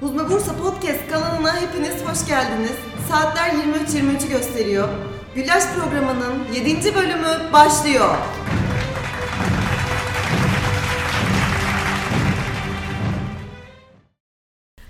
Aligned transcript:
Huzme 0.00 0.30
Bursa 0.30 0.56
Podcast 0.56 1.08
kanalına 1.10 1.60
hepiniz 1.60 1.94
hoş 2.04 2.28
geldiniz. 2.28 2.72
Saatler 3.10 3.50
23.23'ü 3.50 4.28
gösteriyor. 4.30 4.88
Güllaç 5.34 5.62
programının 5.78 6.34
7. 6.54 6.94
bölümü 6.94 7.52
başlıyor. 7.52 8.14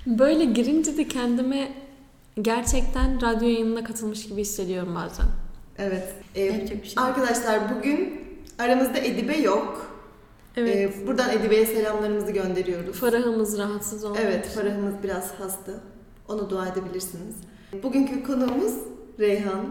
Böyle 0.06 0.44
girince 0.44 0.96
de 0.96 1.08
kendimi 1.08 1.72
gerçekten 2.42 3.22
radyo 3.22 3.48
yayınına 3.48 3.84
katılmış 3.84 4.28
gibi 4.28 4.40
hissediyorum 4.40 4.94
bazen. 4.94 5.26
Evet. 5.78 6.14
e, 6.34 6.42
Yapacak 6.42 6.82
bir 6.82 6.88
şey 6.88 6.94
yok. 6.96 7.06
arkadaşlar 7.08 7.60
bugün 7.76 8.20
aramızda 8.58 8.98
Edibe 8.98 9.36
yok. 9.36 9.95
Evet. 10.56 10.76
E, 10.76 11.06
buradan 11.06 11.30
Edibe'ye 11.30 11.66
selamlarımızı 11.66 12.32
gönderiyoruz. 12.32 12.96
Farahımız 12.96 13.58
rahatsız 13.58 14.04
oldu. 14.04 14.18
Evet, 14.22 14.46
Farah'ımız 14.46 14.94
biraz 15.02 15.32
hasta. 15.40 15.72
Ona 16.28 16.50
dua 16.50 16.66
edebilirsiniz. 16.66 17.36
Bugünkü 17.82 18.22
konuğumuz 18.22 18.74
Reyhan. 19.18 19.64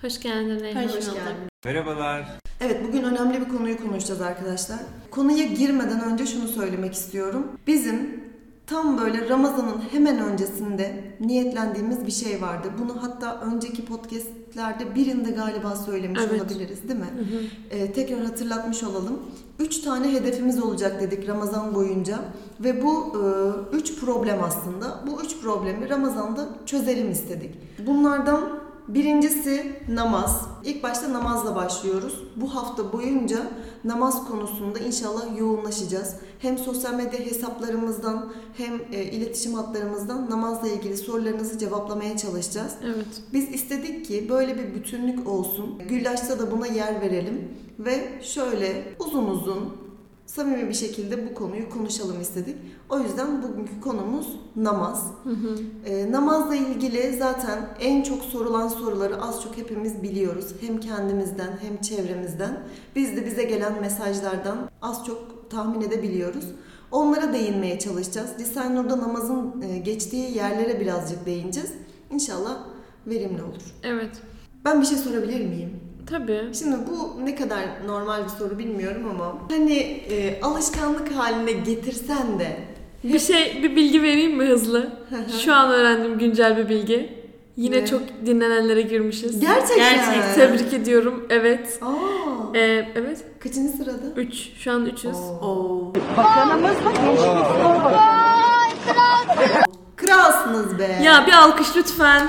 Hoş 0.00 0.20
geldin 0.20 0.60
Reyhan. 0.60 0.84
Hoş 0.84 0.92
geldin. 0.92 1.48
Merhabalar. 1.64 2.38
Evet 2.60 2.80
bugün 2.88 3.02
önemli 3.02 3.40
bir 3.40 3.48
konuyu 3.48 3.82
konuşacağız 3.82 4.20
arkadaşlar. 4.20 4.78
Konuya 5.10 5.46
girmeden 5.46 6.00
önce 6.00 6.26
şunu 6.26 6.48
söylemek 6.48 6.94
istiyorum. 6.94 7.46
Bizim 7.66 8.24
tam 8.68 8.98
böyle 8.98 9.28
Ramazan'ın 9.28 9.80
hemen 9.90 10.18
öncesinde 10.18 11.04
niyetlendiğimiz 11.20 12.06
bir 12.06 12.12
şey 12.12 12.42
vardı. 12.42 12.68
Bunu 12.78 13.02
hatta 13.02 13.40
önceki 13.40 13.84
podcastlerde 13.84 14.94
birinde 14.94 15.30
galiba 15.30 15.76
söylemiş 15.76 16.20
Evet. 16.28 16.40
olabiliriz 16.40 16.88
değil 16.88 17.00
mi? 17.00 17.06
Hı 17.18 17.36
hı. 17.36 17.42
Ee, 17.70 17.92
tekrar 17.92 18.20
hatırlatmış 18.24 18.82
olalım. 18.84 19.18
Üç 19.58 19.80
tane 19.80 20.12
hedefimiz 20.12 20.62
olacak 20.62 21.00
dedik 21.00 21.28
Ramazan 21.28 21.74
boyunca. 21.74 22.18
Ve 22.60 22.82
bu 22.82 23.12
e, 23.72 23.76
üç 23.76 24.00
problem 24.00 24.38
aslında. 24.44 25.00
Bu 25.06 25.22
üç 25.22 25.40
problemi 25.40 25.88
Ramazan'da 25.88 26.48
çözelim 26.66 27.10
istedik. 27.10 27.54
Bunlardan 27.86 28.67
birincisi 28.88 29.72
namaz. 29.88 30.48
İlk 30.64 30.82
başta 30.82 31.12
namazla 31.12 31.56
başlıyoruz. 31.56 32.24
Bu 32.36 32.54
hafta 32.54 32.92
boyunca 32.92 33.38
namaz 33.84 34.28
konusunda 34.28 34.78
inşallah 34.78 35.38
yoğunlaşacağız. 35.38 36.14
Hem 36.38 36.58
sosyal 36.58 36.94
medya 36.94 37.20
hesaplarımızdan 37.20 38.32
hem 38.56 38.74
e, 38.92 39.04
iletişim 39.04 39.54
hatlarımızdan 39.54 40.30
namazla 40.30 40.68
ilgili 40.68 40.96
sorularınızı 40.96 41.58
cevaplamaya 41.58 42.16
çalışacağız. 42.16 42.72
Evet. 42.84 43.22
Biz 43.32 43.48
istedik 43.48 44.06
ki 44.06 44.26
böyle 44.28 44.58
bir 44.58 44.74
bütünlük 44.74 45.28
olsun. 45.28 45.78
Güllaç'ta 45.88 46.38
da 46.38 46.50
buna 46.50 46.66
yer 46.66 47.00
verelim 47.00 47.48
ve 47.78 48.22
şöyle 48.22 48.94
uzun 48.98 49.24
uzun 49.24 49.87
samimi 50.28 50.68
bir 50.68 50.74
şekilde 50.74 51.30
bu 51.30 51.34
konuyu 51.34 51.70
konuşalım 51.70 52.20
istedik. 52.20 52.56
O 52.90 52.98
yüzden 52.98 53.42
bugünkü 53.42 53.80
konumuz 53.80 54.36
namaz. 54.56 55.06
Hı 55.24 55.30
hı. 55.30 55.56
Ee, 55.86 56.12
namazla 56.12 56.54
ilgili 56.54 57.16
zaten 57.18 57.68
en 57.80 58.02
çok 58.02 58.22
sorulan 58.22 58.68
soruları 58.68 59.22
az 59.22 59.42
çok 59.42 59.56
hepimiz 59.56 60.02
biliyoruz. 60.02 60.46
Hem 60.60 60.80
kendimizden 60.80 61.58
hem 61.62 61.80
çevremizden. 61.80 62.60
Biz 62.96 63.16
de 63.16 63.26
bize 63.26 63.42
gelen 63.42 63.80
mesajlardan 63.80 64.70
az 64.82 65.06
çok 65.06 65.50
tahmin 65.50 65.80
edebiliyoruz. 65.80 66.44
Onlara 66.90 67.32
değinmeye 67.32 67.78
çalışacağız. 67.78 68.30
Lisan 68.38 68.76
Nur'da 68.76 68.98
namazın 68.98 69.62
e, 69.62 69.78
geçtiği 69.78 70.36
yerlere 70.36 70.80
birazcık 70.80 71.26
değineceğiz. 71.26 71.72
İnşallah 72.10 72.58
verimli 73.06 73.42
olur. 73.42 73.62
Evet. 73.82 74.10
Ben 74.64 74.80
bir 74.80 74.86
şey 74.86 74.98
sorabilir 74.98 75.46
miyim? 75.46 75.87
Tabii. 76.10 76.40
Şimdi 76.58 76.76
bu 76.90 77.24
ne 77.24 77.34
kadar 77.34 77.60
normal 77.86 78.24
bir 78.24 78.28
soru 78.28 78.58
bilmiyorum 78.58 79.02
ama 79.10 79.34
hani 79.50 79.76
e, 80.10 80.40
alışkanlık 80.42 81.12
haline 81.12 81.52
getirsen 81.52 82.38
de 82.38 82.56
Bir 83.04 83.18
şey, 83.18 83.60
bir 83.62 83.76
bilgi 83.76 84.02
vereyim 84.02 84.36
mi 84.36 84.44
hızlı? 84.44 84.92
Şu 85.44 85.54
an 85.54 85.70
öğrendim 85.70 86.18
güncel 86.18 86.56
bir 86.56 86.68
bilgi. 86.68 87.18
Yine 87.56 87.76
Ne? 87.76 87.86
çok 87.86 88.00
dinlenenlere 88.26 88.82
girmişiz. 88.82 89.40
gerçekten 89.40 89.94
Gerçekten. 89.94 90.34
Tebrik 90.34 90.72
ediyorum. 90.74 91.26
Evet. 91.30 91.78
Aa, 91.82 92.56
Ee, 92.56 92.88
evet. 92.94 93.24
kaçıncı 93.40 93.72
sırada? 93.76 94.06
3. 94.16 94.34
Şu 94.58 94.72
an 94.72 94.86
300. 94.86 95.14
Oo. 95.16 95.46
Oo. 95.46 95.92
Kralsınız 99.96 100.78
be. 100.78 100.98
Ya 101.04 101.24
bir 101.26 101.32
alkış 101.32 101.76
lütfen. 101.76 102.28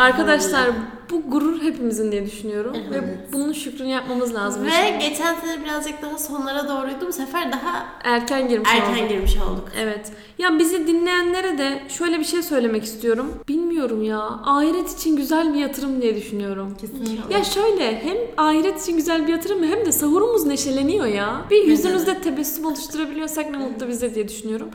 Arkadaşlar 0.00 0.68
bu 1.10 1.22
gurur 1.30 1.62
hepimizin 1.62 2.12
diye 2.12 2.26
düşünüyorum. 2.26 2.72
Ve 2.74 2.78
Evet. 2.92 3.18
bunun 3.32 3.52
şükrünü 3.52 3.88
yapmamız 3.88 4.34
lazım. 4.34 4.64
Ve 4.66 5.08
geçen 5.08 5.34
sene 5.34 5.64
birazcık 5.64 6.02
daha 6.02 6.18
sonlara 6.18 6.68
doğruydu. 6.68 7.06
Bu 7.08 7.12
sefer 7.12 7.52
daha 7.52 7.86
Erken 8.04 8.48
girmiş 8.48 8.70
erken 8.74 8.98
olduk. 8.98 9.08
girmiş 9.08 9.36
olduk. 9.36 9.68
Evet. 9.80 10.12
Ya 10.38 10.58
bizi 10.58 10.86
dinleyenlere 10.86 11.58
de 11.58 11.82
şöyle 11.88 12.18
bir 12.18 12.24
şey 12.24 12.42
söylemek 12.42 12.84
istiyorum. 12.84 13.34
Bilmiyorum 13.48 14.02
ya. 14.02 14.18
Ahiret 14.44 14.92
için 14.98 15.16
güzel 15.16 15.54
bir 15.54 15.58
yatırım 15.58 16.02
diye 16.02 16.16
düşünüyorum. 16.16 16.76
Kesinlikle. 16.80 17.34
Ya 17.34 17.44
şöyle 17.44 18.02
hem 18.04 18.16
ahiret 18.36 18.82
için 18.82 18.96
güzel 18.96 19.26
bir 19.26 19.32
yatırım 19.32 19.62
hem 19.64 19.86
de 19.86 19.92
sahurumuz 19.92 20.46
neşeleniyor 20.46 21.06
ya. 21.06 21.44
Bir 21.50 21.64
yüzünüzde 21.64 22.20
tebessüm 22.20 22.64
oluşturabiliyorsak 22.64 23.50
ne 23.50 23.56
mutlu 23.56 23.88
bize 23.88 24.14
diye 24.14 24.28
düşünüyorum. 24.28 24.68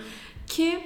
Ki 0.47 0.79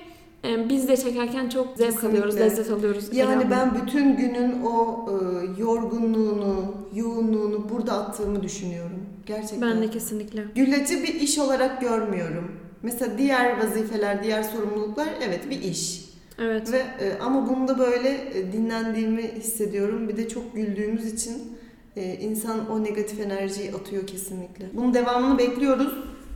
biz 0.43 0.87
de 0.87 0.97
çekerken 0.97 1.49
çok 1.49 1.67
zevk 1.67 1.77
Kesinlikle. 1.77 2.07
alıyoruz, 2.07 2.39
lezzet 2.39 2.71
alıyoruz. 2.71 3.09
Yani 3.13 3.51
ben 3.51 3.75
bütün 3.81 4.17
günün 4.17 4.61
o 4.61 5.07
e, 5.09 5.61
yorgunluğunu, 5.61 6.75
yoğunluğunu 6.93 7.69
burada 7.69 7.93
attığımı 7.93 8.43
düşünüyorum. 8.43 8.99
Gerçekten. 9.25 9.61
Ben 9.61 9.81
de 9.81 9.89
kesinlikle. 9.89 10.45
Güllacı 10.55 11.03
bir 11.03 11.13
iş 11.15 11.39
olarak 11.39 11.81
görmüyorum. 11.81 12.51
Mesela 12.83 13.17
diğer 13.17 13.57
vazifeler, 13.57 14.23
diğer 14.23 14.43
sorumluluklar 14.43 15.09
evet 15.27 15.49
bir 15.49 15.61
iş. 15.61 16.09
Evet. 16.39 16.71
Ve 16.71 16.77
e, 16.77 17.19
ama 17.19 17.49
bunda 17.49 17.79
böyle 17.79 18.09
e, 18.09 18.53
dinlendiğimi 18.53 19.23
hissediyorum. 19.23 20.09
Bir 20.09 20.17
de 20.17 20.29
çok 20.29 20.55
güldüğümüz 20.55 21.13
için 21.13 21.57
e, 21.95 22.13
insan 22.13 22.69
o 22.71 22.83
negatif 22.83 23.19
enerjiyi 23.19 23.71
atıyor 23.71 24.07
kesinlikle. 24.07 24.65
Bunun 24.73 24.93
devamını 24.93 25.37
bekliyoruz. 25.37 25.93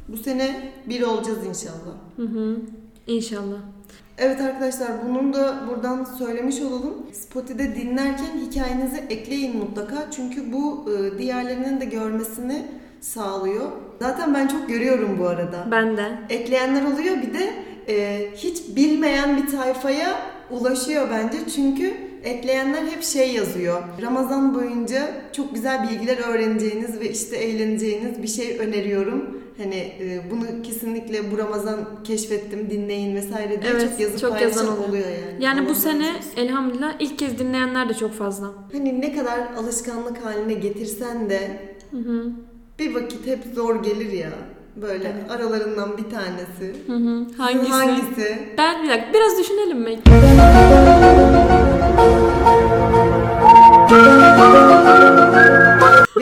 Bu 0.07 0.17
sene 0.17 0.71
bir 0.89 1.01
olacağız 1.01 1.45
inşallah. 1.45 1.95
Hı 2.15 2.23
hı. 2.23 2.57
İnşallah. 3.07 3.57
Evet 4.17 4.41
arkadaşlar 4.41 4.87
bunun 5.09 5.33
da 5.33 5.55
buradan 5.69 6.03
söylemiş 6.03 6.61
olalım. 6.61 6.93
Spotify'de 7.13 7.75
dinlerken 7.75 8.39
hikayenizi 8.45 8.97
ekleyin 9.09 9.57
mutlaka. 9.57 10.11
Çünkü 10.15 10.53
bu 10.53 10.85
e, 10.91 11.17
diğerlerinin 11.17 11.81
de 11.81 11.85
görmesini 11.85 12.65
sağlıyor. 13.01 13.71
Zaten 14.01 14.33
ben 14.33 14.47
çok 14.47 14.69
görüyorum 14.69 15.17
bu 15.19 15.27
arada. 15.27 15.67
Ben 15.71 15.97
de. 15.97 16.11
Ekleyenler 16.29 16.83
oluyor 16.83 17.15
bir 17.21 17.33
de 17.33 17.53
e, 17.89 18.27
hiç 18.35 18.75
bilmeyen 18.75 19.37
bir 19.37 19.51
tayfaya 19.51 20.15
ulaşıyor 20.51 21.07
bence. 21.11 21.37
Çünkü 21.55 21.93
ekleyenler 22.23 22.83
hep 22.83 23.03
şey 23.03 23.33
yazıyor. 23.33 23.83
Ramazan 24.01 24.55
boyunca 24.55 25.11
çok 25.31 25.55
güzel 25.55 25.89
bilgiler 25.89 26.17
öğreneceğiniz 26.17 26.99
ve 26.99 27.09
işte 27.09 27.35
eğleneceğiniz 27.35 28.23
bir 28.23 28.27
şey 28.27 28.59
öneriyorum. 28.59 29.42
Hani 29.57 29.75
e, 29.75 30.21
bunu 30.31 30.61
kesinlikle 30.63 31.31
bu 31.31 31.37
Ramazan 31.37 31.77
keşfettim 32.03 32.69
dinleyin 32.69 33.15
vesaire 33.15 33.61
diye 33.61 33.71
Evet, 33.71 33.89
çok 33.89 33.99
yazıp 33.99 34.19
çok 34.19 34.31
paylaşan 34.31 34.61
yazan 34.61 34.89
oluyor. 34.89 35.05
yani. 35.05 35.43
Yani 35.43 35.61
Allah 35.61 35.69
bu 35.69 35.75
sene 35.75 36.07
olsun. 36.09 36.29
elhamdülillah 36.37 36.93
ilk 36.99 37.19
kez 37.19 37.39
dinleyenler 37.39 37.89
de 37.89 37.93
çok 37.93 38.13
fazla. 38.13 38.47
hani 38.71 39.01
ne 39.01 39.15
kadar 39.15 39.39
alışkanlık 39.57 40.25
haline 40.25 40.53
getirsen 40.53 41.29
de 41.29 41.59
Hı 41.91 41.97
hı. 41.97 42.29
bir 42.79 42.95
vakit 42.95 43.27
hep 43.27 43.39
zor 43.55 43.83
gelir 43.83 44.11
ya. 44.11 44.29
Böyle 44.75 45.03
Evet. 45.03 45.31
aralarından 45.31 45.97
bir 45.97 46.03
tanesi. 46.09 46.75
Hı 46.87 46.93
hı. 46.95 47.25
Hangisi? 47.37 47.71
Hangisi? 47.71 48.37
Ben 48.57 48.83
bir 48.83 48.89
dakika 48.89 49.13
biraz 49.13 49.39
düşünelim 49.39 49.79
mi? 49.79 49.99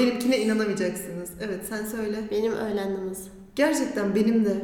Benimkine 0.02 0.38
inanamayacaksınız. 0.38 1.30
Evet 1.42 1.60
sen 1.70 1.86
söyle. 1.86 2.18
Benim 2.32 2.54
öğlen 2.54 2.94
namazı. 2.94 3.30
Gerçekten 3.56 4.16
benim 4.16 4.46
de. 4.46 4.56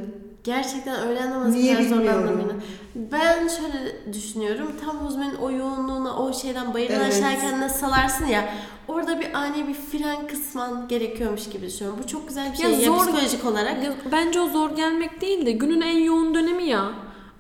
Gerçekten 0.44 1.08
öğlen 1.08 1.30
namazı 1.32 1.52
Niye 1.58 1.74
kadar 1.74 1.86
bilmiyorum. 1.86 2.22
zorlandığımı. 2.28 2.62
Ben 2.96 3.48
şöyle 3.48 4.14
düşünüyorum. 4.14 4.68
Tam 4.86 4.98
Huzme'nin 4.98 5.36
o 5.36 5.52
yoğunluğuna, 5.52 6.18
o 6.18 6.34
şeyden 6.34 6.74
bayırdan 6.74 6.96
Evet. 7.02 7.14
aşağıyken 7.14 7.62
nasıl 7.62 7.80
salarsın 7.80 8.26
ya. 8.26 8.50
Orada 8.88 9.20
bir 9.20 9.34
ani 9.34 9.68
bir 9.68 9.74
fren 9.74 10.28
kısman 10.28 10.88
gerekiyormuş 10.88 11.50
gibi 11.50 11.66
düşünüyorum. 11.68 12.00
Bu 12.04 12.08
çok 12.08 12.28
güzel 12.28 12.52
bir 12.52 12.58
şey. 12.58 12.72
Ya 12.72 12.78
Ya, 12.80 12.86
zor- 12.86 12.98
psikolojik 13.00 13.46
olarak. 13.46 13.84
Ya 13.84 13.94
Bence 14.12 14.40
o 14.40 14.48
zor 14.50 14.76
gelmek 14.76 15.22
değil 15.22 15.46
de 15.46 15.52
günün 15.52 15.82
en 15.82 15.98
yoğun 16.00 16.36
dönemi 16.36 16.64
ya. 16.64 16.92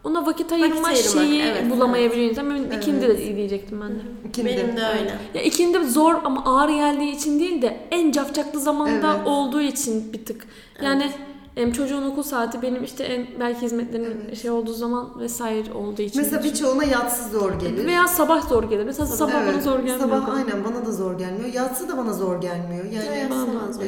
Ona 0.03 0.25
vakit 0.25 0.51
ayırma 0.51 0.87
ayırmak, 0.87 0.95
şeyi 0.95 1.41
evet, 1.41 1.71
bulamayabiliyor 1.71 2.29
insan. 2.29 2.49
Ben 2.49 2.55
Evet. 2.55 2.83
ikindi 2.83 3.01
de 3.07 3.35
diyecektim 3.35 3.81
ben 3.81 3.89
de. 3.89 4.01
İkindi. 4.29 4.49
Benim 4.49 4.77
de 4.77 4.85
öyle. 4.99 5.15
Ya 5.33 5.41
ikindi 5.41 5.83
zor 5.87 6.15
ama 6.23 6.45
ağır 6.45 6.69
geldiği 6.69 7.11
için 7.15 7.39
değil 7.39 7.61
de 7.61 7.87
en 7.91 8.11
cafcaklı 8.11 8.59
zamanda 8.59 9.15
Evet. 9.17 9.27
olduğu 9.27 9.61
için 9.61 10.13
bir 10.13 10.25
tık. 10.25 10.47
Yani 10.81 11.11
em, 11.55 11.71
çocuğun 11.71 12.03
okul 12.03 12.23
saati 12.23 12.61
benim 12.61 12.83
işte 12.83 13.03
en 13.03 13.27
belki 13.39 13.61
hizmetlerin 13.61 14.17
Evet. 14.25 14.41
şey 14.41 14.51
olduğu 14.51 14.73
zaman 14.73 15.19
vesaire 15.19 15.73
olduğu 15.73 16.01
için. 16.01 16.21
Mesela 16.21 16.43
birçoğuna 16.43 16.83
yatsı 16.83 17.29
zor 17.39 17.59
gelir. 17.59 17.85
veya 17.85 18.07
sabah 18.07 18.49
zor 18.49 18.63
gelir. 18.63 18.85
Mesela 18.85 19.05
sabah 19.05 19.33
bana 19.33 19.43
Evet, 19.51 19.63
zor 19.63 19.75
gelmiyor. 19.79 19.99
Sabah 19.99 20.35
aynen 20.35 20.65
bana 20.65 20.85
da 20.85 20.91
zor 20.91 21.17
gelmiyor. 21.19 21.53
Yatsı 21.53 21.89
da 21.89 21.97
bana 21.97 22.13
zor 22.13 22.41
gelmiyor. 22.41 22.85
Yani 22.85 23.05
Evet, 23.09 23.31
bana 23.31 23.45
sabah 23.45 23.73
zor 23.73 23.81
e, 23.81 23.87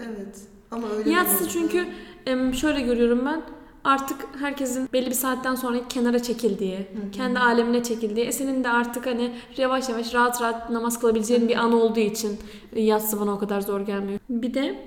evet. 0.00 0.36
Ama 0.70 0.86
öyle 0.98 1.10
Yatsı 1.10 1.48
çünkü 1.48 1.86
em, 2.26 2.54
şöyle 2.54 2.80
görüyorum 2.80 3.22
ben. 3.26 3.42
Artık 3.86 4.16
herkesin 4.40 4.88
belli 4.92 5.06
bir 5.06 5.14
saatten 5.14 5.54
sonra 5.54 5.78
kenara 5.88 6.22
çekildiği, 6.22 6.86
kendi 7.12 7.38
alemine 7.38 7.82
çekildiği, 7.82 8.26
e 8.26 8.32
senin 8.32 8.64
de 8.64 8.68
artık 8.68 9.06
hani 9.06 9.32
yavaş 9.56 9.88
yavaş 9.88 10.14
rahat 10.14 10.42
rahat 10.42 10.70
namaz 10.70 11.00
kılabileceğin 11.00 11.48
bir 11.48 11.56
an 11.56 11.72
olduğu 11.72 12.00
için 12.00 12.40
yatsı 12.76 13.20
bana 13.20 13.32
o 13.32 13.38
kadar 13.38 13.60
zor 13.60 13.80
gelmiyor. 13.80 14.18
Bir 14.28 14.54
de 14.54 14.78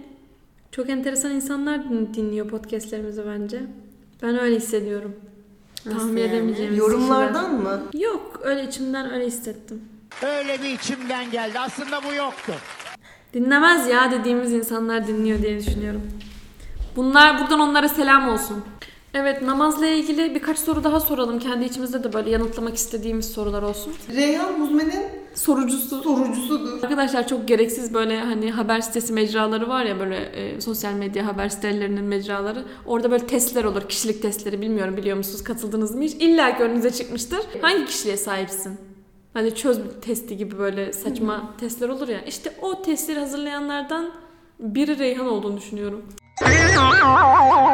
çok 0.72 0.90
enteresan 0.90 1.31
insanlar 1.31 1.90
din- 1.90 2.13
dinliyor 2.13 2.48
podcastlerimizi 2.48 3.24
bence. 3.28 3.62
Ben 4.24 4.40
öyle 4.40 4.56
hissediyorum. 4.56 5.16
Nasıl 5.86 6.00
Tahmin 6.00 6.18
yani? 6.22 6.30
edemeyeceğimiz 6.31 6.78
Yorumlardan 6.78 7.54
mı? 7.56 7.81
kişiler. 7.92 8.07
Yok 8.12 8.40
öyle 8.44 8.63
içimden 8.63 9.13
öyle 9.13 9.25
hissettim. 9.25 9.81
Öyle 10.24 10.62
bir 10.63 10.69
içimden 10.69 11.31
geldi. 11.31 11.60
Aslında 11.60 12.04
bu 12.10 12.13
yoktu. 12.13 12.54
Dinlemez 13.34 13.88
ya 13.88 14.12
dediğimiz 14.12 14.54
insanlar 14.54 15.07
dinliyor 15.07 15.42
diye 15.42 15.60
düşünüyorum. 15.60 16.02
Bunlar 16.95 17.40
buradan 17.42 17.60
onlara 17.60 17.90
selam 17.90 18.30
olsun. 18.30 18.63
Evet 19.13 19.41
namazla 19.41 19.88
ilgili 19.88 20.35
birkaç 20.35 20.57
soru 20.59 20.83
daha 20.83 21.00
soralım. 21.00 21.39
Kendi 21.39 21.65
içimizde 21.65 22.03
de 22.03 22.13
böyle 22.13 22.29
yanıtlamak 22.29 22.75
istediğimiz 22.75 23.25
sorular 23.31 23.61
olsun. 23.61 23.94
Reyhan 24.15 24.53
Huzme'nin 24.59 25.06
Sorucusu. 25.35 26.01
sorucusudur. 26.03 26.83
Arkadaşlar 26.83 27.27
çok 27.27 27.47
gereksiz 27.47 27.94
böyle 27.94 28.19
hani 28.19 28.51
haber 28.51 28.81
sitesi 28.81 29.13
mecraları 29.13 29.69
var 29.69 29.85
ya 29.85 30.00
böyle 30.00 30.15
e, 30.17 30.61
sosyal 30.61 30.94
medya 30.94 31.27
haber 31.27 31.50
sitelerinin 31.50 32.03
mecraları. 32.03 32.63
Orada 32.85 33.11
böyle 33.11 33.27
testler 33.27 33.63
olur. 33.63 33.81
Kişilik 33.89 34.21
testleri 34.21 34.61
bilmiyorum 34.61 34.97
biliyor 34.97 35.17
musunuz 35.17 35.44
katıldınız 35.44 35.95
mı 35.95 36.03
hiç? 36.03 36.13
İlla 36.13 36.57
ki 36.57 36.63
önünüze 36.63 36.91
çıkmıştır. 36.91 37.39
Hangi 37.61 37.85
kişiliğe 37.85 38.17
sahipsin? 38.17 38.77
Hani 39.33 39.56
çöz 39.56 39.79
testi 40.01 40.38
gibi 40.38 40.57
böyle 40.57 40.94
saçma 40.94 41.53
testler 41.59 41.89
olur 41.89 42.07
ya. 42.07 42.21
İşte 42.21 42.53
o 42.61 42.81
testleri 42.81 43.19
hazırlayanlardan 43.19 44.11
biri 44.59 45.00
Reyhan 45.00 45.27
olduğunu 45.27 45.57
düşünüyorum. 45.57 46.01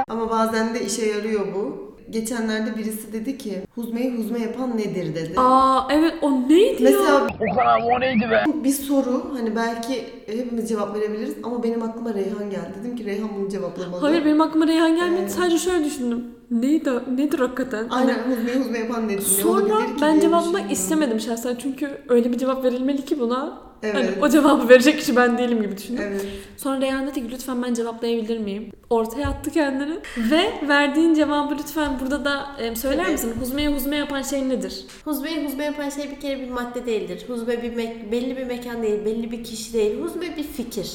Ama 0.10 0.30
bazen 0.30 0.76
de 0.76 0.86
işe 0.86 1.06
yarıyor 1.06 1.42
bu. 1.56 1.86
Geçenlerde 2.10 2.78
birisi 2.78 3.14
dedi 3.14 3.38
ki 3.38 3.62
huzmeyi 3.76 4.18
huzme 4.18 4.40
yapan 4.40 4.78
nedir 4.78 5.16
dedi. 5.16 5.34
Aa 5.38 5.88
evet 5.92 6.14
o 6.22 6.32
neydi 6.50 6.84
ya? 6.84 6.90
Mesela 6.92 7.28
O 7.52 7.56
kadar 7.56 7.82
o 7.82 8.00
neydi 8.02 8.30
be? 8.32 8.44
bir 8.64 8.70
soru 8.72 9.26
hani 9.38 9.56
belki 9.56 10.06
hepimiz 10.26 10.70
cevap 10.70 10.96
verebiliriz 10.96 11.34
ama 11.44 11.64
benim 11.64 11.84
aklıma 11.84 12.14
Reyhan 12.14 12.50
geldi. 12.50 12.74
Dedim 12.80 12.96
ki 12.96 13.06
Reyhan 13.06 13.30
bunu 13.40 13.50
cevaplamalı. 13.50 14.02
Hayır 14.02 14.26
benim 14.26 14.42
aklıma 14.42 14.68
Reyhan 14.68 14.96
gelmedi. 14.96 15.20
Evet. 15.22 15.32
Sadece 15.32 15.58
şöyle 15.58 15.86
düşündüm. 15.86 16.24
Neydi, 16.52 16.90
nedir 17.18 17.40
hakikaten? 17.40 17.88
Hani 17.90 18.12
Aynen 18.14 18.36
huzmeyi 18.38 18.60
huzme 18.60 18.78
yapan 18.80 19.08
nedir? 19.08 19.18
Ne 19.18 19.22
Sonra 19.22 19.74
olabilir 19.76 19.88
ki 19.96 20.02
ben 20.02 20.12
diye 20.12 20.22
cevaplamak 20.22 20.54
düşündüm. 20.56 20.72
istemedim 20.74 21.20
şahsen 21.20 21.56
çünkü 21.62 21.98
öyle 22.10 22.32
bir 22.32 22.38
cevap 22.38 22.64
verilmeli 22.64 23.06
ki 23.06 23.20
buna. 23.20 23.60
Evet. 23.86 23.96
Hani 23.96 24.26
o 24.26 24.30
cevabı 24.30 24.70
verecek 24.70 25.00
kişi 25.00 25.16
ben 25.16 25.38
değilim 25.38 25.62
gibi 25.62 25.78
düşündüm. 25.78 26.04
Evet. 26.08 26.26
Sonra 26.58 26.82
Reyhan 26.82 27.08
dedi 27.08 27.14
ki 27.28 27.32
lütfen 27.32 27.64
ben 27.64 27.74
cevaplayabilir 27.74 28.38
miyim? 28.38 28.72
Ortaya 28.90 29.28
attı 29.30 29.52
kendini. 29.52 29.98
Ve 30.18 30.68
verdiğin 30.68 31.14
cevabı 31.14 31.56
lütfen 31.60 32.00
burada 32.02 32.26
da 32.26 32.46
e, 32.60 32.76
söyler 32.76 33.10
misin? 33.12 33.34
Huzmeye 33.40 33.70
huzme 33.70 33.96
yapan 33.96 34.22
şey 34.22 34.50
nedir? 34.50 34.86
Huzmeyi 35.06 35.46
huzme 35.46 35.66
yapan 35.66 35.90
şey 35.90 36.12
bir 36.12 36.20
kere 36.20 36.40
bir 36.40 36.50
madde 36.50 36.86
değildir. 36.86 37.26
Huzme 37.28 37.64
bir 37.64 37.74
mek- 37.74 38.12
belli 38.12 38.38
bir 38.38 38.44
mekan 38.46 38.84
değil, 38.84 39.06
belli 39.06 39.32
bir 39.32 39.44
kişi 39.44 39.74
değil. 39.74 40.02
Huzme 40.02 40.38
bir 40.38 40.44
fikir, 40.44 40.92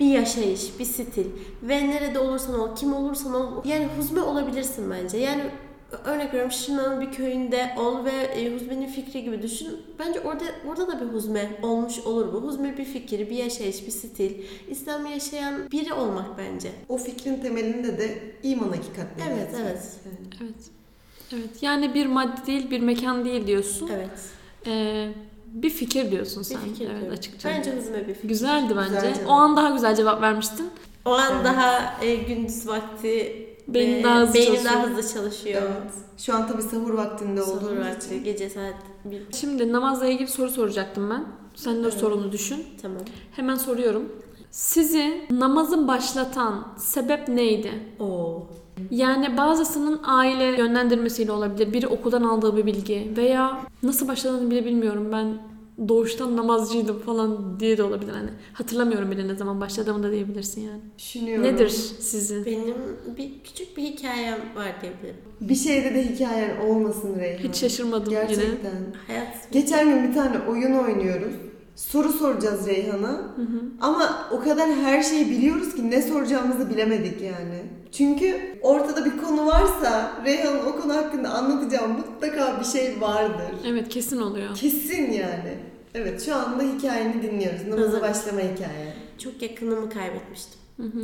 bir 0.00 0.06
yaşayış, 0.06 0.78
bir 0.78 0.84
stil. 0.84 1.26
Ve 1.62 1.88
nerede 1.88 2.18
olursan 2.18 2.60
ol, 2.60 2.76
kim 2.76 2.94
olursan 2.94 3.34
ol. 3.34 3.62
Yani 3.64 3.88
huzme 3.98 4.20
olabilirsin 4.20 4.90
bence. 4.90 5.18
Yani 5.18 5.42
örnek 6.04 6.28
veriyorum 6.28 6.52
Şırnak'ın 6.52 7.00
bir 7.00 7.12
köyünde 7.12 7.74
ol 7.78 8.04
ve 8.04 8.10
e, 8.10 8.54
huzmenin 8.54 8.86
fikri 8.86 9.24
gibi 9.24 9.42
düşün. 9.42 9.68
Bence 9.98 10.20
orada 10.20 10.44
orada 10.68 10.88
da 10.88 11.00
bir 11.00 11.06
huzme 11.14 11.50
olmuş 11.62 11.98
olur 11.98 12.32
bu. 12.32 12.42
Huzme 12.42 12.78
bir 12.78 12.84
fikir, 12.84 13.30
bir 13.30 13.36
yaşayış, 13.36 13.86
bir 13.86 13.90
stil. 13.90 14.32
İslam'ı 14.68 15.08
yaşayan 15.08 15.70
biri 15.70 15.92
olmak 15.92 16.38
bence. 16.38 16.70
O 16.88 16.96
fikrin 16.98 17.40
temelinde 17.40 17.98
de 17.98 18.18
iman 18.42 18.68
hakikatleri. 18.68 19.28
Evet, 19.32 19.48
evet. 19.62 19.82
Evet. 20.42 20.54
Evet. 21.32 21.62
Yani 21.62 21.94
bir 21.94 22.06
madde 22.06 22.46
değil, 22.46 22.70
bir 22.70 22.80
mekan 22.80 23.24
değil 23.24 23.46
diyorsun. 23.46 23.90
Evet. 23.94 24.10
Ee, 24.66 25.08
bir 25.46 25.70
fikir 25.70 26.10
diyorsun 26.10 26.40
Bir 26.40 26.44
sen. 26.48 26.60
fikir 26.60 26.86
evet 26.90 27.00
diyorum. 27.00 27.18
açıkça. 27.18 27.48
Bence 27.48 27.76
huzme 27.76 28.08
bir 28.08 28.14
fikir. 28.14 28.28
Güzeldi 28.28 28.74
bence. 28.76 28.94
Güzel 28.94 29.14
cevap. 29.14 29.28
o 29.28 29.32
an 29.32 29.56
daha 29.56 29.70
güzel 29.70 29.96
cevap 29.96 30.22
vermiştin. 30.22 30.70
O 31.04 31.10
an 31.10 31.32
Evet. 31.34 31.44
daha 31.44 31.94
e, 32.04 32.14
gündüz 32.14 32.68
vakti 32.68 33.41
Beynin 33.74 34.00
e, 34.00 34.04
daha 34.04 34.20
hızlı 34.20 34.34
beynin 34.34 34.46
çalışıyor. 34.54 34.74
daha 34.74 34.86
hızlı 34.86 35.14
çalışıyor. 35.14 35.62
Evet. 35.64 35.92
Şu 36.18 36.34
an 36.34 36.48
tabii 36.48 36.62
sahur 36.62 36.94
vaktinde 36.94 37.42
Sahur 37.42 37.56
olduğumuz 37.56 37.86
vakti, 37.86 38.06
için. 38.06 38.24
gece 38.24 38.50
saat 38.50 38.74
bir. 39.04 39.22
Şimdi 39.32 39.72
namazla 39.72 40.06
ilgili 40.06 40.28
soru 40.28 40.50
soracaktım 40.50 41.10
ben. 41.10 41.24
Sen 41.54 41.74
de 41.76 41.80
Evet. 41.80 41.94
sorunu 41.94 42.32
düşün. 42.32 42.66
Tamam. 42.82 42.98
Hemen 43.36 43.56
soruyorum. 43.56 44.12
Sizi 44.50 45.26
namazı 45.30 45.88
başlatan 45.88 46.66
sebep 46.76 47.28
neydi? 47.28 47.72
Oo. 48.00 48.42
Yani 48.90 49.36
bazısının 49.36 50.00
aile 50.04 50.44
yönlendirmesiyle 50.44 51.32
olabilir. 51.32 51.72
Biri 51.72 51.86
okuldan 51.86 52.22
aldığı 52.22 52.56
bir 52.56 52.66
bilgi 52.66 53.12
veya 53.16 53.60
nasıl 53.82 54.08
başladığını 54.08 54.50
bile 54.50 54.64
bilmiyorum. 54.64 55.08
Ben 55.12 55.38
doğuştan 55.88 56.36
namazcıydım 56.36 56.98
falan 56.98 57.60
diye 57.60 57.78
de 57.78 57.82
olabilir. 57.82 58.12
Hani 58.12 58.30
hatırlamıyorum 58.52 59.10
bile 59.10 59.28
ne 59.28 59.34
zaman 59.34 59.60
başladığımı 59.60 60.02
da 60.02 60.12
diyebilirsin 60.12 60.60
yani. 60.60 60.80
Düşünüyorum. 60.98 61.44
Nedir 61.44 61.68
sizin? 62.00 62.44
Benim 62.44 62.74
bir 63.16 63.30
küçük 63.44 63.76
bir 63.76 63.82
hikayem 63.82 64.38
var 64.56 64.74
diyebilirim. 64.82 65.16
Bir 65.40 65.54
şeyde 65.54 65.94
de 65.94 66.04
hikayen 66.14 66.56
olmasın 66.66 67.20
Reyhan. 67.20 67.48
Hiç 67.48 67.56
şaşırmadım 67.56 68.12
yine. 68.12 68.20
Gerçekten. 68.20 68.94
Hayat 69.06 69.52
Geçen 69.52 69.88
gün 69.88 70.08
bir 70.08 70.14
tane 70.14 70.38
oyun 70.48 70.72
oynuyoruz. 70.72 71.34
Soru 71.76 72.12
soracağız 72.12 72.66
Reyhan'a. 72.66 73.20
Ama 73.80 74.28
o 74.32 74.40
kadar 74.40 74.70
her 74.70 75.02
şeyi 75.02 75.30
biliyoruz 75.30 75.74
ki 75.74 75.90
ne 75.90 76.02
soracağımızı 76.02 76.70
bilemedik 76.70 77.20
yani. 77.20 77.62
Çünkü 77.92 78.58
ortada 78.62 79.04
bir 79.04 79.18
konu 79.18 79.46
varsa 79.46 80.12
Reyhan'ın 80.24 80.66
o 80.66 80.80
konu 80.80 80.94
hakkında 80.96 81.30
anlatacağı 81.30 81.88
mutlaka 81.88 82.60
bir 82.60 82.64
şey 82.64 83.00
vardır. 83.00 83.56
Evet 83.66 83.88
kesin 83.88 84.20
oluyor. 84.20 84.54
Kesin 84.54 85.12
yani. 85.12 85.58
Evet 85.94 86.22
şu 86.24 86.34
anda 86.34 86.62
hikayeni 86.62 87.22
dinliyoruz. 87.22 87.68
Namaza 87.68 88.00
başlama 88.02 88.40
hikaye. 88.40 88.94
çok 89.18 89.42
yakınımı 89.42 89.90
kaybetmiştim. 89.90 90.60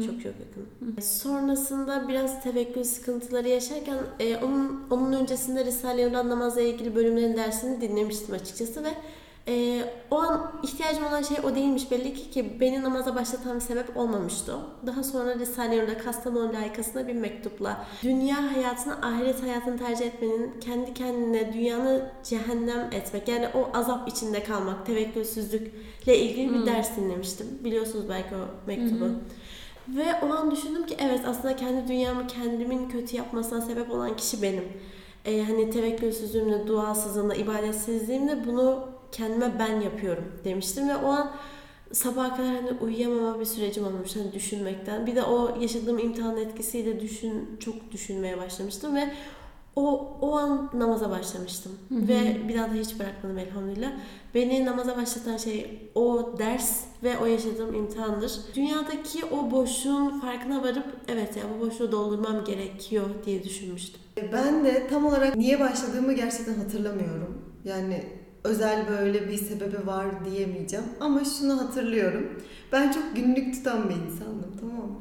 Çok 0.07 0.15
çok 0.23 0.25
yakın. 0.25 1.01
Sonrasında 1.01 2.09
biraz 2.09 2.43
tevekkül 2.43 2.85
sıkıntıları 2.85 3.49
yaşarken 3.49 3.99
e, 4.21 4.37
onun 4.37 4.83
onun 4.91 5.13
öncesinde 5.13 5.65
Risale-i 5.65 6.07
Nur'dan 6.09 6.29
namazla 6.29 6.61
ilgili 6.61 6.95
bölümlerin 6.97 7.37
dersini 7.37 7.81
dinlemiştim 7.81 8.35
açıkçası 8.35 8.85
ve 8.85 8.89
e, 9.49 9.85
o 10.11 10.19
an 10.19 10.53
ihtiyacım 10.63 11.05
olan 11.05 11.23
şey 11.23 11.37
o 11.45 11.55
değilmiş 11.55 11.91
belli 11.91 12.15
ki 12.15 12.31
ki 12.31 12.61
beni 12.61 12.83
namaza 12.83 13.15
başlatan 13.15 13.55
bir 13.55 13.61
sebep 13.61 13.97
olmamıştı. 13.97 14.57
Daha 14.87 15.03
sonra 15.03 15.35
Risale-i 15.35 15.79
Nur'da 15.79 15.99
Kastamonu 15.99 16.53
layıkasına 16.53 17.09
bir 17.09 17.15
mektupla 17.15 17.87
dünya 18.03 18.57
hayatını 18.57 19.03
ahiret 19.03 19.43
hayatını 19.43 19.79
tercih 19.79 20.07
etmenin 20.07 20.61
kendi 20.61 20.95
kendine 20.95 21.53
dünyanı 21.53 22.11
cehennem 22.25 22.89
etmek 22.93 23.29
yani 23.29 23.49
o 23.55 23.79
azap 23.79 24.09
içinde 24.09 24.45
kalmak 24.45 24.87
tevekkülsüzlükle 24.87 26.19
ilgili 26.19 26.55
bir 26.55 26.67
ders 26.67 26.97
dinlemiştim. 26.97 27.47
Biliyorsunuz 27.65 28.05
belki 28.09 28.35
o 28.35 28.67
mektubu. 28.67 29.05
Ve 29.89 30.05
o 30.23 30.33
an 30.33 30.51
düşündüm 30.51 30.87
ki 30.87 30.97
evet 30.99 31.21
aslında 31.27 31.57
kendi 31.57 31.89
dünyamı 31.89 32.27
kendimin 32.27 32.89
kötü 32.89 33.17
yapmasına 33.17 33.61
sebep 33.61 33.91
olan 33.91 34.17
kişi 34.17 34.43
benim. 34.43 34.65
Ee, 35.25 35.43
hani 35.43 35.71
tevekkülsüzlüğümle, 35.71 36.67
duasızlığımla, 36.67 37.35
ibadetsizliğimle 37.35 38.47
bunu 38.47 38.98
kendime 39.13 39.59
ben 39.59 39.81
yapıyorum 39.81 40.25
demiştim 40.45 40.89
ve 40.89 40.97
o 40.97 41.09
an 41.09 41.31
sabaha 41.93 42.37
kadar 42.37 42.55
hani 42.55 42.73
uyuyamama 42.81 43.41
bir 43.41 43.45
sürecim 43.45 43.87
olmuş 43.87 44.17
hani 44.17 44.33
düşünmekten. 44.33 45.07
Bir 45.07 45.17
de 45.17 45.23
o 45.23 45.61
yaşadığım 45.61 45.99
imtihan 45.99 46.37
etkisiyle 46.37 47.01
düşün 47.01 47.57
çok 47.61 47.93
düşünmeye 47.93 48.39
başlamıştım 48.39 48.97
ve 48.97 49.11
o 49.77 50.17
o 50.21 50.37
an 50.37 50.71
namaza 50.75 51.11
başlamıştım 51.11 51.73
ve 51.91 52.49
bir 52.49 52.59
daha 52.59 52.71
da 52.71 52.75
hiç 52.75 52.99
bırakmadım 52.99 53.39
elhamdülillah. 53.39 53.93
Beni 54.35 54.65
namaza 54.65 54.97
başlatan 54.97 55.37
şey 55.37 55.91
o 55.95 56.35
ders 56.39 56.85
ve 57.03 57.19
o 57.19 57.27
yaşadığım 57.27 57.75
imtihandır. 57.75 58.33
Dünyadaki 58.55 59.25
o 59.25 59.51
boşluğun 59.51 60.21
farkına 60.21 60.63
varıp 60.63 60.87
evet 61.09 61.37
ya 61.37 61.43
bu 61.55 61.67
boşluğu 61.67 61.93
doldurmam 61.93 62.45
gerekiyor 62.45 63.07
diye 63.27 63.45
düşünmüştüm. 63.45 64.01
Ben 64.33 64.65
de 64.65 64.87
tam 64.87 65.07
olarak 65.07 65.37
niye 65.37 65.61
başladığımı 65.61 66.13
gerçekten 66.13 66.55
hatırlamıyorum. 66.55 67.43
Yani 67.65 68.05
özel 68.45 68.89
böyle 68.89 69.29
bir 69.29 69.37
sebebi 69.37 69.87
var 69.87 70.07
diyemeyeceğim. 70.25 70.87
Ama 71.01 71.25
şunu 71.25 71.61
hatırlıyorum. 71.61 72.43
Ben 72.73 72.93
çok 72.93 73.17
günlük 73.17 73.55
tutan 73.55 73.89
bir 73.89 73.95
insandım 73.95 74.57
tamam 74.61 74.87
mı? 74.87 75.01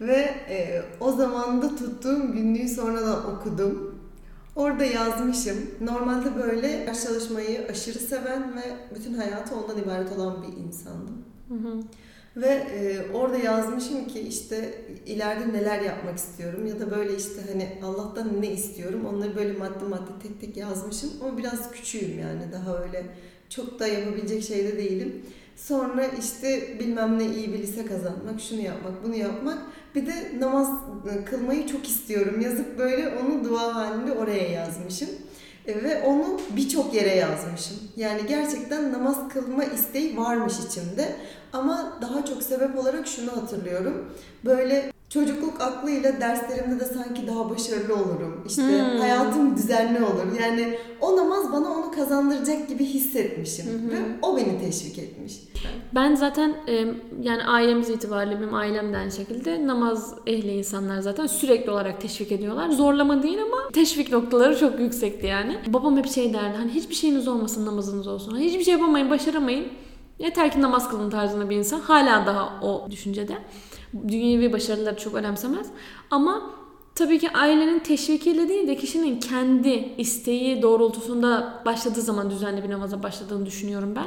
Ve 0.00 0.16
e, 0.48 0.82
o 1.00 1.12
zaman 1.12 1.62
da 1.62 1.76
tuttuğum 1.76 2.32
günlüğü 2.32 2.68
sonradan 2.68 3.34
okudum. 3.34 3.94
Orada 4.56 4.84
yazmışım. 4.84 5.56
Normalde 5.80 6.36
böyle 6.36 6.86
ders 6.86 7.04
çalışmayı 7.04 7.66
aşırı 7.70 7.98
seven 7.98 8.56
ve 8.56 8.76
bütün 8.94 9.14
hayatı 9.14 9.56
ondan 9.56 9.78
ibaret 9.78 10.12
olan 10.12 10.42
bir 10.42 10.56
insandım. 10.56 11.24
Ve 12.36 12.46
e, 12.46 13.12
orada 13.12 13.38
yazmışım 13.38 14.06
ki 14.06 14.20
işte 14.20 14.74
ileride 15.06 15.52
neler 15.52 15.80
yapmak 15.80 16.18
istiyorum 16.18 16.66
ya 16.66 16.80
da 16.80 16.90
böyle 16.90 17.16
işte 17.16 17.40
hani 17.52 17.78
Allah'tan 17.84 18.42
ne 18.42 18.52
istiyorum 18.52 19.06
onları 19.06 19.36
böyle 19.36 19.52
madde 19.52 19.84
madde 19.84 20.10
tek 20.22 20.40
tek 20.40 20.56
yazmışım 20.56 21.10
ama 21.22 21.38
biraz 21.38 21.72
küçüğüm 21.72 22.18
yani 22.18 22.52
daha 22.52 22.78
öyle 22.78 23.06
çok 23.48 23.80
da 23.80 23.86
yapabilecek 23.86 24.44
şeyde 24.44 24.76
değilim. 24.76 25.22
Sonra 25.56 26.06
işte 26.06 26.76
bilmem 26.80 27.18
ne 27.18 27.24
iyi 27.24 27.52
bir 27.52 27.58
lise 27.58 27.86
kazanmak, 27.86 28.40
şunu 28.48 28.60
yapmak, 28.60 29.04
bunu 29.04 29.14
yapmak. 29.16 29.58
Bir 29.94 30.06
de 30.06 30.40
namaz 30.40 30.68
e, 31.12 31.24
kılmayı 31.24 31.66
çok 31.66 31.88
istiyorum 31.88 32.40
yazıp 32.40 32.78
böyle 32.78 33.08
onu 33.08 33.44
dua 33.44 33.74
halinde 33.74 34.12
oraya 34.12 34.48
yazmışım. 34.50 35.08
E, 35.66 35.82
Ve 35.84 36.02
onu 36.02 36.40
birçok 36.56 36.94
yere 36.94 37.14
yazmışım. 37.14 37.76
Yani 37.96 38.20
gerçekten 38.28 38.92
namaz 38.92 39.28
kılma 39.28 39.64
isteği 39.64 40.16
varmış 40.16 40.54
içimde. 40.68 41.16
Ama 41.52 41.92
daha 42.02 42.24
çok 42.24 42.42
sebep 42.42 42.78
olarak 42.78 43.06
şunu 43.06 43.32
hatırlıyorum. 43.36 44.04
Böyle 44.44 44.92
çocukluk 45.08 45.60
aklıyla 45.60 46.20
derslerimde 46.20 46.80
de 46.80 46.84
sanki 46.84 47.26
daha 47.26 47.50
başarılı 47.50 47.94
olurum. 47.94 48.44
İşte 48.46 48.62
Hmm. 48.62 49.00
hayatım 49.00 49.56
düzenli 49.56 50.04
olur. 50.04 50.40
Yani 50.40 50.78
o 51.00 51.16
namaz 51.16 51.52
bana 51.52 51.70
onu 51.70 51.90
kazandıracak 51.90 52.68
gibi 52.68 52.84
hissetmişim. 52.84 53.66
Ve 53.90 53.96
o 54.22 54.36
beni 54.36 54.60
teşvik 54.60 54.98
etmiş. 54.98 55.32
Ben 55.94 56.14
zaten 56.14 56.54
yani 57.22 57.44
ailemiz 57.44 57.90
itibariyle 57.90 58.36
benim 58.40 58.54
ailem 58.54 58.92
de 58.92 58.96
aynı 58.96 59.12
şekilde 59.12 59.66
namaz 59.66 60.14
ehli 60.26 60.52
insanlar 60.52 61.00
zaten 61.00 61.26
sürekli 61.26 61.70
olarak 61.70 62.00
teşvik 62.00 62.32
ediyorlar. 62.32 62.70
Zorlama 62.70 63.22
değil 63.22 63.38
ama 63.42 63.56
teşvik 63.72 64.12
noktaları 64.12 64.58
çok 64.58 64.80
yüksekti 64.80 65.26
yani. 65.26 65.56
Babam 65.66 65.96
hep 65.96 66.06
şey 66.10 66.32
derdi 66.34 66.56
hani 66.56 66.70
hiçbir 66.70 66.94
şeyiniz 66.94 67.28
olmasın 67.28 67.66
namazınız 67.66 68.06
olsun. 68.06 68.32
Hani 68.32 68.44
hiçbir 68.44 68.64
şey 68.64 68.72
yapamayın 68.72 69.10
başaramayın. 69.10 69.66
Yeter 70.18 70.52
ki 70.52 70.62
namaz 70.62 70.90
kılın 70.90 71.10
tarzında 71.10 71.50
bir 71.50 71.56
insan. 71.56 71.80
Hala 71.80 72.26
daha 72.26 72.60
o 72.62 72.90
düşüncede. 72.90 73.38
Dünyevi 74.08 74.52
başarıları 74.52 74.96
çok 74.96 75.14
önemsemez. 75.14 75.66
Ama 76.10 76.50
tabii 76.94 77.18
ki 77.18 77.30
ailenin 77.30 77.78
teşvikiyle 77.78 78.48
değil 78.48 78.68
de 78.68 78.76
kişinin 78.76 79.20
kendi 79.20 79.94
isteği 79.98 80.62
doğrultusunda 80.62 81.62
başladığı 81.66 82.00
zaman 82.00 82.30
düzenli 82.30 82.62
bir 82.64 82.70
namaza 82.70 83.02
başladığını 83.02 83.46
düşünüyorum 83.46 83.94
ben. 83.96 84.06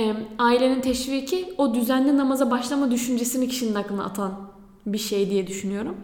Ee, 0.00 0.14
ailenin 0.38 0.80
teşviki 0.80 1.54
o 1.58 1.74
düzenli 1.74 2.16
namaza 2.16 2.50
başlama 2.50 2.90
düşüncesini 2.90 3.48
kişinin 3.48 3.74
aklına 3.74 4.04
atan 4.04 4.54
bir 4.86 4.98
şey 4.98 5.30
diye 5.30 5.46
düşünüyorum. 5.46 5.96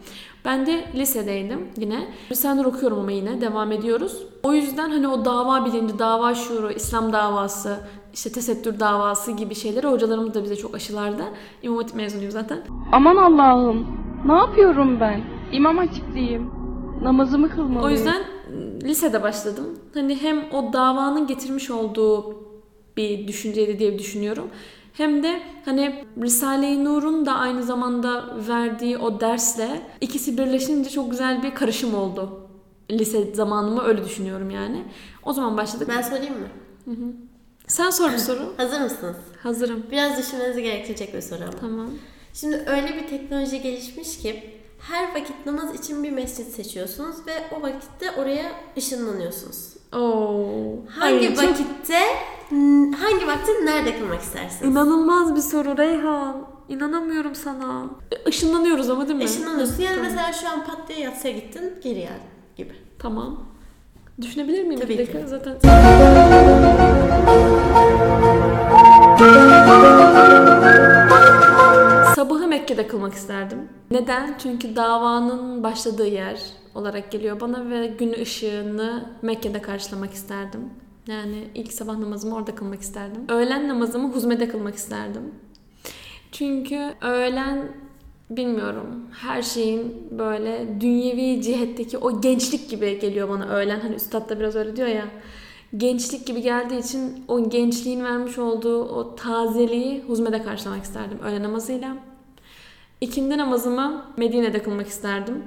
Ben 0.45 0.65
de 0.65 0.85
lisedeydim 0.95 1.67
yine. 1.77 2.07
Nur 2.43 2.65
okuyorum 2.65 2.99
ama 2.99 3.11
yine 3.11 3.41
devam 3.41 3.71
ediyoruz. 3.71 4.23
O 4.43 4.53
yüzden 4.53 4.89
hani 4.89 5.07
o 5.07 5.25
dava 5.25 5.65
bilinci, 5.65 5.99
dava 5.99 6.35
şuuru, 6.35 6.71
İslam 6.71 7.13
davası, 7.13 7.79
işte 8.13 8.31
tesettür 8.31 8.79
davası 8.79 9.31
gibi 9.31 9.55
şeyleri 9.55 9.87
hocalarımız 9.87 10.33
da 10.33 10.43
bize 10.43 10.55
çok 10.55 10.75
aşılardı. 10.75 11.23
İmam 11.63 11.77
Hatip 11.77 11.95
mezunuyum 11.95 12.31
zaten. 12.31 12.59
Aman 12.91 13.15
Allah'ım, 13.15 13.87
ne 14.25 14.33
yapıyorum 14.33 14.99
ben? 14.99 15.21
İmam 15.51 15.77
hatipliyim. 15.77 16.51
Namazımı 17.03 17.49
kılmalıyım. 17.49 17.83
O 17.83 17.89
yüzden 17.89 18.23
lisede 18.83 19.23
başladım. 19.23 19.65
Hani 19.93 20.21
hem 20.21 20.51
o 20.51 20.73
davanın 20.73 21.27
getirmiş 21.27 21.71
olduğu 21.71 22.35
bir 22.97 23.27
düşünceydi 23.27 23.79
diye 23.79 23.99
düşünüyorum. 23.99 24.47
Hem 24.93 25.23
de 25.23 25.41
hani 25.65 26.05
Risale-i 26.21 26.85
Nur'un 26.85 27.25
da 27.25 27.33
aynı 27.33 27.63
zamanda 27.63 28.37
verdiği 28.47 28.97
o 28.97 29.19
dersle 29.19 29.81
ikisi 30.01 30.37
birleşince 30.37 30.89
çok 30.89 31.11
güzel 31.11 31.43
bir 31.43 31.55
karışım 31.55 31.95
oldu. 31.95 32.47
Lise 32.91 33.33
zamanımı 33.33 33.81
öyle 33.83 34.05
düşünüyorum 34.05 34.49
yani. 34.49 34.83
O 35.23 35.33
zaman 35.33 35.57
başladık. 35.57 35.87
Ben 35.91 36.01
sorayım 36.01 36.33
mı? 36.33 36.47
Sen 37.71 37.89
sor 37.89 38.11
bir 38.11 38.17
soru. 38.17 38.53
Hazır 38.57 38.81
mısınız? 38.81 39.15
Hazırım. 39.43 39.83
Biraz 39.91 40.17
düşünmenizi 40.17 40.63
gerektirecek 40.63 41.13
bir 41.13 41.21
soru 41.21 41.39
ama. 41.43 41.51
Tamam. 41.61 41.87
Şimdi 42.33 42.63
öyle 42.67 42.87
bir 42.95 43.07
teknoloji 43.07 43.61
gelişmiş 43.61 44.17
ki 44.17 44.49
her 44.79 45.15
vakit 45.15 45.45
namaz 45.45 45.75
için 45.75 46.03
bir 46.03 46.11
mescit 46.11 46.47
seçiyorsunuz 46.47 47.15
ve 47.27 47.33
o 47.57 47.61
vakitte 47.61 48.11
oraya 48.11 48.51
ışınlanıyorsunuz. 48.77 49.73
Oo. 49.93 50.75
Hangi 50.89 51.27
Ay, 51.29 51.35
çok 51.35 51.43
vakitte, 51.43 51.99
n- 52.51 52.95
hangi 52.95 53.27
vakti 53.27 53.51
nerede 53.65 53.99
kılmak 53.99 54.21
istersiniz? 54.21 54.71
İnanılmaz 54.71 55.35
bir 55.35 55.41
soru 55.41 55.77
Reyhan. 55.77 56.47
İnanamıyorum 56.69 57.35
sana. 57.35 57.85
Işınlanıyoruz 58.27 58.89
ama 58.89 59.07
değil 59.07 59.17
mi? 59.17 59.23
Işınlanıyorsun. 59.23 59.81
Yani 59.83 59.95
Tamam. 59.95 60.09
mesela 60.11 60.33
şu 60.33 60.49
an 60.49 60.65
pat 60.65 60.87
diye 60.87 60.99
yatsıya 60.99 61.33
gittin, 61.33 61.73
geri 61.83 61.99
geldin 61.99 62.21
gibi. 62.57 62.73
Tamam. 62.99 63.50
Düşünebilir 64.21 64.63
miyim 64.63 64.79
Tabii 64.81 64.93
bir 64.93 64.97
dakika? 64.97 65.21
ki. 65.21 65.27
Zaten 65.27 65.55
Sabahı 72.15 72.47
Mekke'de 72.47 72.87
kılmak 72.87 73.13
isterdim. 73.13 73.59
Neden? 73.91 74.35
Çünkü 74.43 74.75
davanın 74.75 75.63
başladığı 75.63 76.07
yer 76.07 76.41
olarak 76.75 77.11
geliyor 77.11 77.39
bana 77.39 77.69
ve 77.69 77.87
gün 77.87 78.13
ışığını 78.21 79.05
Mekke'de 79.21 79.61
karşılamak 79.61 80.13
isterdim. 80.13 80.61
Yani 81.07 81.47
ilk 81.55 81.73
sabah 81.73 81.97
namazımı 81.97 82.35
orada 82.35 82.55
kılmak 82.55 82.81
isterdim. 82.81 83.21
Öğlen 83.29 83.67
namazımı 83.69 84.11
Huzme'de 84.13 84.47
kılmak 84.49 84.75
isterdim. 84.75 85.21
Çünkü 86.31 86.93
öğlen 87.01 87.67
bilmiyorum 88.37 89.05
her 89.11 89.41
şeyin 89.41 90.07
böyle 90.11 90.81
dünyevi 90.81 91.41
cihetteki 91.41 91.97
o 91.97 92.21
gençlik 92.21 92.69
gibi 92.69 92.99
geliyor 92.99 93.29
bana 93.29 93.45
öğlen. 93.45 93.79
Hani 93.79 93.95
üstad 93.95 94.29
da 94.29 94.39
biraz 94.39 94.55
öyle 94.55 94.75
diyor 94.75 94.87
ya. 94.87 95.05
Gençlik 95.77 96.27
gibi 96.27 96.41
geldiği 96.41 96.79
için 96.79 97.23
o 97.27 97.49
gençliğin 97.49 98.03
vermiş 98.03 98.37
olduğu 98.37 98.83
o 98.83 99.15
tazeliği 99.15 100.03
huzmede 100.03 100.43
karşılamak 100.43 100.83
isterdim 100.83 101.19
öğle 101.19 101.43
namazıyla. 101.43 101.97
İkindi 103.01 103.37
namazımı 103.37 104.05
Medine'de 104.17 104.63
kılmak 104.63 104.87
isterdim. 104.87 105.43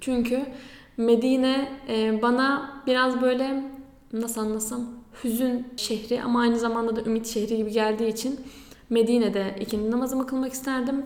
Çünkü 0.00 0.46
Medine 0.96 1.68
e, 1.88 2.22
bana 2.22 2.72
biraz 2.86 3.22
böyle 3.22 3.64
nasıl 4.12 4.40
anlasam 4.40 4.86
hüzün 5.24 5.66
şehri 5.76 6.22
ama 6.22 6.40
aynı 6.40 6.58
zamanda 6.58 6.96
da 6.96 7.02
ümit 7.02 7.26
şehri 7.26 7.56
gibi 7.56 7.72
geldiği 7.72 8.08
için 8.08 8.40
Medine'de 8.90 9.56
ikindi 9.60 9.90
namazımı 9.90 10.26
kılmak 10.26 10.52
isterdim. 10.52 11.04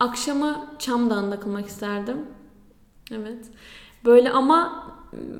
Akşamı 0.00 0.66
Çamdağ'ında 0.78 1.40
kılmak 1.40 1.66
isterdim. 1.66 2.16
Evet. 3.12 3.46
Böyle 4.04 4.30
ama 4.30 4.88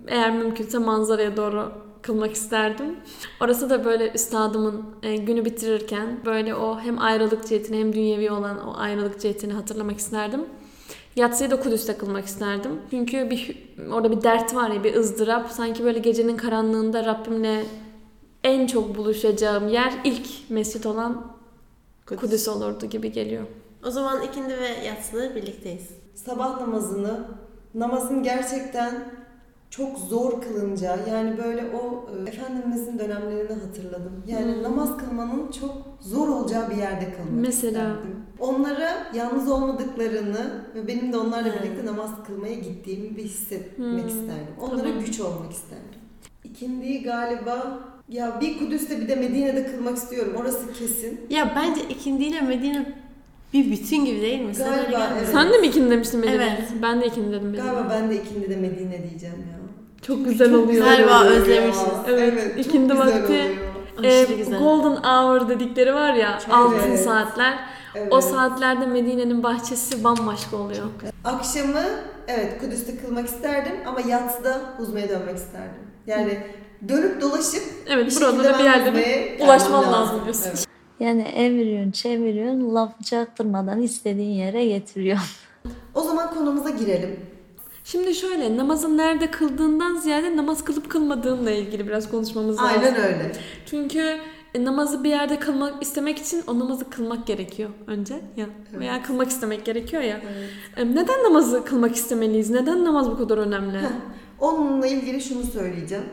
eğer 0.06 0.32
mümkünse 0.32 0.78
manzaraya 0.78 1.36
doğru 1.36 1.72
kılmak 2.02 2.32
isterdim. 2.32 2.96
Orası 3.40 3.70
da 3.70 3.84
böyle 3.84 4.12
üstadımın 4.12 4.84
e, 5.02 5.16
günü 5.16 5.44
bitirirken 5.44 6.20
böyle 6.24 6.54
o 6.54 6.80
hem 6.80 6.98
ayrılık 6.98 7.46
cihetini 7.46 7.78
hem 7.78 7.92
dünyevi 7.92 8.30
olan 8.30 8.68
o 8.68 8.76
ayrılık 8.76 9.20
cihetini 9.20 9.52
hatırlamak 9.52 9.98
isterdim. 9.98 10.40
Yatsıyı 11.16 11.50
da 11.50 11.60
Kudüs'te 11.60 11.98
kılmak 11.98 12.24
isterdim. 12.24 12.72
Çünkü 12.90 13.30
bir 13.30 13.68
orada 13.92 14.10
bir 14.10 14.22
dert 14.22 14.54
var 14.54 14.70
ya 14.70 14.84
bir 14.84 14.94
ızdırap. 14.94 15.50
Sanki 15.50 15.84
böyle 15.84 15.98
gecenin 15.98 16.36
karanlığında 16.36 17.04
Rabbimle 17.04 17.64
en 18.44 18.66
çok 18.66 18.96
buluşacağım 18.96 19.68
yer 19.68 19.92
ilk 20.04 20.26
mescit 20.50 20.86
olan 20.86 21.26
Kudüs. 22.06 22.20
Kudüs 22.20 22.48
olurdu 22.48 22.86
gibi 22.86 23.12
geliyor. 23.12 23.44
O 23.86 23.90
zaman 23.90 24.22
ikindi 24.22 24.58
ve 24.58 24.68
yatsıda 24.86 25.34
birlikteyiz. 25.34 25.88
sabah 26.14 26.60
namazını 26.60 27.20
namazın 27.74 28.22
gerçekten 28.22 28.94
çok 29.70 29.98
zor 29.98 30.42
kılınacağı 30.42 30.98
yani 31.10 31.38
böyle 31.38 31.64
o 31.76 32.06
e, 32.26 32.30
Efendimizin 32.30 32.98
dönemlerini 32.98 33.52
hatırladım. 33.52 34.22
Yani 34.26 34.54
Hmm. 34.54 34.62
namaz 34.62 34.96
kılmanın 34.96 35.50
çok 35.50 35.72
zor 36.00 36.28
olacağı 36.28 36.70
bir 36.70 36.76
yerde 36.76 37.04
kılmak 37.12 37.40
Mesela? 37.46 37.68
isterdim. 37.88 38.16
Onlara 38.38 38.90
yalnız 39.14 39.50
olmadıklarını 39.50 40.64
ve 40.74 40.86
benim 40.88 41.12
de 41.12 41.16
onlarla 41.18 41.54
Hmm. 41.54 41.62
birlikte 41.62 41.86
namaz 41.86 42.10
kılmaya 42.26 42.54
gittiğimi 42.54 43.16
bir 43.16 43.24
hissetmek 43.24 43.76
Hmm. 44.02 44.08
isterdim. 44.08 44.54
Onlara 44.60 44.82
Tamam. 44.88 45.00
güç 45.04 45.20
olmak 45.20 45.52
isterdim. 45.52 45.84
İkindiyi 46.44 47.02
galiba 47.02 47.78
ya 48.08 48.40
bir 48.40 48.58
Kudüs'te 48.58 49.00
bir 49.00 49.08
de 49.08 49.14
Medine'de 49.16 49.66
kılmak 49.66 49.96
istiyorum. 49.96 50.32
Orası 50.40 50.72
kesin. 50.72 51.20
Ya 51.30 51.52
bence 51.56 51.80
ikindi 51.88 52.24
ile 52.24 52.40
Medine 52.40 52.94
bir 53.52 53.70
bütün 53.70 54.04
gibi 54.04 54.20
değil 54.22 54.40
mi? 54.40 54.52
Galiba, 54.58 54.98
mu? 54.98 55.04
evet. 55.18 55.28
Sen 55.32 55.52
de 55.52 55.58
mi 55.58 55.66
ikindi 55.66 55.90
demiştin 55.90 56.20
Medine? 56.20 56.34
Evet. 56.58 56.68
Ben 56.82 57.00
de 57.00 57.06
ikindi 57.06 57.32
dedim 57.32 57.48
Medine. 57.48 57.66
Galiba 57.66 57.86
ben 57.90 58.10
de 58.10 58.14
ikindi 58.14 58.50
de 58.50 58.56
Medine 58.56 59.02
diyeceğim 59.10 59.34
ya. 59.52 59.58
Çok 60.02 60.24
güzel 60.24 60.50
Çok 60.50 60.64
oluyor. 60.64 60.84
Galiba 60.84 61.24
özlemişiz. 61.24 61.82
Evet, 62.08 62.56
çok 62.56 62.66
ikindi 62.66 62.92
vakti- 62.92 64.36
güzel. 64.36 64.58
Golden 64.58 64.96
Hour 65.02 65.48
dedikleri 65.48 65.94
var 65.94 66.14
ya 66.14 66.38
altın 66.50 66.78
Evet. 66.88 67.04
saatler. 67.04 67.58
Evet. 67.94 68.12
O 68.12 68.20
saatlerde 68.20 68.86
Medine'nin 68.86 69.42
bahçesi 69.42 70.04
bambaşka 70.04 70.56
oluyor. 70.56 70.84
Akşamı 71.24 71.82
evet 72.28 72.60
Kudüs'te 72.60 72.96
kılmak 72.96 73.26
isterdim 73.28 73.72
ama 73.86 74.00
yatsıda 74.00 74.60
Uzma'ya 74.80 75.08
dönmek 75.08 75.36
isterdim. 75.36 75.82
Yani 76.06 76.38
dönüp 76.88 77.20
dolaşıp 77.20 77.62
Evet 77.88 78.06
bir 78.16 78.20
burada 78.20 78.44
da 78.58 78.94
bir 78.94 79.40
ulaşman 79.44 79.80
gelmem 79.80 79.92
lazım 79.92 80.20
diyorsun. 80.24 80.44
Evet. 80.48 80.67
Yani 81.00 81.22
eviriyorsun, 81.22 81.90
çeviriyorsun, 81.90 82.74
laf 82.74 83.04
çaktırmadan 83.04 83.82
istediğin 83.82 84.30
yere 84.30 84.66
getiriyorsun. 84.66 85.26
O 85.94 86.00
zaman 86.02 86.34
konumuza 86.34 86.70
girelim. 86.70 87.20
Şimdi 87.84 88.14
şöyle 88.14 88.56
namazın 88.56 88.96
nerede 88.98 89.30
kıldığından 89.30 89.96
ziyade 89.96 90.36
namaz 90.36 90.64
kılıp 90.64 90.90
kılmadığınla 90.90 91.50
ilgili 91.50 91.86
biraz 91.86 92.10
konuşmamız 92.10 92.58
lazım. 92.58 92.80
Aynen 92.82 92.96
öyle. 92.96 93.32
Çünkü 93.66 94.16
e, 94.54 94.64
namazı 94.64 95.04
bir 95.04 95.08
yerde 95.08 95.38
kılmak 95.38 95.82
istemek 95.82 96.18
için 96.18 96.42
o 96.46 96.58
namazı 96.58 96.90
kılmak 96.90 97.26
gerekiyor 97.26 97.70
önce 97.86 98.14
ya 98.14 98.46
Evet. 98.70 98.80
veya 98.80 99.02
kılmak 99.02 99.28
istemek 99.28 99.64
gerekiyor 99.64 100.02
ya. 100.02 100.20
Evet. 100.32 100.50
E, 100.76 100.94
Neden 100.94 101.24
namazı 101.24 101.64
kılmak 101.64 101.96
istemeliyiz? 101.96 102.50
Neden 102.50 102.84
namaz 102.84 103.10
bu 103.10 103.16
kadar 103.18 103.38
önemli? 103.38 103.78
Onunla 104.38 104.86
ilgili 104.86 105.20
şunu 105.20 105.42
söyleyeceğim. 105.42 106.04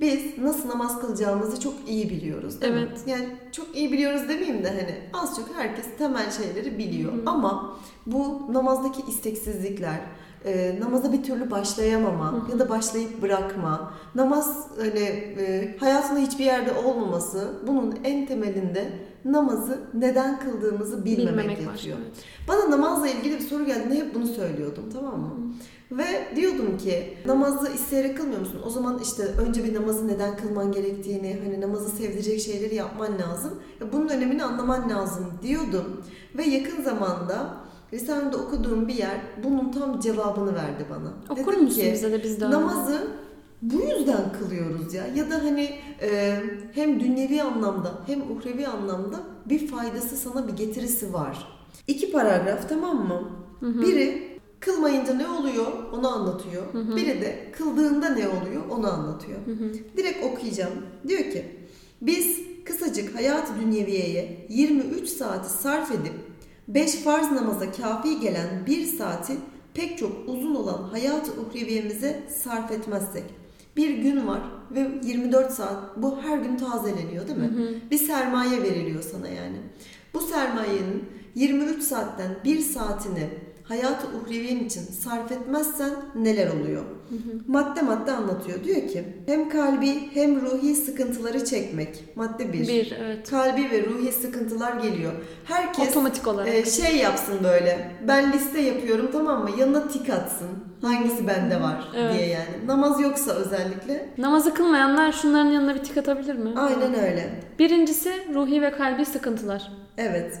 Biz 0.00 0.38
nasıl 0.38 0.68
namaz 0.68 1.00
kılacağımızı 1.00 1.60
çok 1.60 1.74
iyi 1.88 2.10
biliyoruz 2.10 2.60
değil 2.60 2.72
mi? 2.72 2.86
Evet. 2.88 3.00
Yani 3.06 3.28
çok 3.52 3.76
iyi 3.76 3.92
biliyoruz 3.92 4.22
demeyeyim 4.28 4.64
de 4.64 4.68
hani 4.68 4.94
az 5.12 5.36
çok 5.36 5.48
herkes 5.56 5.86
temel 5.98 6.30
şeyleri 6.30 6.78
biliyor. 6.78 7.12
Ama 7.26 7.76
bu 8.06 8.46
namazdaki 8.52 9.02
isteksizlikler, 9.08 10.00
e, 10.44 10.76
namaza 10.80 11.12
bir 11.12 11.22
türlü 11.22 11.50
başlayamama 11.50 12.46
ya 12.52 12.58
da 12.58 12.68
başlayıp 12.68 13.22
bırakma, 13.22 13.94
namaz 14.14 14.66
hani 14.78 15.00
e, 15.00 15.76
hayatında 15.80 16.20
hiçbir 16.20 16.44
yerde 16.44 16.72
olmaması 16.72 17.54
bunun 17.66 17.98
en 18.04 18.26
temelinde 18.26 18.92
namazı 19.24 19.80
neden 19.94 20.40
kıldığımızı 20.40 21.04
bilmemek, 21.04 21.28
Bilmemek 21.38 21.66
var. 21.66 21.72
yatıyor. 21.72 21.96
Evet. 22.00 22.24
Bana 22.48 22.70
namazla 22.70 23.08
ilgili 23.08 23.34
bir 23.34 23.40
soru 23.44 23.66
geldiğinde 23.66 23.94
hep 23.94 24.14
bunu 24.14 24.26
söylüyordum 24.26 24.84
tamam 24.92 25.20
mı? 25.20 25.34
Ve 25.92 26.04
diyordum 26.36 26.78
ki 26.78 27.18
namazı 27.26 27.70
isteyerek 27.72 28.16
kılmıyor 28.16 28.40
musun? 28.40 28.60
O 28.66 28.70
zaman 28.70 29.00
işte 29.02 29.22
önce 29.22 29.64
bir 29.64 29.74
namazı 29.74 30.08
neden 30.08 30.36
kılman 30.36 30.72
gerektiğini, 30.72 31.40
hani 31.44 31.60
namazı 31.60 31.88
sevdirecek 31.96 32.40
şeyleri 32.40 32.74
yapman 32.74 33.18
lazım. 33.18 33.58
Bunun 33.92 34.08
önemini 34.08 34.44
anlaman 34.44 34.90
lazım 34.90 35.26
diyordum. 35.42 36.02
Ve 36.38 36.44
yakın 36.44 36.82
zamanda 36.82 37.54
Risale'de 37.92 38.36
okuduğum 38.36 38.88
bir 38.88 38.94
yer 38.94 39.20
bunun 39.44 39.72
tam 39.72 40.00
cevabını 40.00 40.54
verdi 40.54 40.86
bana. 40.90 41.12
Okur 41.40 41.52
Dedim 41.52 41.64
musun 41.64 41.80
ki, 41.80 41.90
bize 41.92 42.12
de 42.12 42.22
biz 42.22 42.40
de 42.40 42.44
öyle. 42.44 42.54
Namazı 42.56 43.06
bu 43.62 43.80
yüzden 43.80 44.32
kılıyoruz 44.38 44.94
ya. 44.94 45.06
Ya 45.06 45.30
da 45.30 45.34
hani 45.44 45.70
e, 46.02 46.36
hem 46.72 47.00
dünyevi 47.00 47.42
anlamda 47.42 47.92
hem 48.06 48.22
uhrevi 48.30 48.66
anlamda 48.66 49.20
bir 49.46 49.66
faydası 49.66 50.16
sana 50.16 50.48
bir 50.48 50.52
getirisi 50.52 51.12
var. 51.12 51.60
İki 51.86 52.12
paragraf 52.12 52.68
tamam 52.68 53.08
mı? 53.08 53.28
Biri 53.62 54.30
kılmayınca 54.60 55.14
ne 55.14 55.28
oluyor 55.28 55.66
onu 55.92 56.08
anlatıyor. 56.08 56.62
Biri 56.96 57.20
de 57.20 57.52
kıldığında 57.52 58.08
ne 58.08 58.28
oluyor 58.28 58.62
onu 58.70 58.92
anlatıyor. 58.92 59.38
Direkt 59.96 60.24
okuyacağım. 60.24 60.72
Diyor 61.08 61.20
ki 61.20 61.44
biz 62.02 62.40
kısacık 62.64 63.14
hayat-ı 63.16 63.52
dünyeviyeye 63.60 64.46
23 64.48 65.08
saati 65.08 65.50
sarf 65.50 65.90
edip 65.90 66.12
5 66.68 66.94
farz 66.94 67.32
namaza 67.32 67.72
kafi 67.72 68.20
gelen 68.20 68.66
1 68.66 68.86
saati 68.86 69.32
pek 69.74 69.98
çok 69.98 70.12
uzun 70.26 70.54
olan 70.54 70.82
hayat-ı 70.82 71.32
uhreviyemize 71.40 72.22
sarf 72.42 72.72
etmezsek 72.72 73.24
bir 73.80 73.98
gün 73.98 74.26
var 74.26 74.40
ve 74.70 74.90
24 75.02 75.52
saat 75.52 75.96
bu 75.96 76.22
her 76.22 76.38
gün 76.38 76.56
tazeleniyor 76.56 77.26
değil 77.28 77.38
mi? 77.38 77.50
Bir 77.90 77.98
sermaye 77.98 78.62
veriliyor 78.62 79.02
sana 79.02 79.28
yani. 79.28 79.56
Bu 80.14 80.20
sermayenin 80.20 81.04
23 81.34 81.82
saatten 81.82 82.30
1 82.44 82.58
saatini 82.60 83.28
hayat-ı 83.70 84.06
uhreviyen 84.18 84.56
için 84.64 84.80
sarf 84.80 85.32
etmezsen 85.32 85.90
neler 86.14 86.46
oluyor? 86.60 86.82
Madde 87.46 87.82
madde 87.82 88.12
anlatıyor. 88.12 88.64
Diyor 88.64 88.88
ki 88.88 89.04
hem 89.26 89.48
kalbi 89.48 90.10
hem 90.14 90.40
ruhi 90.40 90.74
sıkıntıları 90.74 91.44
çekmek. 91.44 92.04
Madde 92.16 92.52
1. 92.52 92.68
Bir, 92.68 92.96
evet. 93.00 93.30
Kalbi 93.30 93.70
ve 93.70 93.84
ruhi 93.86 94.12
sıkıntılar 94.12 94.72
geliyor. 94.80 95.12
Herkes 95.44 95.88
Otomatik 95.90 96.26
olarak. 96.26 96.54
e, 96.54 96.64
şey 96.64 96.96
yapsın 96.96 97.34
böyle. 97.44 97.90
Ben 98.08 98.32
liste 98.32 98.60
yapıyorum 98.60 99.08
tamam 99.12 99.42
mı? 99.42 99.50
Yanına 99.58 99.88
tik 99.88 100.10
atsın. 100.10 100.48
Hangisi 100.82 101.26
bende 101.26 101.60
var 101.60 101.88
Evet. 101.96 102.14
diye 102.14 102.26
yani. 102.28 102.66
Namaz 102.66 103.00
yoksa 103.00 103.32
özellikle. 103.32 104.08
Namazı 104.18 104.54
kılmayanlar 104.54 105.12
şunların 105.12 105.50
yanına 105.50 105.74
bir 105.74 105.82
tik 105.82 105.96
atabilir 105.96 106.34
mi? 106.34 106.50
Aynen 106.56 106.94
öyle. 106.94 107.40
Birincisi 107.58 108.12
ruhi 108.34 108.62
ve 108.62 108.72
kalbi 108.72 109.04
sıkıntılar. 109.04 109.72
Evet. 109.98 110.38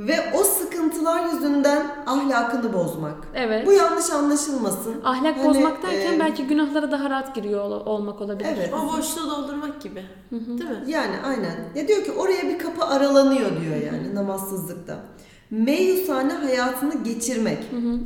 Ve 0.00 0.14
o 0.40 0.44
sıkıntılar 0.44 1.32
yüzünden 1.34 1.86
ahlakını 2.06 2.72
bozmak. 2.72 3.14
Evet. 3.34 3.66
Bu 3.66 3.72
yanlış 3.72 4.10
anlaşılmasın. 4.10 4.94
Ahlak 5.04 5.36
Hani, 5.36 5.48
bozmak 5.48 5.82
derken 5.82 6.12
e, 6.12 6.20
belki 6.20 6.46
günahlara 6.46 6.90
daha 6.92 7.10
rahat 7.10 7.34
giriyor 7.34 7.64
ol- 7.64 7.86
olmak 7.86 8.20
olabilir. 8.20 8.48
Evet. 8.56 8.70
O 8.74 8.98
boşluğu 8.98 9.30
doldurmak 9.30 9.82
gibi. 9.82 10.02
Değil 10.32 10.70
mi? 10.70 10.84
Yani 10.86 11.14
aynen. 11.24 11.56
Ya 11.74 11.88
diyor 11.88 12.04
ki 12.04 12.12
oraya 12.12 12.48
bir 12.48 12.58
kapı 12.58 12.84
aralanıyor 12.84 13.50
diyor 13.50 13.76
yani 13.92 14.14
namazsızlıkta. 14.14 14.98
Meyusane 15.50 16.32
hayatını 16.32 17.04
geçirmek. 17.04 17.58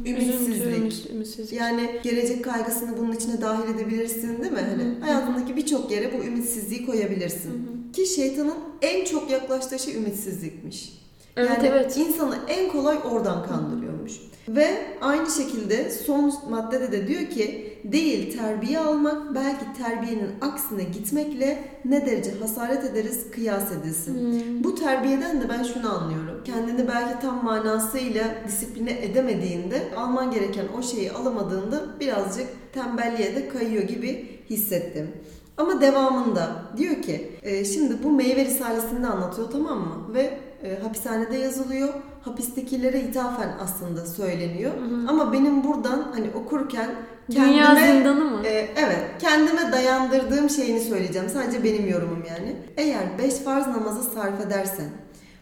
Ümitsizlik. 0.07 0.49
Üzüntü, 0.57 0.69
ümits- 0.71 1.13
ümitsizlik. 1.13 1.61
Yani 1.61 2.01
gelecek 2.03 2.45
kaygısını 2.45 2.99
bunun 2.99 3.13
içine 3.13 3.41
dahil 3.41 3.75
edebilirsin 3.75 4.41
değil 4.43 4.53
mi? 4.53 4.61
Hani 4.71 5.01
hayatındaki 5.01 5.57
birçok 5.57 5.91
yere 5.91 6.13
bu 6.19 6.25
ümitsizliği 6.25 6.87
koyabilirsin. 6.87 7.53
Ki 7.93 8.07
şeytanın 8.07 8.55
en 8.83 9.05
çok 9.05 9.31
yaklaştığı 9.31 9.79
şey 9.79 9.97
ümitsizlikmiş. 9.97 11.04
Evet, 11.37 11.51
yani 11.51 11.67
evet. 11.67 11.97
insanı 11.97 12.37
en 12.49 12.73
kolay 12.73 12.99
oradan 13.11 13.47
kandırıyormuş. 13.47 14.13
Ve 14.49 14.69
aynı 15.01 15.31
şekilde 15.31 15.91
son 15.91 16.35
maddede 16.51 16.93
de 16.93 17.09
diyor 17.09 17.31
ki 17.31 17.79
değil 17.85 18.39
terbiye 18.39 18.79
almak 18.79 19.35
belki 19.35 19.65
terbiyenin 19.79 20.31
aksine 20.41 20.83
gitmekle 20.83 21.65
ne 21.85 22.07
derece 22.07 22.39
hasaret 22.39 22.85
ederiz 22.85 23.31
kıyas 23.31 23.73
edilsin. 23.73 24.15
Hmm. 24.15 24.65
Bu 24.65 24.75
terbiyeden 24.75 25.41
de 25.41 25.49
ben 25.49 25.63
şunu 25.63 25.95
anlıyorum. 25.95 26.45
Kendini 26.45 26.89
belki 26.89 27.21
tam 27.21 27.45
manasıyla 27.45 28.25
disipline 28.49 29.05
edemediğinde 29.05 29.83
alman 29.97 30.31
gereken 30.31 30.67
o 30.79 30.83
şeyi 30.83 31.13
alamadığında 31.13 32.01
birazcık 32.01 32.47
tembelliğe 32.73 33.37
de 33.37 33.49
kayıyor 33.49 33.83
gibi 33.83 34.41
hissettim. 34.51 35.11
Ama 35.57 35.81
devamında 35.81 36.63
diyor 36.77 37.03
ki 37.03 37.33
e, 37.43 37.65
şimdi 37.65 38.03
bu 38.03 38.11
meyve 38.13 38.45
risalesinde 38.45 39.07
anlatıyor 39.07 39.51
tamam 39.51 39.79
mı? 39.79 40.15
Ve 40.15 40.39
e, 40.63 40.79
hapishanede 40.83 41.37
yazılıyor. 41.37 41.89
Hapistekilere 42.23 43.01
ithafen 43.01 43.57
aslında 43.61 44.07
söyleniyor. 44.07 44.73
Ama 45.09 45.33
benim 45.33 45.65
buradan 45.65 46.13
hani 46.15 46.31
okurken 46.35 46.91
Dünya 47.31 47.45
kendime 47.45 47.93
zindanı 47.93 48.25
mı? 48.25 48.47
e, 48.47 48.69
evet, 48.77 49.03
kendime 49.19 49.73
dayandırdığım 49.73 50.51
şeyini 50.51 50.81
söyleyeceğim. 50.81 51.29
Sadece 51.29 51.65
benim 51.65 51.89
yorumum 51.89 52.25
yani. 52.29 52.57
Eğer 52.77 53.19
beş 53.19 53.35
farz 53.35 53.67
namazı 53.67 54.11
sarf 54.11 54.41
edersen, 54.47 54.89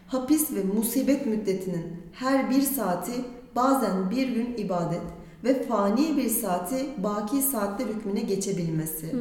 hapis 0.07 0.51
ve 0.51 0.63
musibet 0.63 1.25
müddetinin 1.25 1.85
her 2.13 2.49
bir 2.49 2.61
saati 2.61 3.11
bazen 3.55 4.11
bir 4.11 4.27
gün 4.27 4.53
ibadet 4.57 5.01
ve 5.43 5.63
fani 5.63 6.17
bir 6.17 6.29
saati 6.29 6.75
baki 6.97 7.41
saatler 7.41 7.85
hükmüne 7.85 8.21
geçebilmesi. 8.21 9.15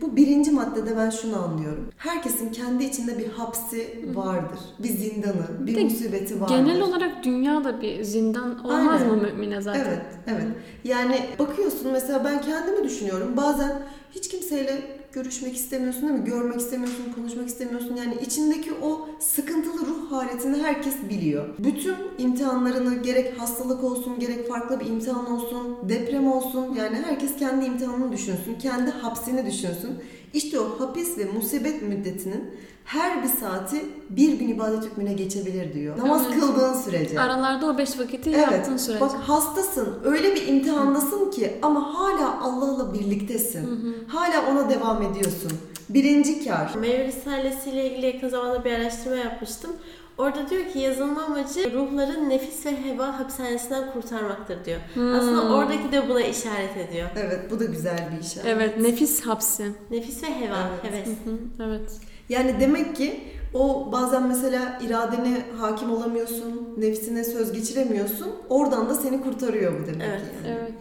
Bu 0.00 0.16
birinci 0.16 0.50
maddede 0.50 0.96
ben 0.96 1.10
şunu 1.10 1.42
anlıyorum. 1.42 1.88
Herkesin 1.96 2.52
kendi 2.52 2.84
içinde 2.84 3.18
bir 3.18 3.28
hapsi 3.28 4.04
vardır. 4.14 4.58
Bir 4.78 4.88
zindanı, 4.88 5.66
bir 5.66 5.76
de 5.76 5.84
musibeti 5.84 6.40
vardır. 6.40 6.54
Genel 6.54 6.80
olarak 6.80 7.24
dünyada 7.24 7.80
bir 7.80 8.02
zindan 8.02 8.64
olmaz 8.64 9.02
Aynen. 9.02 9.14
mı 9.14 9.22
mümine 9.22 9.60
zaten? 9.60 9.80
Evet, 9.80 10.06
evet. 10.26 10.46
Yani 10.84 11.20
bakıyorsun 11.38 11.92
mesela 11.92 12.24
ben 12.24 12.40
kendimi 12.40 12.84
düşünüyorum. 12.84 13.36
Bazen 13.36 13.82
hiç 14.10 14.28
kimseyle 14.28 14.97
görüşmek 15.12 15.56
istemiyorsun 15.56 16.02
değil 16.02 16.20
mi? 16.20 16.24
Görmek 16.24 16.60
istemiyorsun, 16.60 17.12
konuşmak 17.14 17.48
istemiyorsun. 17.48 17.96
Yani 17.96 18.14
içindeki 18.26 18.72
o 18.82 19.08
sıkıntılı 19.20 19.86
ruh 19.86 20.12
haletini 20.12 20.62
herkes 20.62 20.94
biliyor. 21.10 21.48
Bütün 21.58 21.96
imtihanlarını 22.18 23.02
gerek 23.02 23.40
hastalık 23.40 23.84
olsun, 23.84 24.18
gerek 24.20 24.48
farklı 24.48 24.80
bir 24.80 24.86
imtihan 24.86 25.32
olsun, 25.32 25.76
deprem 25.88 26.32
olsun. 26.32 26.74
Yani 26.74 26.96
herkes 26.96 27.36
kendi 27.36 27.64
imtihanını 27.64 28.12
düşünsün, 28.12 28.54
kendi 28.58 28.90
hapsini 28.90 29.46
düşünsün. 29.46 29.90
İşte 30.32 30.60
o 30.60 30.80
hapis 30.80 31.18
ve 31.18 31.24
musibet 31.24 31.82
müddetinin 31.82 32.54
her 32.84 33.22
bir 33.22 33.28
saati 33.28 33.84
bir 34.10 34.32
gün 34.32 34.48
ibadet 34.48 34.84
hükmüne 34.84 35.12
geçebilir 35.12 35.74
diyor. 35.74 35.98
Namaz 35.98 36.22
Evet. 36.28 36.40
kıldığın 36.40 36.74
sürece. 36.74 37.20
Aralarda 37.20 37.66
o 37.66 37.78
beş 37.78 37.98
vakiti 37.98 38.30
yaptığın 38.30 38.76
sürece. 38.76 39.00
Bak 39.00 39.10
hastasın. 39.14 39.98
Öyle 40.04 40.34
bir 40.34 40.46
imtihandasın 40.46 41.30
ki 41.30 41.52
ama 41.62 41.94
hala 41.98 42.40
Allah'la 42.40 42.94
birliktesin. 42.94 43.94
Hala 44.08 44.50
ona 44.50 44.70
devam 44.70 45.02
ediyorsun. 45.02 45.52
Birinci 45.88 46.44
kar. 46.44 46.74
Meyve 46.80 47.06
Risalesi 47.06 47.70
ile 47.70 47.90
ilgili 47.90 48.06
yakın 48.06 48.28
zamanda 48.28 48.64
bir 48.64 48.70
araştırma 48.72 49.16
yapmıştım. 49.16 49.70
Orada 50.18 50.50
diyor 50.50 50.64
ki 50.72 50.78
yazılma 50.78 51.22
amacı 51.22 51.72
ruhları 51.72 52.28
nefis 52.28 52.66
ve 52.66 52.84
heva 52.84 53.18
hapishanesinden 53.18 53.92
kurtarmaktır 53.92 54.64
diyor. 54.64 54.80
Aslında 55.16 55.54
oradaki 55.54 55.92
de 55.92 56.08
buna 56.08 56.20
işaret 56.20 56.76
ediyor. 56.76 57.08
Evet 57.16 57.50
bu 57.50 57.60
da 57.60 57.64
güzel 57.64 58.08
bir 58.16 58.26
işaret. 58.26 58.46
Evet, 58.46 58.78
nefis 58.80 59.20
hapsi. 59.26 59.66
Nefis 59.90 60.22
ve 60.22 60.26
heva, 60.40 60.56
Evet. 60.82 60.94
heves. 60.94 61.08
Hı, 61.08 61.62
evet. 61.68 61.90
Yani 62.28 62.56
demek 62.60 62.96
ki 62.96 63.20
o 63.54 63.92
bazen 63.92 64.26
mesela 64.26 64.78
iradene 64.86 65.42
hakim 65.58 65.90
olamıyorsun, 65.92 66.74
nefsine 66.78 67.24
söz 67.24 67.52
geçiremiyorsun. 67.52 68.28
Oradan 68.48 68.88
da 68.88 68.94
seni 68.94 69.22
kurtarıyor 69.22 69.72
bu 69.82 69.86
demek 69.86 70.08
Evet, 70.08 70.20
ki 70.20 70.48
yani. 70.48 70.58
Evet. 70.60 70.72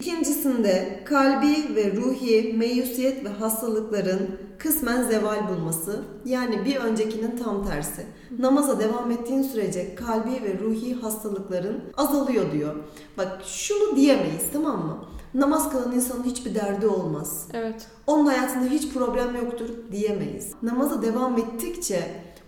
İkincisinde 0.00 1.00
kalbi 1.04 1.74
ve 1.76 1.96
ruhi 1.96 2.52
meyusiyet 2.56 3.24
ve 3.24 3.28
hastalıkların 3.28 4.38
kısmen 4.58 5.02
zeval 5.02 5.48
bulması 5.48 6.04
yani 6.24 6.64
bir 6.64 6.76
öncekinin 6.76 7.36
tam 7.36 7.66
tersi. 7.66 8.06
Namaza 8.38 8.80
devam 8.80 9.10
ettiğin 9.10 9.42
sürece 9.42 9.94
kalbi 9.94 10.30
ve 10.30 10.58
ruhi 10.64 10.94
hastalıkların 10.94 11.80
azalıyor 11.96 12.52
diyor. 12.52 12.74
Bak 13.16 13.38
şunu 13.46 13.96
diyemeyiz 13.96 14.42
tamam 14.52 14.86
mı? 14.86 14.98
Namaz 15.34 15.70
kılan 15.70 15.92
insanın 15.92 16.24
hiçbir 16.24 16.54
derdi 16.54 16.86
olmaz. 16.86 17.48
Evet. 17.52 17.86
Onun 18.06 18.26
hayatında 18.26 18.70
hiç 18.70 18.92
problem 18.92 19.36
yoktur 19.36 19.68
diyemeyiz. 19.92 20.52
Namaza 20.62 21.02
devam 21.02 21.38
ettikçe 21.38 22.00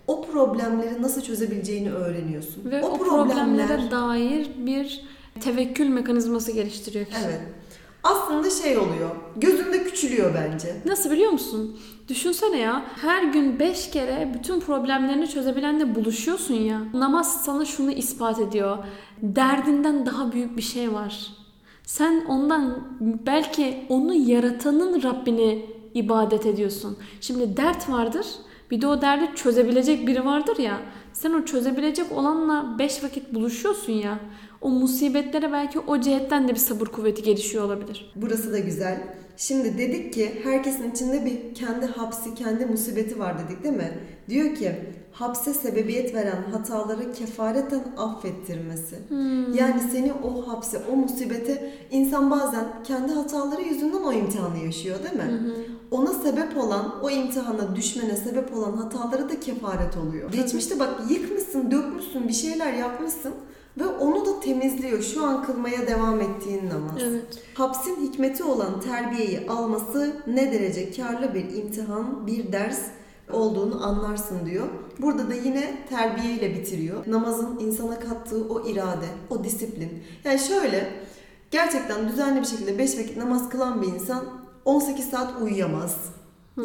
o 0.07 0.25
problemleri 0.25 1.01
nasıl 1.01 1.21
çözebileceğini 1.21 1.91
öğreniyorsun. 1.91 2.71
Ve 2.71 2.83
o, 2.83 2.97
problemlere 2.97 3.91
dair 3.91 4.51
bir 4.57 5.01
tevekkül 5.39 5.87
mekanizması 5.87 6.51
geliştiriyor 6.51 7.05
kişi. 7.05 7.19
Evet. 7.25 7.41
aslında 8.03 8.49
şey 8.49 8.77
oluyor. 8.77 9.09
Gözünde 9.35 9.83
küçülüyor 9.83 10.33
bence. 10.35 10.81
Nasıl 10.85 11.11
biliyor 11.11 11.31
musun? 11.31 11.79
Düşünsene 12.07 12.57
ya. 12.57 12.85
Her 13.01 13.23
gün 13.23 13.59
beş 13.59 13.89
kere 13.89 14.31
bütün 14.39 14.59
problemlerini 14.59 15.29
çözebilenle 15.29 15.95
buluşuyorsun 15.95 16.53
ya. 16.53 16.81
Namaz 16.93 17.45
sana 17.45 17.65
şunu 17.65 17.91
ispat 17.91 18.39
ediyor. 18.39 18.77
Derdinden 19.21 20.05
daha 20.05 20.31
büyük 20.31 20.57
bir 20.57 20.61
şey 20.61 20.93
var. 20.93 21.27
Sen 21.83 22.25
ondan 22.25 22.87
belki 23.25 23.85
onu 23.89 24.13
yaratanın 24.13 25.03
Rabbini 25.03 25.65
ibadet 25.93 26.45
ediyorsun. 26.45 26.97
Şimdi 27.21 27.57
dert 27.57 27.89
vardır. 27.89 28.25
Bir 28.71 28.81
de 28.81 28.87
o 28.87 29.01
derdi 29.01 29.35
çözebilecek 29.35 30.07
biri 30.07 30.25
vardır 30.25 30.57
ya. 30.57 30.81
Sen 31.13 31.33
o 31.33 31.45
çözebilecek 31.45 32.11
olanla 32.11 32.75
beş 32.79 33.03
vakit 33.03 33.33
buluşuyorsun 33.33 33.93
ya. 33.93 34.19
O 34.61 34.69
musibetlere 34.69 35.51
belki 35.51 35.79
o 35.79 35.99
cihetten 35.99 36.47
de 36.47 36.51
bir 36.51 36.59
sabır 36.59 36.85
kuvveti 36.87 37.23
gelişiyor 37.23 37.63
olabilir. 37.63 38.11
Burası 38.15 38.53
da 38.53 38.59
güzel. 38.59 39.01
Şimdi 39.37 39.77
dedik 39.77 40.13
ki 40.13 40.41
herkesin 40.43 40.91
içinde 40.91 41.25
bir 41.25 41.55
kendi 41.55 41.85
hapsi, 41.85 42.35
kendi 42.35 42.65
musibeti 42.65 43.19
var 43.19 43.35
dedik 43.39 43.63
değil 43.63 43.75
mi? 43.75 43.97
Diyor 44.29 44.55
ki 44.55 44.75
hapse 45.11 45.53
sebebiyet 45.53 46.15
veren 46.15 46.43
hataları 46.51 47.13
kefareten 47.13 47.83
affettirmesi. 47.97 48.95
Yani 49.53 49.81
seni 49.91 50.13
o 50.13 50.47
hapse, 50.47 50.81
o 50.91 50.95
musibete 50.95 51.73
insan 51.91 52.31
bazen 52.31 52.65
kendi 52.83 53.13
hataları 53.13 53.61
yüzünden 53.61 54.03
o 54.03 54.13
imtihanı 54.13 54.57
yaşıyor 54.57 54.99
değil 55.03 55.15
mi? 55.15 55.39
Ona 55.91 56.13
sebep 56.13 56.57
olan, 56.57 57.03
o 57.03 57.09
imtihana 57.09 57.75
düşmene 57.75 58.15
sebep 58.15 58.57
olan 58.57 58.77
hataları 58.77 59.29
da 59.29 59.39
kefaret 59.39 59.97
oluyor. 59.97 60.31
Geçmişte 60.31 60.79
bak 60.79 60.89
yıkmışsın, 61.09 61.71
dökmüşsün, 61.71 62.27
bir 62.27 62.33
şeyler 62.33 62.73
yapmışsın 62.73 63.33
ve 63.77 63.87
onu 63.87 64.25
da 64.25 64.39
temizliyor. 64.39 65.01
Şu 65.01 65.25
an 65.25 65.43
kılmaya 65.45 65.87
devam 65.87 66.21
ettiğin 66.21 66.69
namaz. 66.69 67.01
Evet. 67.03 67.43
Hapsin 67.53 67.95
hikmeti 68.07 68.43
olan 68.43 68.81
terbiyeyi 68.81 69.49
alması 69.49 70.15
ne 70.27 70.51
derece 70.51 70.91
karlı 70.91 71.33
bir 71.33 71.55
imtihan, 71.55 72.27
bir 72.27 72.51
ders 72.51 72.79
olduğunu 73.31 73.85
anlarsın 73.85 74.45
diyor. 74.45 74.67
Burada 74.99 75.29
da 75.29 75.33
yine 75.33 75.85
terbiyeyle 75.89 76.55
bitiriyor. 76.55 77.03
Namazın 77.07 77.59
insana 77.59 77.99
kattığı 77.99 78.43
o 78.49 78.67
irade, 78.67 79.05
o 79.29 79.43
disiplin. 79.43 80.03
Yani 80.23 80.39
şöyle 80.39 80.89
gerçekten 81.51 82.09
düzenli 82.09 82.41
bir 82.41 82.45
şekilde 82.47 82.77
5 82.77 82.97
vakit 82.97 83.17
namaz 83.17 83.49
kılan 83.49 83.81
bir 83.81 83.87
insan 83.87 84.25
18 84.65 85.09
saat 85.09 85.41
uyuyamaz. 85.41 85.97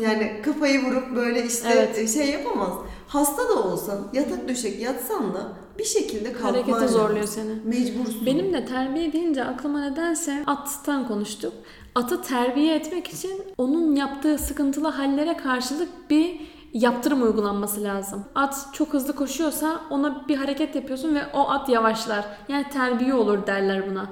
Yani 0.01 0.43
kafayı 0.45 0.85
vurup 0.85 1.17
böyle 1.17 1.47
işte 1.47 1.69
Evet. 1.73 2.11
şey 2.11 2.31
yapamaz. 2.31 2.73
Hasta 3.09 3.49
da 3.49 3.63
olsan 3.63 3.99
yatak 4.13 4.49
döşek 4.49 4.83
yatsan 4.83 5.35
da 5.35 5.49
bir 5.79 5.85
şekilde 5.85 6.33
kalkman 6.33 6.53
Harekete 6.53 6.89
zorluyor 6.89 7.27
seni. 7.27 7.53
Mecbursun. 7.65 8.27
Benim 8.27 8.53
de 8.53 8.65
terbiye 8.65 9.13
deyince 9.13 9.45
aklıma 9.45 9.81
nedense 9.81 10.45
attan 10.47 11.09
konuştuk. 11.09 11.53
Atı 11.95 12.23
terbiye 12.23 12.75
etmek 12.75 13.09
için 13.09 13.43
onun 13.59 13.97
yaptığı 13.97 14.39
sıkıntılı 14.39 14.89
hallere 14.89 15.37
karşılık 15.37 15.89
bir 16.11 16.41
yaptırım 16.73 17.23
uygulanması 17.23 17.83
lazım. 17.83 18.25
At 18.35 18.67
çok 18.73 18.93
hızlı 18.93 19.17
koşuyorsa 19.17 19.81
ona 19.91 20.29
bir 20.29 20.37
hareket 20.37 20.75
yapıyorsun 20.75 21.15
ve 21.15 21.21
o 21.35 21.51
at 21.51 21.69
yavaşlar. 21.69 22.25
Yani 22.49 22.65
terbiye 22.73 23.15
olur 23.15 23.47
derler 23.47 23.91
buna. 23.91 24.07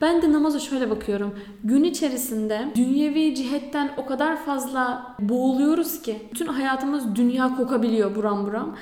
Ben 0.00 0.22
de 0.22 0.32
namaza 0.32 0.58
şöyle 0.58 0.90
bakıyorum. 0.90 1.34
Gün 1.64 1.84
içerisinde 1.84 2.68
dünyevi 2.74 3.34
cihetten 3.34 3.90
o 3.96 4.06
kadar 4.06 4.36
fazla 4.36 5.14
boğuluyoruz 5.20 6.02
ki 6.02 6.28
bütün 6.32 6.46
hayatımız 6.46 7.16
dünya 7.16 7.56
kokabiliyor 7.56 8.14
buram 8.14 8.46
buram. 8.46 8.76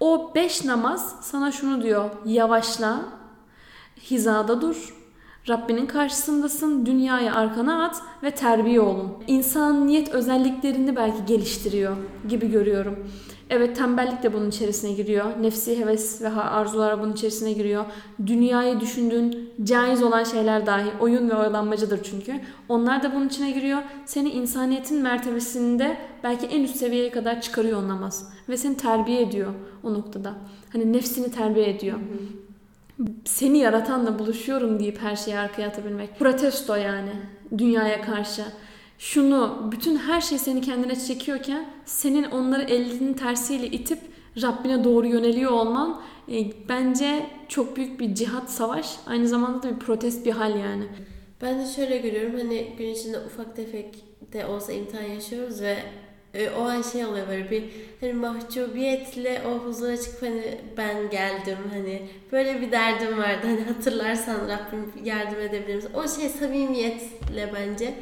O 0.00 0.32
beş 0.34 0.64
namaz 0.64 1.16
sana 1.22 1.52
şunu 1.52 1.82
diyor. 1.82 2.10
Yavaşla, 2.24 3.00
hizada 4.02 4.60
dur. 4.60 4.94
Rabbinin 5.48 5.86
karşısındasın, 5.86 6.86
dünyayı 6.86 7.34
arkana 7.34 7.84
at 7.84 8.02
ve 8.22 8.30
terbiye 8.30 8.80
olun. 8.80 9.12
İnsaniyet 9.26 10.08
özelliklerini 10.08 10.96
belki 10.96 11.24
geliştiriyor 11.26 11.96
gibi 12.28 12.50
görüyorum. 12.50 13.06
Evet 13.50 13.76
tembellik 13.76 14.22
de 14.22 14.32
bunun 14.32 14.48
içerisine 14.48 14.92
giriyor. 14.92 15.24
Nefsi 15.42 15.78
heves 15.78 16.22
ve 16.22 16.28
arzular 16.28 17.02
bunun 17.02 17.12
içerisine 17.12 17.52
giriyor. 17.52 17.84
Dünyayı 18.26 18.80
düşündüğün 18.80 19.50
caiz 19.62 20.02
olan 20.02 20.24
şeyler 20.24 20.66
dahi 20.66 20.90
oyun 21.00 21.30
ve 21.30 21.34
oyalanmacıdır 21.34 22.02
çünkü. 22.02 22.40
Onlar 22.68 23.02
da 23.02 23.14
bunun 23.14 23.28
içine 23.28 23.50
giriyor. 23.50 23.82
Seni 24.06 24.30
insaniyetin 24.30 25.02
mertebesinde 25.02 25.96
belki 26.24 26.46
en 26.46 26.64
üst 26.64 26.76
seviyeye 26.76 27.10
kadar 27.10 27.40
çıkarıyor 27.40 27.82
o 27.82 27.88
namaz. 27.88 28.32
Ve 28.48 28.56
seni 28.56 28.76
terbiye 28.76 29.22
ediyor 29.22 29.54
o 29.82 29.94
noktada. 29.94 30.34
Hani 30.72 30.92
nefsini 30.92 31.30
terbiye 31.30 31.70
ediyor 31.70 31.98
seni 33.24 33.58
yaratanla 33.58 34.18
buluşuyorum 34.18 34.80
deyip 34.80 35.02
her 35.02 35.16
şeyi 35.16 35.38
arkaya 35.38 35.68
atabilmek. 35.68 36.18
Protesto 36.18 36.74
yani 36.74 37.10
dünyaya 37.58 38.02
karşı. 38.02 38.42
Şunu, 39.00 39.68
bütün 39.72 39.96
her 39.96 40.20
şey 40.20 40.38
seni 40.38 40.60
kendine 40.60 40.96
çekiyorken 40.96 41.68
senin 41.84 42.24
onları 42.24 42.62
elinin 42.62 43.14
tersiyle 43.14 43.66
itip 43.66 43.98
Rabbine 44.42 44.84
doğru 44.84 45.06
yöneliyor 45.06 45.50
olman 45.50 46.02
e, 46.32 46.68
bence 46.68 47.26
çok 47.48 47.76
büyük 47.76 48.00
bir 48.00 48.14
cihat 48.14 48.50
savaş. 48.50 48.96
Aynı 49.06 49.28
zamanda 49.28 49.62
da 49.62 49.74
bir 49.74 49.78
protest 49.80 50.26
bir 50.26 50.30
hal 50.30 50.58
yani. 50.58 50.84
Ben 51.42 51.58
de 51.58 51.66
şöyle 51.66 51.98
görüyorum 51.98 52.38
hani 52.38 52.72
gün 52.78 52.88
içinde 52.88 53.18
ufak 53.18 53.56
tefek 53.56 54.04
de 54.32 54.46
olsa 54.46 54.72
imtihan 54.72 55.04
yaşıyoruz 55.04 55.60
ve 55.60 55.76
e, 56.34 56.50
o 56.50 56.62
an 56.62 56.82
şey 56.82 57.04
oluyor 57.04 57.28
böyle 57.28 57.50
bir 57.50 57.64
hani 58.00 58.12
mahcubiyetle 58.12 59.42
o 59.48 59.58
huzura 59.58 59.96
çıkıp 59.96 60.22
hani 60.22 60.58
ben 60.76 61.10
geldim 61.10 61.58
hani 61.72 62.02
böyle 62.32 62.60
bir 62.60 62.72
derdim 62.72 63.18
vardı 63.18 63.46
hani 63.46 63.60
hatırlarsan 63.60 64.48
Rabbim 64.48 65.04
yardım 65.04 65.40
edebilir 65.40 65.74
misin? 65.74 65.90
O 65.94 66.08
şey 66.08 66.28
samimiyetle 66.28 67.50
bence 67.54 67.94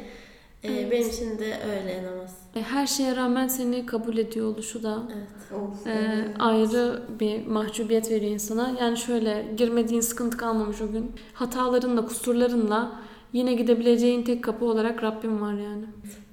e, 0.63 0.91
benim 0.91 1.09
için 1.09 1.39
de 1.39 1.57
öyle 1.71 2.03
namaz. 2.03 2.35
E, 2.55 2.61
Her 2.61 2.87
şeye 2.87 3.15
rağmen 3.15 3.47
seni 3.47 3.85
kabul 3.85 4.17
ediyor 4.17 4.45
oluşu 4.53 4.83
da 4.83 5.03
Evet. 5.15 5.61
Of, 5.61 5.87
e, 5.87 5.91
evet. 5.91 6.35
ayrı 6.39 7.03
bir 7.19 7.47
mahcubiyet 7.47 8.11
veriyor 8.11 8.31
insana. 8.31 8.75
Yani 8.81 8.97
şöyle 8.97 9.45
girmediğin 9.57 10.01
sıkıntı 10.01 10.37
kalmamış 10.37 10.81
o 10.81 10.91
gün. 10.91 11.11
Hatalarınla, 11.33 12.05
kusurlarınla 12.05 13.01
yine 13.33 13.53
gidebileceğin 13.53 14.23
tek 14.23 14.43
kapı 14.43 14.65
olarak 14.65 15.03
Rabbim 15.03 15.41
var 15.41 15.53
yani. 15.53 15.85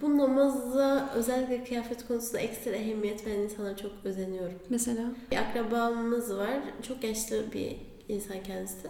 Bu 0.02 0.18
namaza 0.18 1.10
özellikle 1.14 1.64
kıyafet 1.64 2.08
konusunda 2.08 2.38
ekstra 2.38 2.70
ehemmiyet 2.70 3.26
veren 3.26 3.40
insana 3.40 3.76
çok 3.76 3.90
özeniyorum. 4.04 4.58
Mesela 4.70 5.02
Bir 5.30 5.36
akrabamız 5.36 6.36
var. 6.36 6.58
Çok 6.88 7.04
yaşlı 7.04 7.44
bir 7.54 7.76
insan 8.08 8.36
kendisi. 8.42 8.88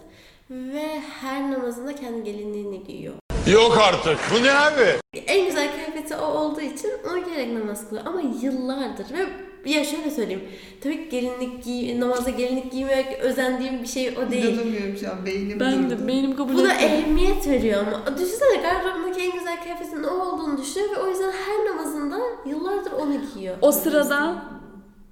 Ve 0.51 0.99
her 0.99 1.51
namazında 1.51 1.95
kendi 1.95 2.23
gelinliğini 2.23 2.83
giyiyor. 2.83 3.13
Yok 3.51 3.77
artık. 3.77 4.17
Bu 4.33 4.43
ne 4.43 4.51
abi? 4.51 4.83
En 5.27 5.45
güzel 5.45 5.69
kıyafeti 5.75 6.15
o 6.15 6.25
olduğu 6.25 6.61
için 6.61 6.89
onu 7.11 7.25
giyerek 7.25 7.53
namaz 7.53 7.89
kılıyor. 7.89 8.05
Ama 8.05 8.21
yıllardır 8.41 9.05
ve 9.13 9.25
ya 9.71 9.85
şöyle 9.85 10.11
söyleyeyim. 10.11 10.43
Tabii 10.83 10.95
ki 10.97 11.09
gelinlik 11.09 11.63
giy, 11.63 11.99
namaza 11.99 12.29
gelinlik 12.29 12.71
giymek 12.71 13.19
özendiğim 13.19 13.81
bir 13.81 13.87
şey 13.87 14.17
o 14.17 14.31
değil. 14.31 14.45
İnanamıyorum 14.45 14.97
şu 14.97 15.11
an 15.11 15.25
beynim 15.25 15.59
ben 15.59 15.83
durdu. 15.83 15.89
de 15.89 16.07
benim 16.07 16.35
kabul 16.35 16.53
Bu 16.53 16.57
da 16.63 16.73
etmiyor. 16.73 16.91
ehemmiyet 16.91 17.47
veriyor 17.47 17.83
ama. 17.87 18.17
Düşünsene 18.17 18.61
gardırobundaki 18.61 19.21
en 19.21 19.31
güzel 19.31 19.63
kıyafetin 19.63 20.03
o 20.03 20.09
olduğunu 20.25 20.57
düşünüyor 20.57 20.95
ve 20.95 20.99
o 20.99 21.07
yüzden 21.07 21.31
her 21.31 21.65
namazında 21.71 22.17
yıllardır 22.45 22.91
onu 22.91 23.13
giyiyor. 23.33 23.55
O 23.61 23.71
sırada 23.71 24.35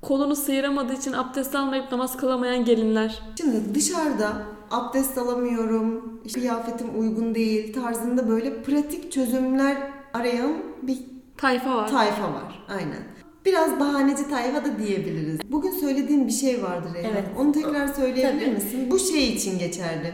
kolunu 0.01 0.35
sıyıramadığı 0.35 0.93
için 0.93 1.13
abdest 1.13 1.55
almayıp 1.55 1.91
namaz 1.91 2.17
kılamayan 2.17 2.65
gelinler. 2.65 3.19
Şimdi 3.37 3.75
dışarıda 3.75 4.33
abdest 4.71 5.17
alamıyorum, 5.17 6.19
işte 6.25 6.39
kıyafetim 6.39 6.99
uygun 6.99 7.35
değil 7.35 7.73
tarzında 7.73 8.29
böyle 8.29 8.63
pratik 8.63 9.11
çözümler 9.11 9.77
arayan 10.13 10.53
bir 10.81 10.97
Tayfa 11.37 11.75
var. 11.75 11.87
tayfa 11.91 12.33
var. 12.33 12.65
Aynen. 12.67 13.03
Biraz 13.45 13.79
bahaneci 13.79 14.29
tayfa 14.29 14.65
da 14.65 14.79
diyebiliriz. 14.79 15.39
Bugün 15.51 15.71
söylediğin 15.71 16.27
bir 16.27 16.31
şey 16.31 16.63
vardı 16.63 16.87
Reyhan. 16.93 17.11
Evet. 17.11 17.25
Onu 17.39 17.51
tekrar 17.51 17.87
söyleyebilir 17.87 18.45
Tabii. 18.45 18.55
misin? 18.55 18.91
Bu 18.91 18.99
şey 18.99 19.27
için 19.33 19.59
geçerli. 19.59 20.13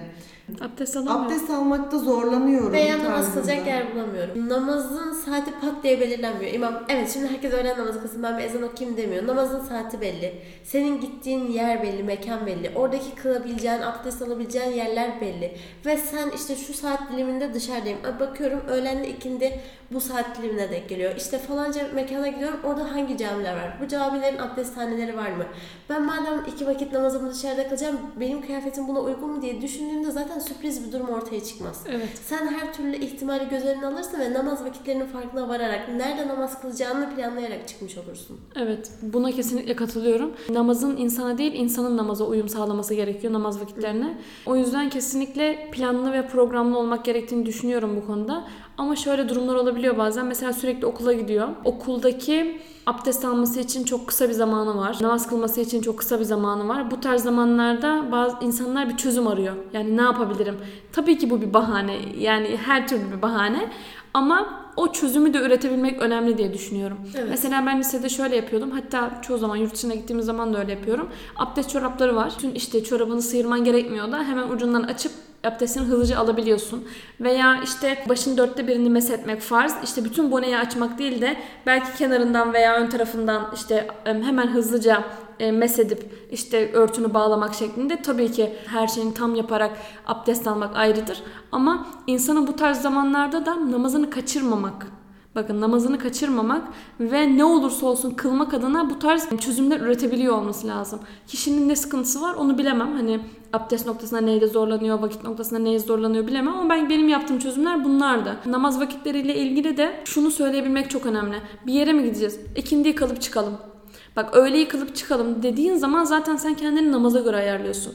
Abdest 0.62 0.98
alamıyor. 0.98 1.26
Abdest 1.26 1.50
almakta 1.50 1.98
zorlanıyorum 1.98 2.72
Veya 2.72 3.04
namaz 3.04 3.34
kılacak 3.34 3.68
yer 3.68 3.96
bulamıyorum. 3.96 4.50
Namazın 4.50 5.14
saati 5.14 5.52
pat 5.62 5.84
diye 5.84 6.00
belirlenmiyor. 6.00 6.54
İmam 6.54 6.84
evet 6.90 7.12
şimdi 7.14 7.28
herkes 7.28 7.54
öğlen 7.54 7.80
namazı 7.80 8.02
kılsın 8.02 8.24
ben 8.24 8.38
bir 8.38 8.44
ezan 8.44 8.64
okuyayım 8.64 8.98
demiyor. 8.98 9.28
Namazın 9.28 9.60
saati 9.60 10.02
belli. 10.02 10.34
Senin 10.64 11.02
gittiğin 11.02 11.48
yer 11.48 11.84
belli, 11.84 12.04
mekan 12.04 12.46
belli. 12.46 12.72
Oradaki 12.76 13.16
kılabileceğin, 13.16 13.82
abdest 13.82 14.22
alabileceğin 14.22 14.72
yerler 14.72 15.22
belli. 15.22 15.58
Ve 15.86 15.98
sen 15.98 16.30
işte 16.36 16.56
şu 16.56 16.74
saat 16.74 17.12
diliminde 17.12 17.54
dışarıdayım. 17.54 18.00
Ay 18.06 18.20
Bakıyorum 18.20 18.62
öğlenle 18.68 19.10
ikindi 19.10 19.60
bu 19.92 20.02
saat 20.02 20.38
dilimine 20.38 20.72
denk 20.72 20.90
geliyor. 20.90 21.16
İşte 21.18 21.38
falanca 21.38 21.88
mekana 21.94 22.28
gidiyorum 22.28 22.60
orada 22.64 22.92
hangi 22.92 23.18
camiler 23.18 23.54
var? 23.54 23.78
Bu 23.84 23.88
camilerin 23.88 24.38
abdesthaneleri 24.38 25.18
var 25.18 25.30
mı? 25.30 25.46
Ben 25.90 26.04
madem 26.04 26.46
iki 26.56 26.68
vakit 26.68 26.94
namazımı 26.94 27.34
dışarıda 27.34 27.68
kılacağım 27.68 28.00
benim 28.20 28.42
kıyafetim 28.42 28.88
buna 28.88 29.00
uygun 29.00 29.30
mu 29.30 29.42
diye 29.42 29.62
düşündüğümde 29.62 30.12
zaten 30.12 30.31
zaten 30.32 30.40
sürpriz 30.40 30.88
bir 30.88 30.92
durum 30.92 31.10
ortaya 31.10 31.44
çıkmaz. 31.44 31.84
Evet. 31.90 32.10
Sen 32.26 32.48
her 32.48 32.74
türlü 32.74 32.96
ihtimali 32.96 33.50
göz 33.50 33.66
önüne 33.66 33.88
alırsın 33.88 34.20
ve 34.20 34.34
namaz 34.34 34.64
vakitlerinin 34.64 35.06
farkına 35.06 35.50
vararak, 35.50 35.90
nerede 35.90 36.28
namaz 36.28 36.62
kılacağını 36.62 37.16
planlayarak 37.16 37.68
çıkmış 37.68 37.98
olursun. 37.98 38.40
Evet, 38.56 38.92
buna 39.02 39.32
kesinlikle 39.32 39.76
katılıyorum. 39.76 40.32
Namazın 40.50 40.98
insana 40.98 41.38
değil, 41.38 41.54
insanın 41.54 41.98
namaza 41.98 42.24
uyum 42.26 42.50
sağlaması 42.50 42.94
gerekiyor 42.94 43.34
namaz 43.34 43.62
vakitlerine. 43.62 44.18
O 44.46 44.56
yüzden 44.56 44.90
kesinlikle 44.90 45.70
planlı 45.72 46.14
ve 46.14 46.28
programlı 46.28 46.78
olmak 46.78 47.06
gerektiğini 47.06 47.46
düşünüyorum 47.46 47.96
bu 48.02 48.08
konuda. 48.08 48.48
Ama 48.82 48.96
şöyle 48.96 49.30
durumlar 49.30 49.56
olabiliyor 49.56 49.98
bazen. 49.98 50.26
Mesela 50.26 50.54
sürekli 50.54 50.86
okula 50.86 51.14
gidiyor. 51.14 51.48
Okuldaki 51.64 52.62
abdest 52.86 53.26
alması 53.26 53.60
için 53.60 53.84
çok 53.84 54.08
kısa 54.08 54.30
bir 54.30 54.34
zamanı 54.34 54.78
var. 54.78 54.98
Namaz 55.02 55.30
kılması 55.30 55.62
için 55.62 55.82
çok 55.82 55.98
kısa 55.98 56.20
bir 56.20 56.24
zamanı 56.24 56.68
var. 56.68 56.92
Bu 56.92 57.00
tarz 57.00 57.24
zamanlarda 57.24 58.12
bazı 58.12 58.36
insanlar 58.42 58.90
bir 58.90 58.98
çözüm 58.98 59.28
arıyor. 59.28 59.56
Yani 59.74 59.98
ne 59.98 60.02
yapabilirim? 60.02 60.56
Tabii 60.92 61.18
ki 61.18 61.30
bu 61.30 61.42
bir 61.42 61.54
bahane. 61.54 61.98
Yani 62.18 62.58
her 62.58 62.88
türlü 62.88 63.18
bir 63.18 63.22
bahane. 63.22 63.70
Ama 64.14 64.64
o 64.78 64.92
çözümü 64.92 65.34
de 65.34 65.38
üretebilmek 65.38 66.02
önemli 66.02 66.38
diye 66.38 66.54
düşünüyorum. 66.54 66.98
Evet. 67.16 67.28
Mesela 67.30 67.66
ben 67.66 67.80
lisede 67.80 68.10
şöyle 68.10 68.36
yapıyordum. 68.36 68.72
Hatta 68.72 69.22
çoğu 69.22 69.38
zaman 69.38 69.56
yurt 69.56 69.74
dışına 69.74 69.94
gittiğimiz 69.94 70.26
zaman 70.26 70.54
da 70.54 70.60
öyle 70.60 70.72
yapıyorum. 70.72 71.10
Abdest 71.36 71.70
çorapları 71.70 72.16
var. 72.16 72.34
Bütün 72.38 72.52
işte 72.52 72.84
çorabını 72.84 73.22
sıyırman 73.22 73.64
gerekmiyor 73.64 74.12
da 74.12 74.24
hemen 74.24 74.50
ucundan 74.50 74.84
açıp 74.84 75.12
abdestini 75.44 75.86
hızlıca 75.86 76.18
alabiliyorsun. 76.18 76.88
Veya 77.22 77.62
işte 77.64 78.06
başın 78.10 78.38
dörtte 78.38 78.68
birini 78.68 78.90
meshetmek 78.90 79.42
farz. 79.42 79.74
İşte 79.84 80.06
bütün 80.06 80.32
boneyi 80.32 80.58
açmak 80.58 80.98
değil 81.00 81.22
de 81.22 81.38
belki 81.66 81.98
kenarından 81.98 82.54
veya 82.54 82.76
ön 82.76 82.90
tarafından 82.90 83.52
işte 83.56 83.88
em, 84.06 84.24
hemen 84.24 84.48
hızlıca 84.48 85.04
e, 85.40 85.52
mesedip 85.52 86.28
işte 86.32 86.72
örtünü 86.74 87.14
bağlamak 87.14 87.54
şeklinde 87.54 88.02
tabii 88.02 88.32
ki 88.32 88.56
her 88.68 88.88
şeyini 88.88 89.14
tam 89.14 89.36
yaparak 89.36 89.72
abdest 90.08 90.48
almak 90.48 90.76
ayrıdır. 90.76 91.24
Ama 91.52 91.88
insanın 92.08 92.48
bu 92.48 92.56
tarz 92.56 92.82
zamanlarda 92.82 93.46
da 93.46 93.72
namazını 93.72 94.10
kaçırmamak 94.10 94.88
Bakın 95.36 95.62
namazını 95.62 96.00
kaçırmamak 96.00 96.68
ve 97.00 97.38
ne 97.38 97.46
olursa 97.46 97.86
olsun 97.86 98.12
kılmak 98.12 98.54
adına 98.54 98.90
bu 98.90 99.00
tarz 99.00 99.38
çözümler 99.38 99.80
üretebiliyor 99.80 100.38
olması 100.38 100.68
lazım. 100.68 101.00
Kişinin 101.28 101.70
ne 101.70 101.76
sıkıntısı 101.76 102.22
var 102.22 102.34
onu 102.34 102.58
bilemem. 102.58 102.94
Hani 102.94 103.20
abdest 103.54 103.86
noktasında 103.86 104.22
neyle 104.22 104.48
zorlanıyor, 104.48 105.00
vakit 105.00 105.24
noktasında 105.24 105.60
neyle 105.60 105.80
zorlanıyor 105.80 106.28
bilemem 106.28 106.54
ama 106.54 106.70
ben 106.70 106.90
benim 106.90 107.10
yaptığım 107.10 107.40
çözümler 107.40 107.84
bunlardı. 107.84 108.38
Namaz 108.46 108.80
vakitleriyle 108.80 109.36
ilgili 109.36 109.78
de 109.78 110.02
şunu 110.06 110.32
söyleyebilmek 110.32 110.90
çok 110.90 111.06
önemli. 111.06 111.36
Bir 111.66 111.74
yere 111.74 111.94
mi 111.94 112.04
gideceğiz? 112.04 112.40
İkindiyi 112.56 112.96
kalıp 112.96 113.22
çıkalım. 113.22 113.71
Bak 114.16 114.36
öğle 114.36 114.58
yıkılıp 114.58 114.96
çıkalım 114.96 115.44
dediğin 115.44 115.76
zaman 115.76 116.04
zaten 116.04 116.36
sen 116.36 116.54
kendini 116.54 116.92
namaza 116.92 117.20
göre 117.20 117.38
ayarlıyorsun. 117.38 117.94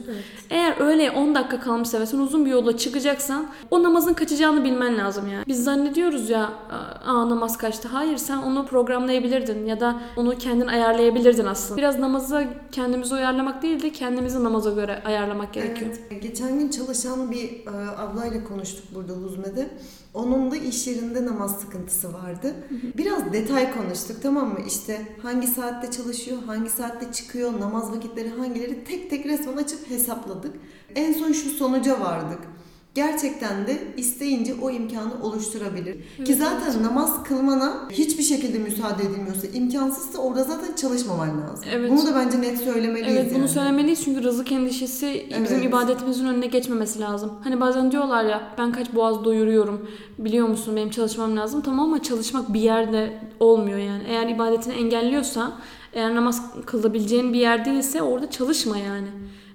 Eğer 0.49 0.77
öğleye 0.79 1.11
10 1.11 1.35
dakika 1.35 1.59
kalmışsa 1.59 1.99
ve 1.99 2.05
sen 2.05 2.17
uzun 2.17 2.45
bir 2.45 2.51
yola 2.51 2.77
çıkacaksan 2.77 3.47
o 3.71 3.83
namazın 3.83 4.13
kaçacağını 4.13 4.63
bilmen 4.63 4.97
lazım 4.97 5.31
yani. 5.31 5.43
Biz 5.47 5.63
zannediyoruz 5.63 6.29
ya 6.29 6.49
aa 7.05 7.29
namaz 7.29 7.57
kaçtı. 7.57 7.87
Hayır 7.87 8.17
sen 8.17 8.37
onu 8.37 8.65
programlayabilirdin 8.65 9.65
ya 9.65 9.79
da 9.79 9.99
onu 10.17 10.37
kendin 10.37 10.67
ayarlayabilirdin 10.67 11.45
aslında. 11.45 11.77
Biraz 11.77 11.99
namaza 11.99 12.43
kendimizi 12.71 13.15
uyarlamak 13.15 13.61
değil 13.61 13.83
de 13.83 13.91
kendimizi 13.91 14.43
namaza 14.43 14.71
göre 14.71 15.01
ayarlamak 15.05 15.53
gerekiyor. 15.53 15.91
Evet. 16.11 16.23
Geçen 16.23 16.59
gün 16.59 16.69
çalışan 16.69 17.31
bir 17.31 17.49
e, 17.67 17.69
ablayla 17.97 18.43
konuştuk 18.43 18.85
burada 18.95 19.13
Huzme'de. 19.13 19.69
Onun 20.13 20.51
da 20.51 20.55
iş 20.55 20.87
yerinde 20.87 21.25
namaz 21.25 21.59
sıkıntısı 21.59 22.13
vardı. 22.13 22.55
Biraz 22.97 23.33
detay 23.33 23.73
konuştuk 23.73 24.17
tamam 24.21 24.47
mı? 24.53 24.59
İşte 24.67 25.01
hangi 25.21 25.47
saatte 25.47 25.91
çalışıyor, 25.91 26.37
hangi 26.45 26.69
saatte 26.69 27.11
çıkıyor, 27.11 27.59
namaz 27.59 27.91
vakitleri 27.91 28.29
hangileri 28.29 28.83
tek 28.83 29.09
tek 29.09 29.25
resmen 29.25 29.57
açıp 29.57 29.89
hesapladık. 29.89 30.55
En 30.95 31.13
son 31.13 31.31
şu 31.31 31.49
sonuca 31.49 31.99
vardık. 31.99 32.39
Gerçekten 32.97 33.67
de 33.67 33.77
isteyince 33.97 34.53
o 34.61 34.71
imkanı 34.71 35.11
oluşturabilir. 35.23 35.95
Ki 36.25 36.35
zaten 36.35 36.83
namaz 36.83 37.23
kılmana 37.23 37.73
hiçbir 37.89 38.23
şekilde 38.23 38.57
müsaade 38.59 39.03
edilmiyorsa, 39.03 39.47
imkansızsa 39.53 40.19
orada 40.19 40.43
zaten 40.43 40.75
çalışmaman 40.75 41.41
lazım. 41.41 41.65
Evet. 41.73 41.91
Bunu 41.91 42.07
da 42.07 42.15
bence 42.15 42.41
net 42.41 42.57
söylemeliyiz 42.57 43.17
Evet 43.17 43.29
bunu 43.31 43.39
yani. 43.39 43.49
söylemeliyiz 43.49 44.03
çünkü 44.03 44.23
rızık 44.23 44.51
endişesi 44.51 45.25
bizim 45.43 45.57
Evet. 45.57 45.65
ibadetimizin 45.65 46.25
önüne 46.27 46.47
geçmemesi 46.47 46.99
lazım. 46.99 47.31
Hani 47.43 47.59
bazen 47.59 47.91
diyorlar 47.91 48.25
ya 48.25 48.53
ben 48.57 48.71
kaç 48.71 48.95
boğaz 48.95 49.25
doyuruyorum 49.25 49.89
biliyor 50.19 50.47
musun 50.47 50.75
benim 50.75 50.89
çalışmam 50.89 51.37
lazım. 51.37 51.61
Tamam 51.61 51.85
ama 51.85 52.03
çalışmak 52.03 52.53
bir 52.53 52.61
yerde 52.61 53.13
olmuyor 53.39 53.79
yani. 53.79 54.03
Eğer 54.07 54.27
ibadetini 54.29 54.73
engelliyorsa 54.73 55.51
eğer 55.93 56.15
namaz 56.15 56.43
kılabileceğin 56.65 57.33
bir 57.33 57.39
yer 57.39 57.65
değilse 57.65 58.01
orada 58.01 58.29
çalışma 58.29 58.77
yani. 58.77 59.07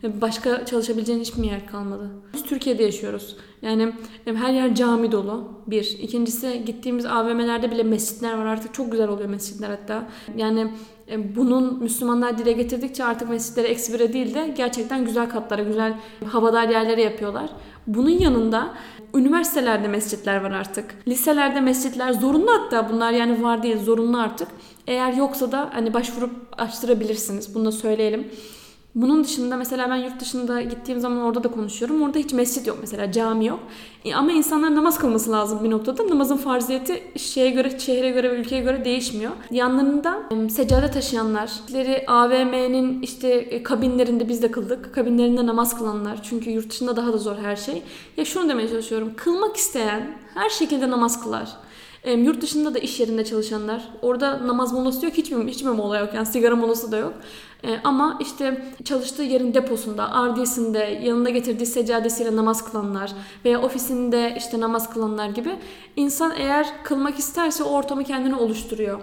Başka 0.02 0.66
çalışabileceğin 0.66 1.20
hiçbir 1.20 1.44
yer 1.44 1.66
kalmadı. 1.66 2.10
Biz 2.34 2.42
Türkiye'de 2.42 2.82
yaşıyoruz. 2.82 3.36
Yani 3.62 3.92
her 4.24 4.52
yer 4.52 4.74
cami 4.74 5.12
dolu. 5.12 5.48
Bir. 5.66 5.98
İkincisi 6.00 6.62
gittiğimiz 6.66 7.06
AVM'lerde 7.06 7.70
bile 7.70 7.82
mescitler 7.82 8.34
var. 8.38 8.46
Artık 8.46 8.74
çok 8.74 8.92
güzel 8.92 9.08
oluyor 9.08 9.28
mescitler 9.28 9.70
hatta. 9.70 10.08
Yani 10.36 10.72
e, 11.10 11.36
bunun 11.36 11.78
Müslümanlar 11.82 12.38
dile 12.38 12.52
getirdikçe 12.52 13.04
artık 13.04 13.28
mescitleri 13.28 13.66
eksi 13.66 13.94
bire 13.94 14.12
değil 14.12 14.34
de 14.34 14.54
gerçekten 14.56 15.04
güzel 15.04 15.30
katlara, 15.30 15.62
güzel 15.62 15.94
havadar 16.32 16.68
yerlere 16.68 17.02
yapıyorlar. 17.02 17.50
Bunun 17.86 18.10
yanında 18.10 18.74
üniversitelerde 19.14 19.88
mescitler 19.88 20.42
var 20.42 20.50
artık. 20.50 20.94
Liselerde 21.08 21.60
mescitler 21.60 22.12
zorunlu 22.12 22.50
hatta 22.52 22.90
bunlar 22.90 23.12
yani 23.12 23.42
var 23.42 23.62
değil 23.62 23.78
zorunlu 23.78 24.18
artık. 24.18 24.48
Eğer 24.86 25.12
yoksa 25.12 25.52
da 25.52 25.70
hani 25.72 25.94
başvurup 25.94 26.30
açtırabilirsiniz. 26.58 27.54
Bunu 27.54 27.64
da 27.64 27.72
söyleyelim. 27.72 28.28
Bunun 28.94 29.24
dışında 29.24 29.56
mesela 29.56 29.90
ben 29.90 29.96
yurt 29.96 30.20
dışında 30.20 30.62
gittiğim 30.62 31.00
zaman 31.00 31.18
orada 31.18 31.44
da 31.44 31.48
konuşuyorum. 31.48 32.02
Orada 32.02 32.18
hiç 32.18 32.32
mescit 32.32 32.66
yok 32.66 32.78
mesela, 32.80 33.12
cami 33.12 33.46
yok. 33.46 33.60
E, 34.04 34.14
ama 34.14 34.32
insanlar 34.32 34.74
namaz 34.74 34.98
kılması 34.98 35.32
lazım 35.32 35.64
bir 35.64 35.70
noktada. 35.70 36.08
Namazın 36.08 36.36
farziyeti 36.36 37.02
şeye 37.16 37.50
göre, 37.50 37.78
şehre 37.78 38.10
göre 38.10 38.30
ve 38.30 38.36
ülkeye 38.36 38.62
göre 38.62 38.84
değişmiyor. 38.84 39.32
Yanlarında 39.50 40.22
e, 40.30 40.48
seccade 40.48 40.90
taşıyanlar, 40.90 41.50
AVM'nin 42.06 43.02
işte 43.02 43.28
e, 43.28 43.62
kabinlerinde 43.62 44.28
biz 44.28 44.42
de 44.42 44.50
kıldık. 44.50 44.94
Kabinlerinde 44.94 45.46
namaz 45.46 45.78
kılanlar. 45.78 46.22
Çünkü 46.22 46.50
yurt 46.50 46.70
dışında 46.70 46.96
daha 46.96 47.12
da 47.12 47.18
zor 47.18 47.36
her 47.36 47.56
şey. 47.56 47.82
Ya 48.16 48.24
şunu 48.24 48.48
demeye 48.48 48.68
çalışıyorum. 48.68 49.12
Kılmak 49.16 49.56
isteyen 49.56 50.18
her 50.34 50.50
şekilde 50.50 50.90
namaz 50.90 51.22
kılar. 51.22 51.48
E, 52.04 52.12
yurt 52.12 52.42
dışında 52.42 52.74
da 52.74 52.78
iş 52.78 53.00
yerinde 53.00 53.24
çalışanlar. 53.24 53.88
Orada 54.02 54.46
namaz 54.46 54.72
molası 54.72 55.06
yok. 55.06 55.14
Hiç 55.14 55.30
mi, 55.30 55.50
hiç 55.50 55.62
mi 55.62 55.70
mola 55.70 55.98
yok? 55.98 56.14
Yani 56.14 56.26
sigara 56.26 56.56
molası 56.56 56.92
da 56.92 56.96
yok. 56.96 57.14
E, 57.64 57.76
ama 57.84 58.18
işte 58.20 58.64
çalıştığı 58.84 59.22
yerin 59.22 59.54
deposunda, 59.54 60.12
ardiyesinde, 60.12 60.78
yanında 60.78 61.30
getirdiği 61.30 61.66
seccadesiyle 61.66 62.36
namaz 62.36 62.70
kılanlar 62.70 63.12
veya 63.44 63.62
ofisinde 63.62 64.34
işte 64.38 64.60
namaz 64.60 64.90
kılanlar 64.90 65.28
gibi 65.28 65.58
insan 65.96 66.32
eğer 66.38 66.66
kılmak 66.84 67.18
isterse 67.18 67.64
o 67.64 67.70
ortamı 67.70 68.04
kendine 68.04 68.36
oluşturuyor. 68.36 69.00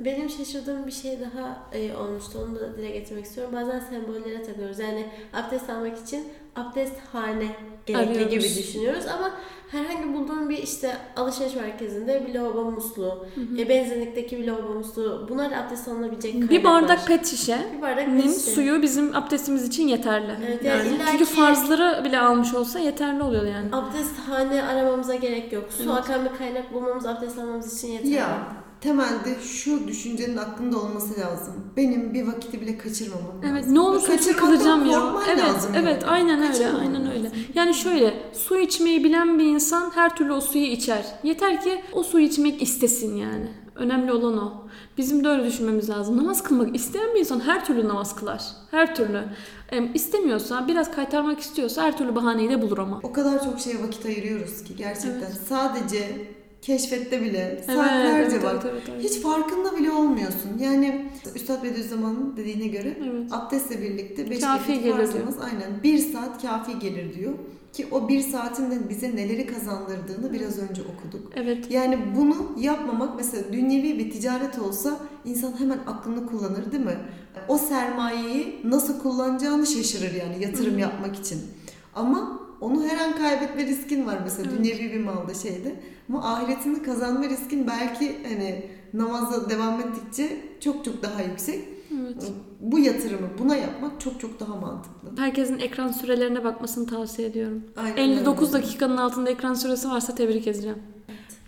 Benim 0.00 0.30
şaşırdığım 0.30 0.86
bir 0.86 0.92
şey 0.92 1.18
daha 1.20 1.68
e, 1.72 1.96
olmuştu. 1.96 2.38
Onu 2.44 2.60
da 2.60 2.76
dile 2.76 2.90
getirmek 2.90 3.24
istiyorum. 3.24 3.54
Bazen 3.56 3.80
sembollere 3.80 4.42
takıyoruz. 4.42 4.78
Yani 4.78 5.06
abdest 5.32 5.70
almak 5.70 5.98
için 5.98 6.28
abdesthane 6.60 7.46
gerekli 7.86 8.10
Arıyoruz. 8.10 8.30
gibi 8.30 8.42
düşünüyoruz 8.64 9.04
ama 9.06 9.30
herhangi 9.70 10.14
bulduğum 10.14 10.48
bir 10.48 10.58
işte 10.58 10.96
alışveriş 11.16 11.54
merkezinde 11.54 12.26
bir 12.26 12.34
lavabo 12.34 12.64
musluğu, 12.70 13.26
e, 13.58 13.68
benzinlikteki 13.68 14.38
bir 14.38 14.46
lavabo 14.46 14.74
musluğu 14.74 15.26
bunlar 15.28 15.52
abdest 15.52 15.88
alınabilecek 15.88 16.32
kaynaklar. 16.32 16.58
Bir 16.58 16.64
bardak 16.64 17.06
pet 17.06 17.26
şişe 17.26 17.58
bir 17.76 17.82
bardak 17.82 18.06
pet 18.06 18.24
şişe. 18.24 18.50
suyu 18.50 18.82
bizim 18.82 19.16
abdestimiz 19.16 19.68
için 19.68 19.88
yeterli. 19.88 20.32
Evet, 20.46 20.64
yani 20.64 20.88
Yani 20.88 20.98
çünkü 21.10 21.24
farzları 21.24 22.04
bile 22.04 22.18
almış 22.18 22.54
olsa 22.54 22.78
yeterli 22.78 23.22
oluyor 23.22 23.44
yani. 23.44 23.68
Abdesthane 23.72 24.62
aramamıza 24.62 25.14
gerek 25.14 25.52
yok. 25.52 25.64
Su 25.76 25.82
Evet. 25.82 25.92
akan 25.92 26.24
bir 26.24 26.38
kaynak 26.38 26.74
bulmamız 26.74 27.06
abdest 27.06 27.38
almamız 27.38 27.78
için 27.78 27.88
yeterli. 27.88 28.10
Ya 28.12 28.38
temelde 28.80 29.36
şu 29.42 29.88
düşüncenin 29.88 30.36
aklında 30.36 30.78
olması 30.78 31.20
lazım. 31.20 31.54
Benim 31.76 32.14
bir 32.14 32.26
vakiti 32.26 32.60
bile 32.60 32.78
kaçırmamam 32.78 33.26
lazım. 33.26 33.50
Evet 33.52 33.66
ne 33.66 33.80
olursa 33.80 34.16
kılacağım 34.36 34.86
ya. 34.86 35.14
Evet 35.28 35.38
lazım 35.38 35.72
evet 35.74 36.02
yani. 36.02 36.12
aynen 36.12 36.42
öyle 36.52 36.68
aynen 36.72 37.10
öyle. 37.10 37.24
lazım. 37.24 37.38
Yani 37.54 37.74
şöyle 37.74 38.14
su 38.32 38.58
içmeyi 38.58 39.04
bilen 39.04 39.38
bir 39.38 39.44
insan 39.44 39.90
her 39.94 40.16
türlü 40.16 40.32
o 40.32 40.40
suyu 40.40 40.64
içer. 40.64 41.06
Yeter 41.22 41.62
ki 41.62 41.82
o 41.92 42.02
suyu 42.02 42.26
içmek 42.26 42.62
istesin 42.62 43.16
yani. 43.16 43.48
Önemli 43.74 44.12
olan 44.12 44.38
o. 44.38 44.52
Bizim 44.98 45.24
de 45.24 45.28
öyle 45.28 45.44
düşünmemiz 45.44 45.90
lazım. 45.90 46.16
Namaz 46.16 46.42
kılmak 46.42 46.76
isteyen 46.76 47.14
bir 47.14 47.20
insan 47.20 47.40
her 47.40 47.64
türlü 47.64 47.88
namaz 47.88 48.16
kılar. 48.16 48.42
Her 48.70 48.94
türlü. 48.94 49.24
Em, 49.70 49.94
istemiyorsa, 49.94 50.68
biraz 50.68 50.90
kaytarmak 50.90 51.40
istiyorsa 51.40 51.82
her 51.82 51.98
türlü 51.98 52.14
bahaneyi 52.14 52.50
de 52.50 52.62
bulur 52.62 52.78
ama. 52.78 53.00
O 53.02 53.12
kadar 53.12 53.44
çok 53.44 53.60
şeye 53.60 53.82
vakit 53.82 54.06
ayırıyoruz 54.06 54.64
ki 54.64 54.76
gerçekten. 54.76 55.10
Evet. 55.20 55.40
Sadece 55.48 56.26
keşfette 56.62 57.22
bile 57.22 57.38
Evet, 57.38 57.64
saatlerce 57.66 58.36
evet, 58.36 58.44
bak. 58.44 58.52
evet, 58.64 58.72
evet, 58.74 58.82
evet. 58.94 59.04
Hiç 59.10 59.20
farkında 59.22 59.76
bile 59.76 59.90
olmuyorsun. 59.90 60.58
Yani 60.60 61.06
Üstad 61.34 61.64
Bediüzzaman'ın 61.64 62.34
dediğine 62.36 62.66
göre 62.66 62.98
Evet. 63.10 63.32
abdestle 63.32 63.82
birlikte 63.82 64.30
beş 64.30 64.40
Kafi 64.40 64.70
vakit 64.72 64.82
gelir 64.84 64.96
farz 64.96 65.12
diyor. 65.12 65.20
namaz 65.24 65.36
aynen 65.42 65.82
bir 65.82 65.98
saat 65.98 66.42
kafi 66.42 66.78
gelir 66.78 67.14
diyor. 67.14 67.32
Ki 67.72 67.86
o 67.90 68.08
bir 68.08 68.20
saatin 68.20 68.70
de 68.70 68.88
bize 68.88 69.16
neleri 69.16 69.46
kazandırdığını 69.46 70.32
biraz 70.32 70.58
önce 70.58 70.82
okuduk. 70.82 71.32
Evet. 71.36 71.70
Yani 71.70 71.98
bunu 72.16 72.36
yapmamak 72.58 73.16
mesela 73.16 73.52
dünyevi 73.52 73.98
bir 73.98 74.10
ticaret 74.10 74.58
olsa 74.58 74.96
insan 75.24 75.60
hemen 75.60 75.78
aklını 75.86 76.26
kullanır 76.26 76.72
değil 76.72 76.84
mi? 76.84 76.96
O 77.48 77.58
sermayeyi 77.58 78.60
nasıl 78.64 78.98
kullanacağını 79.00 79.66
şaşırır 79.66 80.14
yani 80.14 80.42
yatırım 80.44 80.78
yapmak 80.78 81.16
için. 81.16 81.40
Ama 81.94 82.40
onu 82.60 82.84
her 82.88 83.06
an 83.06 83.16
kaybetme 83.16 83.66
riskin 83.66 84.06
var 84.06 84.18
mesela 84.24 84.48
Evet. 84.50 84.58
dünyevi 84.58 84.92
bir 84.92 85.00
malda 85.00 85.34
şeyde. 85.34 85.74
Ama 86.08 86.32
ahiretini 86.34 86.82
kazanma 86.82 87.28
riskin 87.28 87.66
belki 87.66 88.16
hani 88.28 88.66
namaza 88.94 89.50
devam 89.50 89.80
ettikçe 89.80 90.36
çok 90.60 90.84
çok 90.84 91.02
daha 91.02 91.22
yüksek. 91.22 91.60
Evet. 92.02 92.32
Bu 92.60 92.78
yatırımı 92.78 93.28
buna 93.38 93.56
yapmak 93.56 94.00
çok 94.00 94.20
çok 94.20 94.40
daha 94.40 94.56
mantıklı. 94.56 95.08
Herkesin 95.18 95.58
ekran 95.58 95.88
sürelerine 95.92 96.44
bakmasını 96.44 96.86
tavsiye 96.86 97.28
ediyorum. 97.28 97.62
Aynen 97.76 97.96
59 97.96 98.54
öyle. 98.54 98.62
dakikanın 98.64 98.96
altında 98.96 99.30
ekran 99.30 99.54
süresi 99.54 99.88
varsa 99.88 100.14
tebrik 100.14 100.46
edeceğim. 100.46 100.78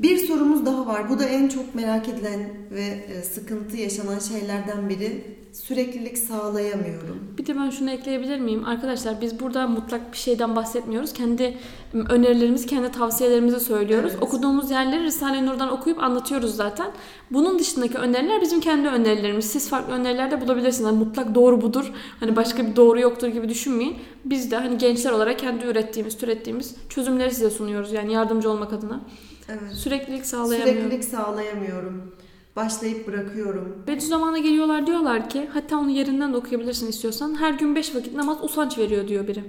Bir 0.02 0.18
sorumuz 0.18 0.66
daha 0.66 0.86
var. 0.86 1.10
Bu 1.10 1.18
da 1.18 1.24
en 1.24 1.48
çok 1.48 1.74
merak 1.74 2.08
edilen 2.08 2.40
ve 2.70 2.82
e, 2.82 3.22
sıkıntı 3.22 3.76
yaşanan 3.76 4.18
şeylerden 4.18 4.88
biri. 4.88 5.24
Süreklilik 5.52 6.18
sağlayamıyorum. 6.18 7.18
Bir 7.38 7.46
de 7.46 7.56
ben 7.56 7.70
şunu 7.70 7.90
ekleyebilir 7.90 8.38
miyim? 8.38 8.64
Arkadaşlar 8.64 9.20
biz 9.20 9.40
burada 9.40 9.66
mutlak 9.66 10.12
bir 10.12 10.16
şeyden 10.16 10.56
bahsetmiyoruz. 10.56 11.12
Kendi 11.12 11.56
m, 11.92 12.04
önerilerimizi, 12.08 12.66
kendi 12.66 12.92
tavsiyelerimizi 12.92 13.60
söylüyoruz. 13.60 14.12
Evet. 14.12 14.22
Okuduğumuz 14.22 14.70
yerleri 14.70 15.04
Risale-i 15.04 15.46
Nur'dan 15.46 15.72
okuyup 15.72 15.98
anlatıyoruz 16.02 16.56
zaten. 16.56 16.90
Bunun 17.30 17.58
dışındaki 17.58 17.98
öneriler 17.98 18.40
bizim 18.40 18.60
kendi 18.60 18.88
önerilerimiz. 18.88 19.44
Siz 19.44 19.68
farklı 19.68 19.92
öneriler 19.92 20.30
de 20.30 20.40
bulabilirsiniz. 20.40 20.90
Hani 20.90 20.98
mutlak 20.98 21.34
doğru 21.34 21.60
budur. 21.60 21.92
Hani 22.20 22.36
başka 22.36 22.66
bir 22.66 22.76
doğru 22.76 23.00
yoktur 23.00 23.28
gibi 23.28 23.48
düşünmeyin. 23.48 23.96
Biz 24.24 24.50
de 24.50 24.56
hani 24.56 24.78
gençler 24.78 25.10
olarak 25.10 25.38
kendi 25.38 25.66
ürettiğimiz, 25.66 26.18
türettiğimiz 26.18 26.74
çözümleri 26.88 27.30
size 27.30 27.50
sunuyoruz. 27.50 27.92
Yani 27.92 28.12
yardımcı 28.12 28.50
olmak 28.50 28.72
adına. 28.72 29.00
Evet. 29.48 29.72
Süreklilik 29.72 30.26
sağlayamıyorum. 30.26 30.80
Süreklilik 30.80 31.04
sağlayamıyorum. 31.04 32.14
Başlayıp 32.56 33.06
bırakıyorum. 33.06 33.82
Bediüzzaman'a 33.86 34.38
geliyorlar 34.38 34.86
diyorlar 34.86 35.30
ki 35.30 35.48
hatta 35.52 35.78
onu 35.78 35.90
yerinden 35.90 36.32
de 36.32 36.36
okuyabilirsin 36.36 36.88
istiyorsan 36.88 37.40
her 37.40 37.52
gün 37.52 37.76
beş 37.76 37.94
vakit 37.94 38.14
namaz 38.14 38.38
usanç 38.42 38.78
veriyor 38.78 39.08
diyor 39.08 39.28
biri. 39.28 39.44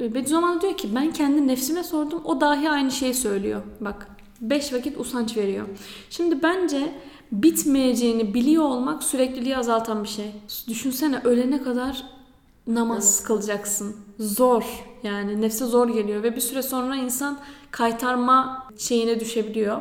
E, 0.00 0.14
Bediüzzaman 0.14 0.60
diyor 0.60 0.76
ki 0.76 0.94
ben 0.94 1.12
kendi 1.12 1.46
nefsime 1.46 1.84
sordum 1.84 2.22
o 2.24 2.40
dahi 2.40 2.70
aynı 2.70 2.90
şeyi 2.90 3.14
söylüyor. 3.14 3.62
Bak 3.80 4.08
beş 4.40 4.72
vakit 4.72 5.00
usanç 5.00 5.36
veriyor. 5.36 5.66
Şimdi 6.10 6.42
bence 6.42 6.92
bitmeyeceğini 7.32 8.34
biliyor 8.34 8.64
olmak 8.64 9.02
sürekliliği 9.02 9.56
azaltan 9.56 10.02
bir 10.04 10.08
şey. 10.08 10.32
Düşünsene 10.68 11.20
ölene 11.24 11.62
kadar 11.62 12.04
namaz 12.68 13.24
kılacaksın. 13.24 13.96
Zor 14.18 14.64
yani 15.02 15.40
nefse 15.40 15.66
zor 15.66 15.88
geliyor 15.88 16.22
ve 16.22 16.36
bir 16.36 16.40
süre 16.40 16.62
sonra 16.62 16.96
insan 16.96 17.38
kaytarma 17.70 18.68
şeyine 18.78 19.20
düşebiliyor. 19.20 19.80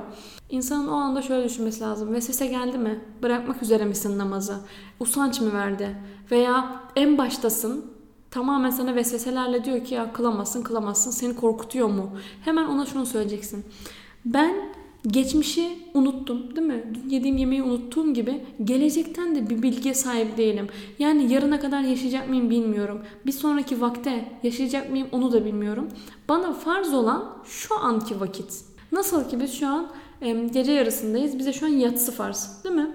İnsanın 0.49 0.87
o 0.87 0.95
anda 0.95 1.21
şöyle 1.21 1.45
düşünmesi 1.45 1.81
lazım. 1.81 2.13
Vesvese 2.13 2.47
geldi 2.47 2.77
mi? 2.77 3.01
Bırakmak 3.23 3.63
üzere 3.63 3.85
misin 3.85 4.17
namazı? 4.17 4.59
Usanç 4.99 5.41
mı 5.41 5.53
verdi? 5.53 5.97
Veya 6.31 6.81
en 6.95 7.17
baştasın 7.17 7.85
tamamen 8.31 8.69
sana 8.69 8.95
vesveselerle 8.95 9.63
diyor 9.63 9.83
ki 9.85 9.93
ya 9.93 10.13
kılamazsın 10.13 10.61
kılamazsın 10.61 11.11
seni 11.11 11.35
korkutuyor 11.35 11.87
mu? 11.87 12.11
Hemen 12.45 12.65
ona 12.65 12.85
şunu 12.85 13.05
söyleyeceksin. 13.05 13.65
Ben 14.25 14.73
geçmişi 15.07 15.79
unuttum 15.93 16.55
değil 16.55 16.67
mi? 16.67 16.93
Yediğim 17.09 17.37
yemeği 17.37 17.63
unuttuğum 17.63 18.13
gibi 18.13 18.45
gelecekten 18.63 19.35
de 19.35 19.49
bir 19.49 19.61
bilgiye 19.63 19.93
sahip 19.93 20.37
değilim. 20.37 20.67
Yani 20.99 21.33
yarına 21.33 21.59
kadar 21.59 21.81
yaşayacak 21.81 22.29
mıyım 22.29 22.49
bilmiyorum. 22.49 23.01
Bir 23.25 23.31
sonraki 23.31 23.81
vakte 23.81 24.31
yaşayacak 24.43 24.89
mıyım 24.89 25.07
onu 25.11 25.31
da 25.31 25.45
bilmiyorum. 25.45 25.87
Bana 26.29 26.53
farz 26.53 26.93
olan 26.93 27.37
şu 27.45 27.79
anki 27.79 28.19
vakit. 28.19 28.63
Nasıl 28.91 29.29
ki 29.29 29.39
biz 29.39 29.53
şu 29.53 29.67
an 29.67 29.87
gece 30.53 30.71
yarısındayız. 30.71 31.39
Bize 31.39 31.53
şu 31.53 31.65
an 31.65 31.69
yatsı 31.69 32.11
farz 32.11 32.63
değil 32.63 32.75
mi? 32.75 32.91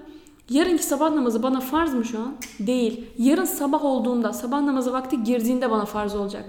Yarınki 0.49 0.83
sabah 0.83 1.13
namazı 1.13 1.43
bana 1.43 1.59
farz 1.59 1.93
mı 1.93 2.05
şu 2.05 2.19
an? 2.19 2.35
Değil. 2.59 3.05
Yarın 3.17 3.45
sabah 3.45 3.85
olduğunda, 3.85 4.33
sabah 4.33 4.61
namazı 4.61 4.93
vakti 4.93 5.23
girdiğinde 5.23 5.71
bana 5.71 5.85
farz 5.85 6.15
olacak. 6.15 6.45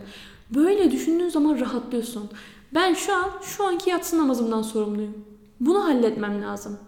Böyle 0.55 0.91
düşündüğün 0.91 1.29
zaman 1.29 1.61
rahatlıyorsun. 1.61 2.31
Ben 2.75 2.95
şu 2.95 3.15
an, 3.15 3.31
şu 3.43 3.67
anki 3.67 3.91
yatsı 3.91 4.19
namazımdan 4.19 4.63
sorumluyum. 4.63 5.15
Bunu 5.61 5.85
halletmem 5.85 6.43
lazım. 6.43 6.79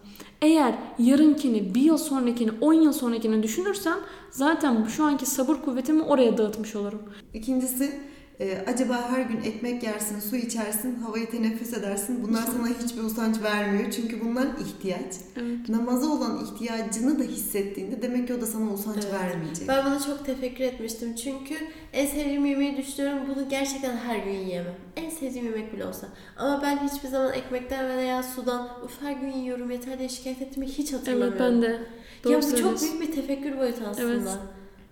Eğer 0.41 0.75
yarınkini, 0.99 1.75
bir 1.75 1.81
yıl 1.81 1.97
sonrakini, 1.97 2.51
on 2.61 2.73
yıl 2.73 2.93
sonrakini 2.93 3.43
düşünürsem 3.43 3.97
zaten 4.31 4.83
şu 4.85 5.03
anki 5.03 5.25
sabır 5.25 5.55
kuvvetimi 5.55 6.03
oraya 6.03 6.37
dağıtmış 6.37 6.75
olurum. 6.75 7.01
İkincisi 7.33 8.01
e, 8.39 8.57
acaba 8.67 9.09
her 9.11 9.21
gün 9.21 9.41
ekmek 9.41 9.83
yersin, 9.83 10.19
su 10.19 10.35
içersin, 10.35 10.95
havayı 10.95 11.29
teneffüs 11.31 11.73
edersin. 11.73 12.23
Bunlar 12.27 12.43
sana 12.43 12.67
hiçbir 12.83 13.03
usanç 13.03 13.41
vermiyor. 13.43 13.91
Çünkü 13.91 14.21
bunlar 14.25 14.47
ihtiyaç. 14.65 15.13
Evet. 15.37 15.69
Namaza 15.69 16.07
olan 16.07 16.45
ihtiyacını 16.45 17.19
da 17.19 17.23
hissettiğinde 17.23 18.01
demek 18.01 18.27
ki 18.27 18.33
o 18.33 18.41
da 18.41 18.45
sana 18.45 18.73
usanç 18.73 18.97
Evet. 19.03 19.13
vermeyecek. 19.13 19.67
Ben 19.67 19.85
bunu 19.85 20.03
çok 20.05 20.25
tefekkür 20.25 20.63
etmiştim 20.63 21.15
çünkü 21.15 21.55
en 21.93 22.05
sevdiğim 22.07 22.45
yemeği 22.45 22.77
düşünüyorum 22.77 23.19
bunu 23.35 23.49
gerçekten 23.49 23.97
her 23.97 24.17
gün 24.17 24.31
yiyemem. 24.33 24.75
En 24.95 25.09
sevdiğim 25.09 25.45
yemek 25.45 25.73
bile 25.73 25.85
olsa. 25.85 26.07
Ama 26.37 26.61
ben 26.61 26.77
hiçbir 26.87 27.09
zaman 27.09 27.33
ekmekten 27.33 27.97
veya 27.97 28.23
sudan 28.23 28.69
uf 28.85 29.01
her 29.01 29.11
gün 29.11 29.31
yiyorum 29.31 29.71
yeter 29.71 29.99
diye 29.99 30.09
şikayet 30.09 30.41
ettiğimi 30.41 30.67
hiç 30.67 30.93
hatırlamıyorum. 30.93 31.37
Evet 31.39 31.51
ben 31.51 31.61
de. 31.61 31.79
Doğru 32.23 32.33
ya 32.33 32.41
bu 32.41 32.55
çok 32.57 32.81
büyük 32.81 33.01
bir 33.01 33.11
tefekkür 33.11 33.57
boyutu 33.57 33.83
aslında. 33.89 34.29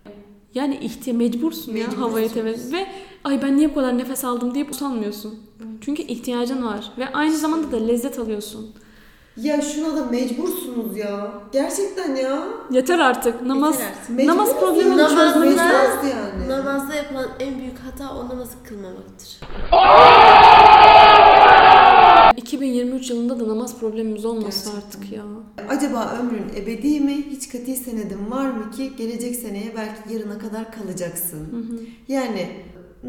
Evet. 0.06 0.16
Yani 0.54 0.76
ihtiya 0.76 1.16
mecbursun, 1.16 1.72
ya 1.72 1.78
Mecbursun. 1.78 2.02
havayı 2.02 2.28
temiz 2.32 2.72
ve 2.72 2.86
ay 3.26 3.42
ben 3.42 3.56
niye 3.56 3.70
bu 3.70 3.74
kadar 3.74 3.98
nefes 3.98 4.24
aldım 4.24 4.54
deyip 4.54 4.70
usanmıyorsun. 4.70 5.34
Çünkü 5.80 6.02
ihtiyacın 6.02 6.64
var 6.66 6.92
ve 6.98 7.12
aynı 7.12 7.36
zamanda 7.36 7.72
da 7.72 7.76
lezzet 7.76 8.18
alıyorsun. 8.18 8.70
Ya 9.36 9.60
şuna 9.62 9.96
da 9.96 10.04
mecbursunuz 10.04 10.96
ya. 10.96 11.32
Gerçekten 11.52 12.14
ya. 12.16 12.42
Yeter 12.70 12.98
artık. 12.98 13.42
Namaz 13.42 13.74
Yeter 13.74 13.86
artık. 13.90 14.10
Mecbur 14.16 14.30
namaz 14.32 14.60
problemini 14.60 14.96
Namaz- 14.96 15.10
çözmemiz 15.14 15.56
Mecburuz 15.56 16.10
yani. 16.10 16.48
Namazda 16.48 16.94
yapılan 16.94 17.26
en 17.40 17.58
büyük 17.58 17.78
hata 17.78 18.14
o 18.14 18.28
namazı 18.28 18.54
kılmamaktır. 18.64 19.40
2023 22.36 23.10
yılında 23.10 23.40
da 23.40 23.48
namaz 23.48 23.78
problemimiz 23.80 24.24
olmasın 24.24 24.72
Gerçekten. 24.72 25.00
artık 25.00 25.12
ya. 25.12 25.22
Acaba 25.68 26.16
ömrün 26.20 26.62
ebedi 26.62 27.00
mi? 27.00 27.16
Hiç 27.30 27.48
kati 27.48 27.76
senedin 27.76 28.30
var 28.30 28.50
mı 28.50 28.70
ki 28.70 28.92
gelecek 28.98 29.36
seneye 29.36 29.72
belki 29.76 30.14
yarına 30.14 30.38
kadar 30.38 30.72
kalacaksın. 30.72 31.48
Yani 32.08 32.48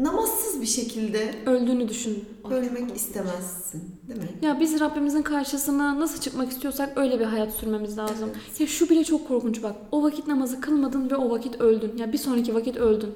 namazsız 0.02 0.60
bir 0.60 0.66
şekilde 0.66 1.34
Öldüğünü 1.46 1.88
düşün. 1.88 2.24
ölmek 2.50 2.96
istemezsin. 2.96 3.82
Değil 4.08 4.20
mi? 4.20 4.28
Ya 4.42 4.60
biz 4.60 4.80
Rabbimizin 4.80 5.22
karşısına 5.22 6.00
nasıl 6.00 6.20
çıkmak 6.20 6.50
istiyorsak 6.52 6.98
öyle 6.98 7.20
bir 7.20 7.24
hayat 7.24 7.52
sürmemiz 7.52 7.98
lazım. 7.98 8.30
Ya 8.58 8.66
şu 8.66 8.88
bile 8.90 9.04
çok 9.04 9.28
korkunç 9.28 9.62
bak. 9.62 9.76
O 9.92 10.02
vakit 10.02 10.26
namazı 10.26 10.60
kılmadın 10.60 11.10
ve 11.10 11.16
o 11.16 11.30
vakit 11.30 11.60
öldün. 11.60 11.96
Ya 11.96 12.12
bir 12.12 12.18
sonraki 12.18 12.54
vakit 12.54 12.76
öldün. 12.76 13.10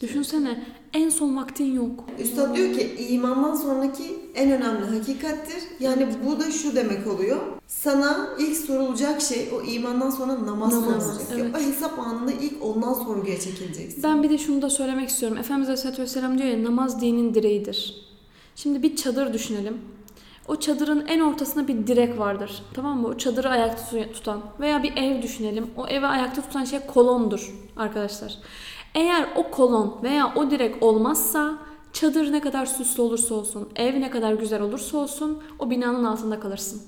Düşünsene 0.00 0.64
en 0.94 1.08
son 1.08 1.36
vaktin 1.36 1.74
yok. 1.74 2.04
Üstad 2.18 2.56
diyor 2.56 2.74
ki 2.74 2.96
imandan 3.08 3.54
sonraki 3.54 4.04
en 4.34 4.50
önemli 4.50 4.98
hakikattir. 4.98 5.62
Yani 5.80 6.08
bu 6.26 6.40
da 6.40 6.50
şu 6.50 6.76
demek 6.76 7.06
oluyor. 7.06 7.36
Sana 7.66 8.28
ilk 8.38 8.56
sorulacak 8.56 9.22
şey 9.22 9.48
o 9.58 9.62
imandan 9.62 10.10
sonra 10.10 10.46
namaz, 10.46 10.72
Namaz, 10.72 11.04
sorulacak. 11.06 11.28
evet. 11.32 11.56
O 11.56 11.58
hesap 11.60 11.98
anında 11.98 12.32
ilk 12.32 12.64
ondan 12.64 12.94
sorguya 12.94 13.40
çekileceksin. 13.40 14.02
Ben 14.02 14.22
bir 14.22 14.30
de 14.30 14.38
şunu 14.38 14.62
da 14.62 14.70
söylemek 14.70 15.08
istiyorum. 15.08 15.38
Efendimiz 15.38 15.68
Aleyhisselatü 15.68 16.02
Vesselam 16.02 16.38
diyor 16.38 16.48
ya 16.48 16.64
namaz 16.64 17.00
dinin 17.00 17.34
direğidir. 17.34 18.04
Şimdi 18.56 18.82
bir 18.82 18.96
çadır 18.96 19.32
düşünelim. 19.32 19.78
O 20.48 20.56
çadırın 20.56 21.04
en 21.08 21.20
ortasında 21.20 21.68
bir 21.68 21.86
direk 21.86 22.18
vardır. 22.18 22.62
Tamam 22.74 23.00
mı? 23.00 23.08
O 23.08 23.18
çadırı 23.18 23.48
ayakta 23.50 24.12
tutan. 24.12 24.40
Veya 24.60 24.82
bir 24.82 24.96
ev 24.96 25.22
düşünelim. 25.22 25.66
O 25.76 25.86
evi 25.86 26.06
ayakta 26.06 26.42
tutan 26.42 26.64
şey 26.64 26.80
kolondur 26.86 27.54
arkadaşlar. 27.76 28.38
Eğer 28.94 29.28
o 29.36 29.50
kolon 29.50 29.98
veya 30.02 30.32
o 30.36 30.50
direk 30.50 30.82
olmazsa 30.82 31.58
çadır 31.92 32.32
ne 32.32 32.40
kadar 32.40 32.66
süslü 32.66 33.02
olursa 33.02 33.34
olsun, 33.34 33.68
ev 33.76 34.00
ne 34.00 34.10
kadar 34.10 34.32
güzel 34.32 34.62
olursa 34.62 34.98
olsun 34.98 35.42
o 35.58 35.70
binanın 35.70 36.04
altında 36.04 36.40
kalırsın. 36.40 36.82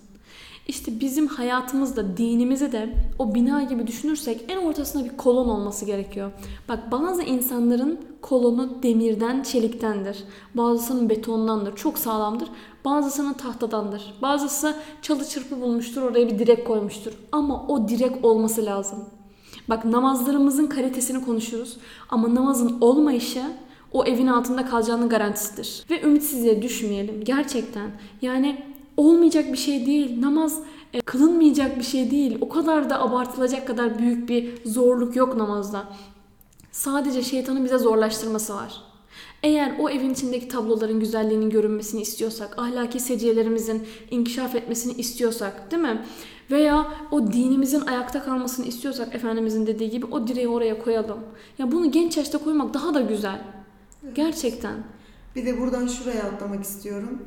İşte 0.69 1.01
bizim 1.01 1.27
hayatımızda, 1.27 2.16
dinimizi 2.16 2.73
de 2.73 2.95
o 3.19 3.35
bina 3.35 3.62
gibi 3.62 3.87
düşünürsek 3.87 4.45
en 4.49 4.57
ortasında 4.57 5.05
bir 5.05 5.16
kolon 5.16 5.49
olması 5.49 5.85
gerekiyor. 5.85 6.33
Bak 6.69 6.92
bazı 6.92 7.23
insanların 7.23 8.01
kolonu 8.23 8.83
demirden, 8.83 9.42
çeliktendir. 9.42 10.25
Bazısının 10.55 11.11
betondandır, 11.11 11.77
çok 11.77 11.99
sağlamdır. 11.99 12.49
Bazısının 12.85 13.33
tahtadandır. 13.33 14.14
Bazısı 14.23 14.75
çalı 15.03 15.25
çırpı 15.25 15.61
bulmuştur, 15.61 16.03
oraya 16.03 16.27
bir 16.27 16.38
direk 16.38 16.66
koymuştur. 16.66 17.12
Ama 17.33 17.66
o 17.69 17.88
direk 17.88 18.25
olması 18.25 18.64
lazım. 18.64 19.05
Bak 19.69 19.85
namazlarımızın 19.85 20.67
kalitesini 20.67 21.25
konuşuyoruz 21.25 21.77
ama 22.09 22.35
namazın 22.35 22.81
olmayışı 22.81 23.43
o 23.93 24.05
evin 24.05 24.27
altında 24.27 24.67
kalacağının 24.67 25.09
garantisidir. 25.09 25.85
Ve 25.91 26.03
ümitsizliğe 26.03 26.63
düşmeyelim 26.63 27.25
gerçekten. 27.25 27.91
Yani 28.23 28.65
olmayacak 28.97 29.53
bir 29.53 29.59
şey 29.59 29.87
değil. 29.87 30.21
Namaz 30.21 30.61
e, 30.93 31.01
kılınmayacak 31.01 31.79
bir 31.79 31.85
şey 31.85 32.11
değil. 32.11 32.39
O 32.41 32.49
kadar 32.49 32.91
da 32.91 33.01
abartılacak 33.01 33.67
kadar 33.67 33.99
büyük 33.99 34.29
bir 34.29 34.55
zorluk 34.65 35.17
yok 35.17 35.37
namazda. 35.37 35.85
Sadece 36.73 37.23
şeytanın 37.23 37.64
bize 37.64 37.79
zorlaştırması 37.79 38.55
var. 38.55 38.83
Eğer 39.43 39.77
o 39.79 39.91
evin 39.91 40.12
içindeki 40.12 40.49
tabloların 40.49 41.01
güzelliğinin 41.01 41.51
görünmesini 41.51 42.03
istiyorsak, 42.03 42.59
ahlaki 42.59 43.01
seciyelerimizin 43.01 43.87
inkişaf 44.11 44.55
etmesini 44.55 44.93
istiyorsak, 44.93 45.71
değil 45.71 45.83
mi? 45.83 46.03
Veya 46.51 46.86
o 47.11 47.32
dinimizin 47.32 47.80
ayakta 47.80 48.22
kalmasını 48.22 48.66
istiyorsak 48.66 49.14
Efendimizin 49.14 49.66
dediği 49.66 49.90
gibi 49.90 50.07
o 50.07 50.26
direği 50.26 50.49
oraya 50.49 50.78
koyalım. 50.78 51.18
Ya 51.59 51.72
bunu 51.72 51.90
genç 51.90 52.16
yaşta 52.16 52.38
koymak 52.38 52.74
daha 52.74 52.94
da 52.94 53.01
güzel. 53.01 53.44
Gerçekten. 54.14 54.74
Bir 55.36 55.47
de 55.47 55.61
buradan 55.61 55.86
şuraya 55.86 56.22
atlamak 56.22 56.64
istiyorum. 56.64 57.22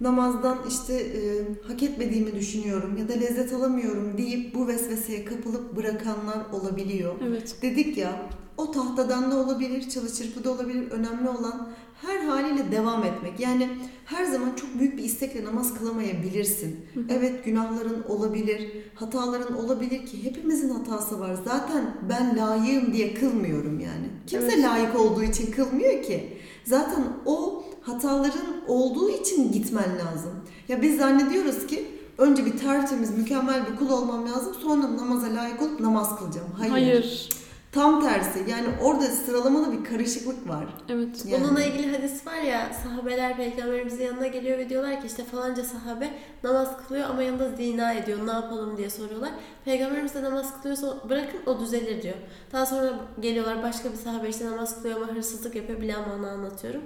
Namazdan 0.00 0.58
işte 0.68 0.94
e, 0.94 1.20
hak 1.68 1.82
etmediğimi 1.82 2.34
düşünüyorum 2.34 2.96
ya 2.96 3.08
da 3.08 3.12
lezzet 3.12 3.52
alamıyorum 3.52 4.18
deyip 4.18 4.54
bu 4.54 4.66
vesveseye 4.66 5.24
kapılıp 5.24 5.76
bırakanlar 5.76 6.38
olabiliyor. 6.52 7.14
Evet. 7.28 7.56
Dedik 7.62 7.98
ya 7.98 8.22
o 8.58 8.70
tahtadan 8.70 9.30
da 9.30 9.36
olabilir, 9.36 9.88
çalı 9.88 10.12
çırpıda 10.12 10.50
olabilir. 10.50 10.90
Önemli 10.90 11.28
olan 11.28 11.68
her 12.02 12.18
haliyle 12.20 12.72
devam 12.72 13.04
etmek. 13.04 13.40
Yani 13.40 13.68
her 14.04 14.24
zaman 14.24 14.54
çok 14.56 14.78
büyük 14.78 14.98
bir 14.98 15.04
istekle 15.04 15.44
namaz 15.44 15.74
kılamayabilirsin. 15.78 16.86
Evet 17.08 17.44
günahların 17.44 18.02
olabilir, 18.08 18.70
hataların 18.94 19.56
olabilir 19.64 20.06
ki 20.06 20.24
hepimizin 20.24 20.70
hatası 20.70 21.20
var. 21.20 21.36
Zaten 21.44 21.84
ben 22.08 22.38
layığım 22.38 22.92
diye 22.92 23.14
kılmıyorum 23.14 23.80
yani. 23.80 24.06
Kimse 24.26 24.46
Evet. 24.54 24.64
layık 24.64 25.00
olduğu 25.00 25.22
için 25.22 25.50
kılmıyor 25.50 26.02
ki. 26.02 26.38
Zaten 26.64 27.04
o 27.26 27.64
hataların 27.80 28.64
olduğu 28.68 29.10
için 29.10 29.52
gitmen 29.52 29.98
lazım. 29.98 30.32
Ya 30.68 30.82
biz 30.82 30.98
zannediyoruz 30.98 31.66
ki 31.66 31.86
önce 32.18 32.46
bir 32.46 32.58
tertemiz, 32.58 33.18
mükemmel 33.18 33.66
bir 33.66 33.76
kul 33.76 33.90
olmam 33.90 34.28
lazım. 34.28 34.54
Sonra 34.62 34.96
namaza 34.96 35.26
layık 35.34 35.62
olup 35.62 35.80
namaz 35.80 36.18
kılacağım. 36.18 36.48
Hayır. 36.58 36.72
Hayır. 36.72 37.28
Tam 37.72 38.02
tersi. 38.02 38.44
Yani 38.50 38.66
orada 38.82 39.04
sıralamada 39.04 39.72
bir 39.72 39.84
karışıklık 39.84 40.48
var. 40.48 40.64
Evet. 40.88 41.24
Yani. 41.26 41.44
Bununla 41.44 41.62
ilgili 41.62 41.96
hadis 41.96 42.26
var 42.26 42.36
ya 42.36 42.70
sahabeler 42.84 43.36
peygamberimizin 43.36 44.04
yanına 44.04 44.26
geliyor 44.26 44.58
ve 44.58 44.68
diyorlar 44.68 45.00
ki 45.00 45.06
işte 45.06 45.24
falanca 45.24 45.64
sahabe 45.64 46.10
namaz 46.44 46.68
kılıyor 46.76 47.10
ama 47.10 47.22
yanında 47.22 47.56
zina 47.56 47.92
ediyor 47.92 48.26
ne 48.26 48.32
yapalım 48.32 48.76
diye 48.76 48.90
soruyorlar. 48.90 49.30
Peygamberimiz 49.64 50.14
de 50.14 50.22
namaz 50.22 50.54
kılıyorsa 50.56 51.08
bırakın 51.08 51.40
o 51.46 51.60
düzelir 51.60 52.02
diyor. 52.02 52.14
Daha 52.52 52.66
sonra 52.66 52.92
geliyorlar 53.20 53.62
başka 53.62 53.92
bir 53.92 53.96
sahabe 53.96 54.28
işte 54.28 54.46
namaz 54.46 54.76
kılıyor 54.76 55.00
ama 55.00 55.14
hırsızlık 55.14 55.54
yapıyor 55.54 55.80
bile 55.80 55.96
ama 55.96 56.14
onu 56.14 56.26
anlatıyorum. 56.26 56.82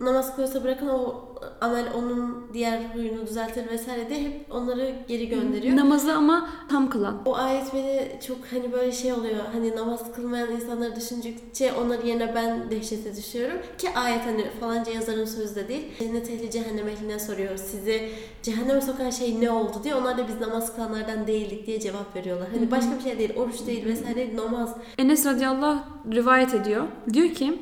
Namaz 0.00 0.36
kılıyorsa 0.36 0.64
bırakın 0.64 0.88
o 0.88 1.24
amel 1.60 1.86
onun 1.94 2.50
diğer 2.54 2.94
huyunu 2.94 3.26
düzeltir 3.26 3.70
vesaire 3.70 4.08
diye 4.08 4.20
hep 4.20 4.46
onları 4.50 4.94
geri 5.08 5.28
gönderiyor. 5.28 5.76
Namazı 5.76 6.12
ama 6.12 6.48
tam 6.70 6.90
kılan. 6.90 7.22
O 7.24 7.36
ayet 7.36 7.74
beni 7.74 8.20
çok 8.26 8.38
hani 8.50 8.72
böyle 8.72 8.92
şey 8.92 9.12
oluyor. 9.12 9.40
Hani 9.52 9.76
namaz 9.76 10.16
kılmayan 10.26 10.50
insanları 10.50 10.96
düşündükçe 10.96 11.72
onların 11.72 12.06
yerine 12.06 12.34
ben 12.34 12.70
dehşete 12.70 13.16
düşüyorum. 13.16 13.56
Ki 13.78 13.88
ayet 13.94 14.26
hani 14.26 14.44
falanca 14.60 14.92
yazarın 14.92 15.24
sözü 15.24 15.54
de 15.54 15.68
değil. 15.68 15.84
Cennet 15.98 16.30
ehli 16.30 16.50
cehennem 16.50 16.88
ehline 16.88 17.18
soruyor. 17.18 17.56
Sizi 17.56 18.10
cehenneme 18.42 18.80
sokan 18.80 19.10
şey 19.10 19.40
ne 19.40 19.50
oldu 19.50 19.80
diye. 19.84 19.94
Onlar 19.94 20.18
da 20.18 20.28
biz 20.28 20.40
namaz 20.40 20.76
kılanlardan 20.76 21.26
değildik 21.26 21.66
diye 21.66 21.80
cevap 21.80 22.16
veriyorlar. 22.16 22.48
Hani 22.54 22.70
başka 22.70 22.98
bir 22.98 23.02
şey 23.02 23.18
değil. 23.18 23.32
Oruç 23.36 23.66
değil 23.66 23.86
vesaire 23.86 24.16
değil. 24.16 24.36
Namaz. 24.36 24.76
Enes 24.98 25.26
radıyallahu 25.26 25.78
rivayet 26.12 26.54
ediyor. 26.54 26.84
Diyor 27.12 27.28
ki 27.28 27.58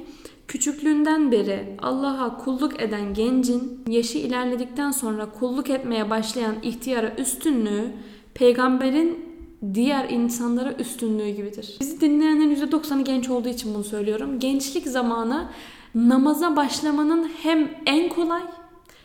Küçüklüğünden 0.49 1.33
beri 1.33 1.77
Allah'a 1.83 2.37
kulluk 2.37 2.83
eden 2.83 3.15
gencin 3.15 3.85
yaşı 3.89 4.19
ilerledikten 4.19 4.91
sonra 4.91 5.31
kulluk 5.31 5.71
etmeye 5.71 6.11
başlayan 6.11 6.55
ihtiyara 6.63 7.15
üstünlüğü 7.19 7.93
peygamberin 8.35 9.34
diğer 9.75 10.11
insanlara 10.11 10.73
üstünlüğü 10.73 11.29
gibidir. 11.29 11.77
Bizi 11.81 12.01
dinleyenlerin 12.01 12.57
%90'ı 12.57 13.05
genç 13.05 13.31
olduğu 13.31 13.49
için 13.49 13.75
bunu 13.75 13.85
söylüyorum. 13.85 14.39
Gençlik 14.39 14.87
zamanı 14.87 15.49
namaza 15.95 16.57
başlamanın 16.57 17.31
hem 17.43 17.71
en 17.87 18.09
kolay 18.09 18.43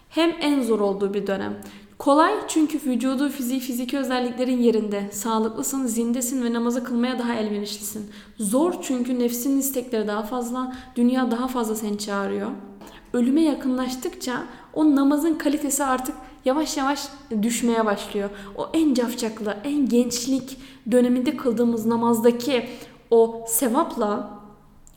hem 0.10 0.32
en 0.42 0.62
zor 0.62 0.80
olduğu 0.80 1.14
bir 1.14 1.28
dönem. 1.28 1.62
Kolay 2.00 2.34
çünkü 2.48 2.80
vücudu, 2.86 3.30
fiziği, 3.30 3.60
fiziki 3.60 3.98
özelliklerin 3.98 4.58
yerinde. 4.58 5.10
Sağlıklısın, 5.12 5.86
zindesin 5.86 6.44
ve 6.44 6.54
namazı 6.54 6.84
kılmaya 6.84 7.20
daha 7.20 7.34
elverişlisin. 7.34 8.12
Zor 8.38 8.74
çünkü 8.82 9.20
nefsinin 9.20 9.60
istekleri 9.60 10.08
daha 10.08 10.24
fazla, 10.24 10.76
dünya 10.96 11.32
daha 11.32 11.48
fazla 11.48 11.76
seni 11.76 11.98
çağırıyor. 11.98 12.52
Ölüme 13.14 13.42
yakınlaştıkça 13.42 14.44
o 14.74 14.96
namazın 14.96 15.34
kalitesi 15.34 15.84
artık 15.84 16.16
yavaş 16.46 16.78
yavaş 16.78 17.08
düşmeye 17.42 17.86
başlıyor. 17.86 18.30
O 18.58 18.70
en 18.74 18.94
cafcaklı, 18.94 19.58
en 19.64 19.90
gençlik 19.90 20.58
döneminde 20.92 21.38
kıldığımız 21.38 21.86
namazdaki 21.86 22.70
o 23.12 23.46
sevapla 23.48 24.39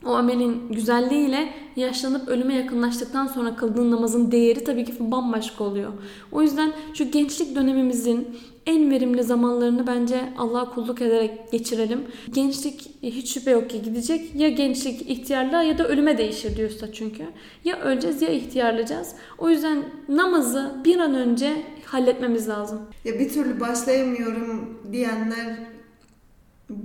o 0.05 0.09
amelin 0.09 0.67
güzelliğiyle 0.69 1.53
yaşlanıp 1.75 2.27
ölüme 2.27 2.53
yakınlaştıktan 2.53 3.27
sonra 3.27 3.55
kıldığın 3.55 3.91
namazın 3.91 4.31
değeri 4.31 4.63
tabii 4.63 4.85
ki 4.85 4.93
bambaşka 4.99 5.63
oluyor. 5.63 5.91
O 6.31 6.41
yüzden 6.41 6.71
şu 6.93 7.11
gençlik 7.11 7.55
dönemimizin 7.55 8.27
en 8.65 8.91
verimli 8.91 9.23
zamanlarını 9.23 9.87
bence 9.87 10.33
Allah'a 10.37 10.69
kulluk 10.69 11.01
ederek 11.01 11.51
geçirelim. 11.51 12.01
Gençlik 12.33 12.91
hiç 13.03 13.33
şüphe 13.33 13.51
yok 13.51 13.69
ki 13.69 13.81
gidecek. 13.81 14.35
Ya 14.35 14.49
gençlik 14.49 15.09
ihtiyarlığa 15.09 15.63
ya 15.63 15.77
da 15.77 15.87
ölüme 15.87 16.17
değişir 16.17 16.57
diyor 16.57 16.69
usta 16.69 16.93
çünkü. 16.93 17.23
Ya 17.65 17.79
öleceğiz 17.79 18.21
ya 18.21 18.29
ihtiyarlayacağız. 18.29 19.15
O 19.37 19.49
yüzden 19.49 19.83
namazı 20.09 20.75
bir 20.85 20.99
an 20.99 21.15
önce 21.15 21.63
halletmemiz 21.85 22.49
lazım. 22.49 22.81
Ya 23.05 23.19
bir 23.19 23.29
türlü 23.29 23.59
başlayamıyorum 23.59 24.79
diyenler 24.91 25.72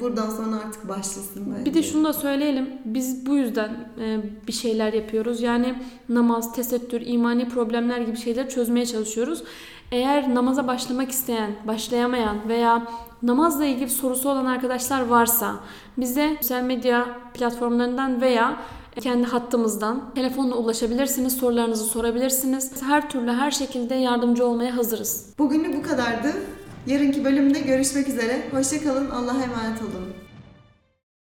buradan 0.00 0.30
sonra 0.30 0.56
artık 0.56 0.88
başlasın 0.88 1.54
bence. 1.54 1.64
Bir 1.70 1.74
de 1.74 1.82
şunu 1.82 2.04
da 2.04 2.12
söyleyelim. 2.12 2.68
Biz 2.84 3.26
bu 3.26 3.36
yüzden 3.36 3.70
e, 4.00 4.20
bir 4.46 4.52
şeyler 4.52 4.92
yapıyoruz. 4.92 5.42
Yani 5.42 5.74
namaz, 6.08 6.52
tesettür, 6.52 7.02
imani 7.06 7.48
problemler 7.48 8.00
gibi 8.00 8.16
şeyleri 8.16 8.48
çözmeye 8.48 8.86
çalışıyoruz. 8.86 9.42
Eğer 9.92 10.34
namaza 10.34 10.66
başlamak 10.66 11.10
isteyen, 11.10 11.50
başlayamayan 11.66 12.48
veya 12.48 12.86
namazla 13.22 13.64
ilgili 13.64 13.90
sorusu 13.90 14.28
olan 14.28 14.46
arkadaşlar 14.46 15.06
varsa 15.06 15.54
bize 15.98 16.36
sosyal 16.40 16.62
medya 16.62 17.06
platformlarından 17.34 18.20
veya 18.20 18.56
kendi 19.00 19.26
hattımızdan 19.26 20.14
telefonla 20.14 20.54
ulaşabilirsiniz, 20.54 21.36
sorularınızı 21.36 21.84
sorabilirsiniz. 21.84 22.82
Her 22.82 23.10
türlü 23.10 23.30
her 23.32 23.50
şekilde 23.50 23.94
yardımcı 23.94 24.46
olmaya 24.46 24.76
hazırız. 24.76 25.26
Bugünlük 25.38 25.84
bu 25.84 25.88
kadardı. 25.88 26.32
Yarınki 26.88 27.24
bölümde 27.24 27.60
görüşmek 27.60 28.08
üzere. 28.08 28.42
Hoşçakalın. 28.50 29.10
Allah'a 29.10 29.42
emanet 29.42 29.82
olun. 29.82 30.27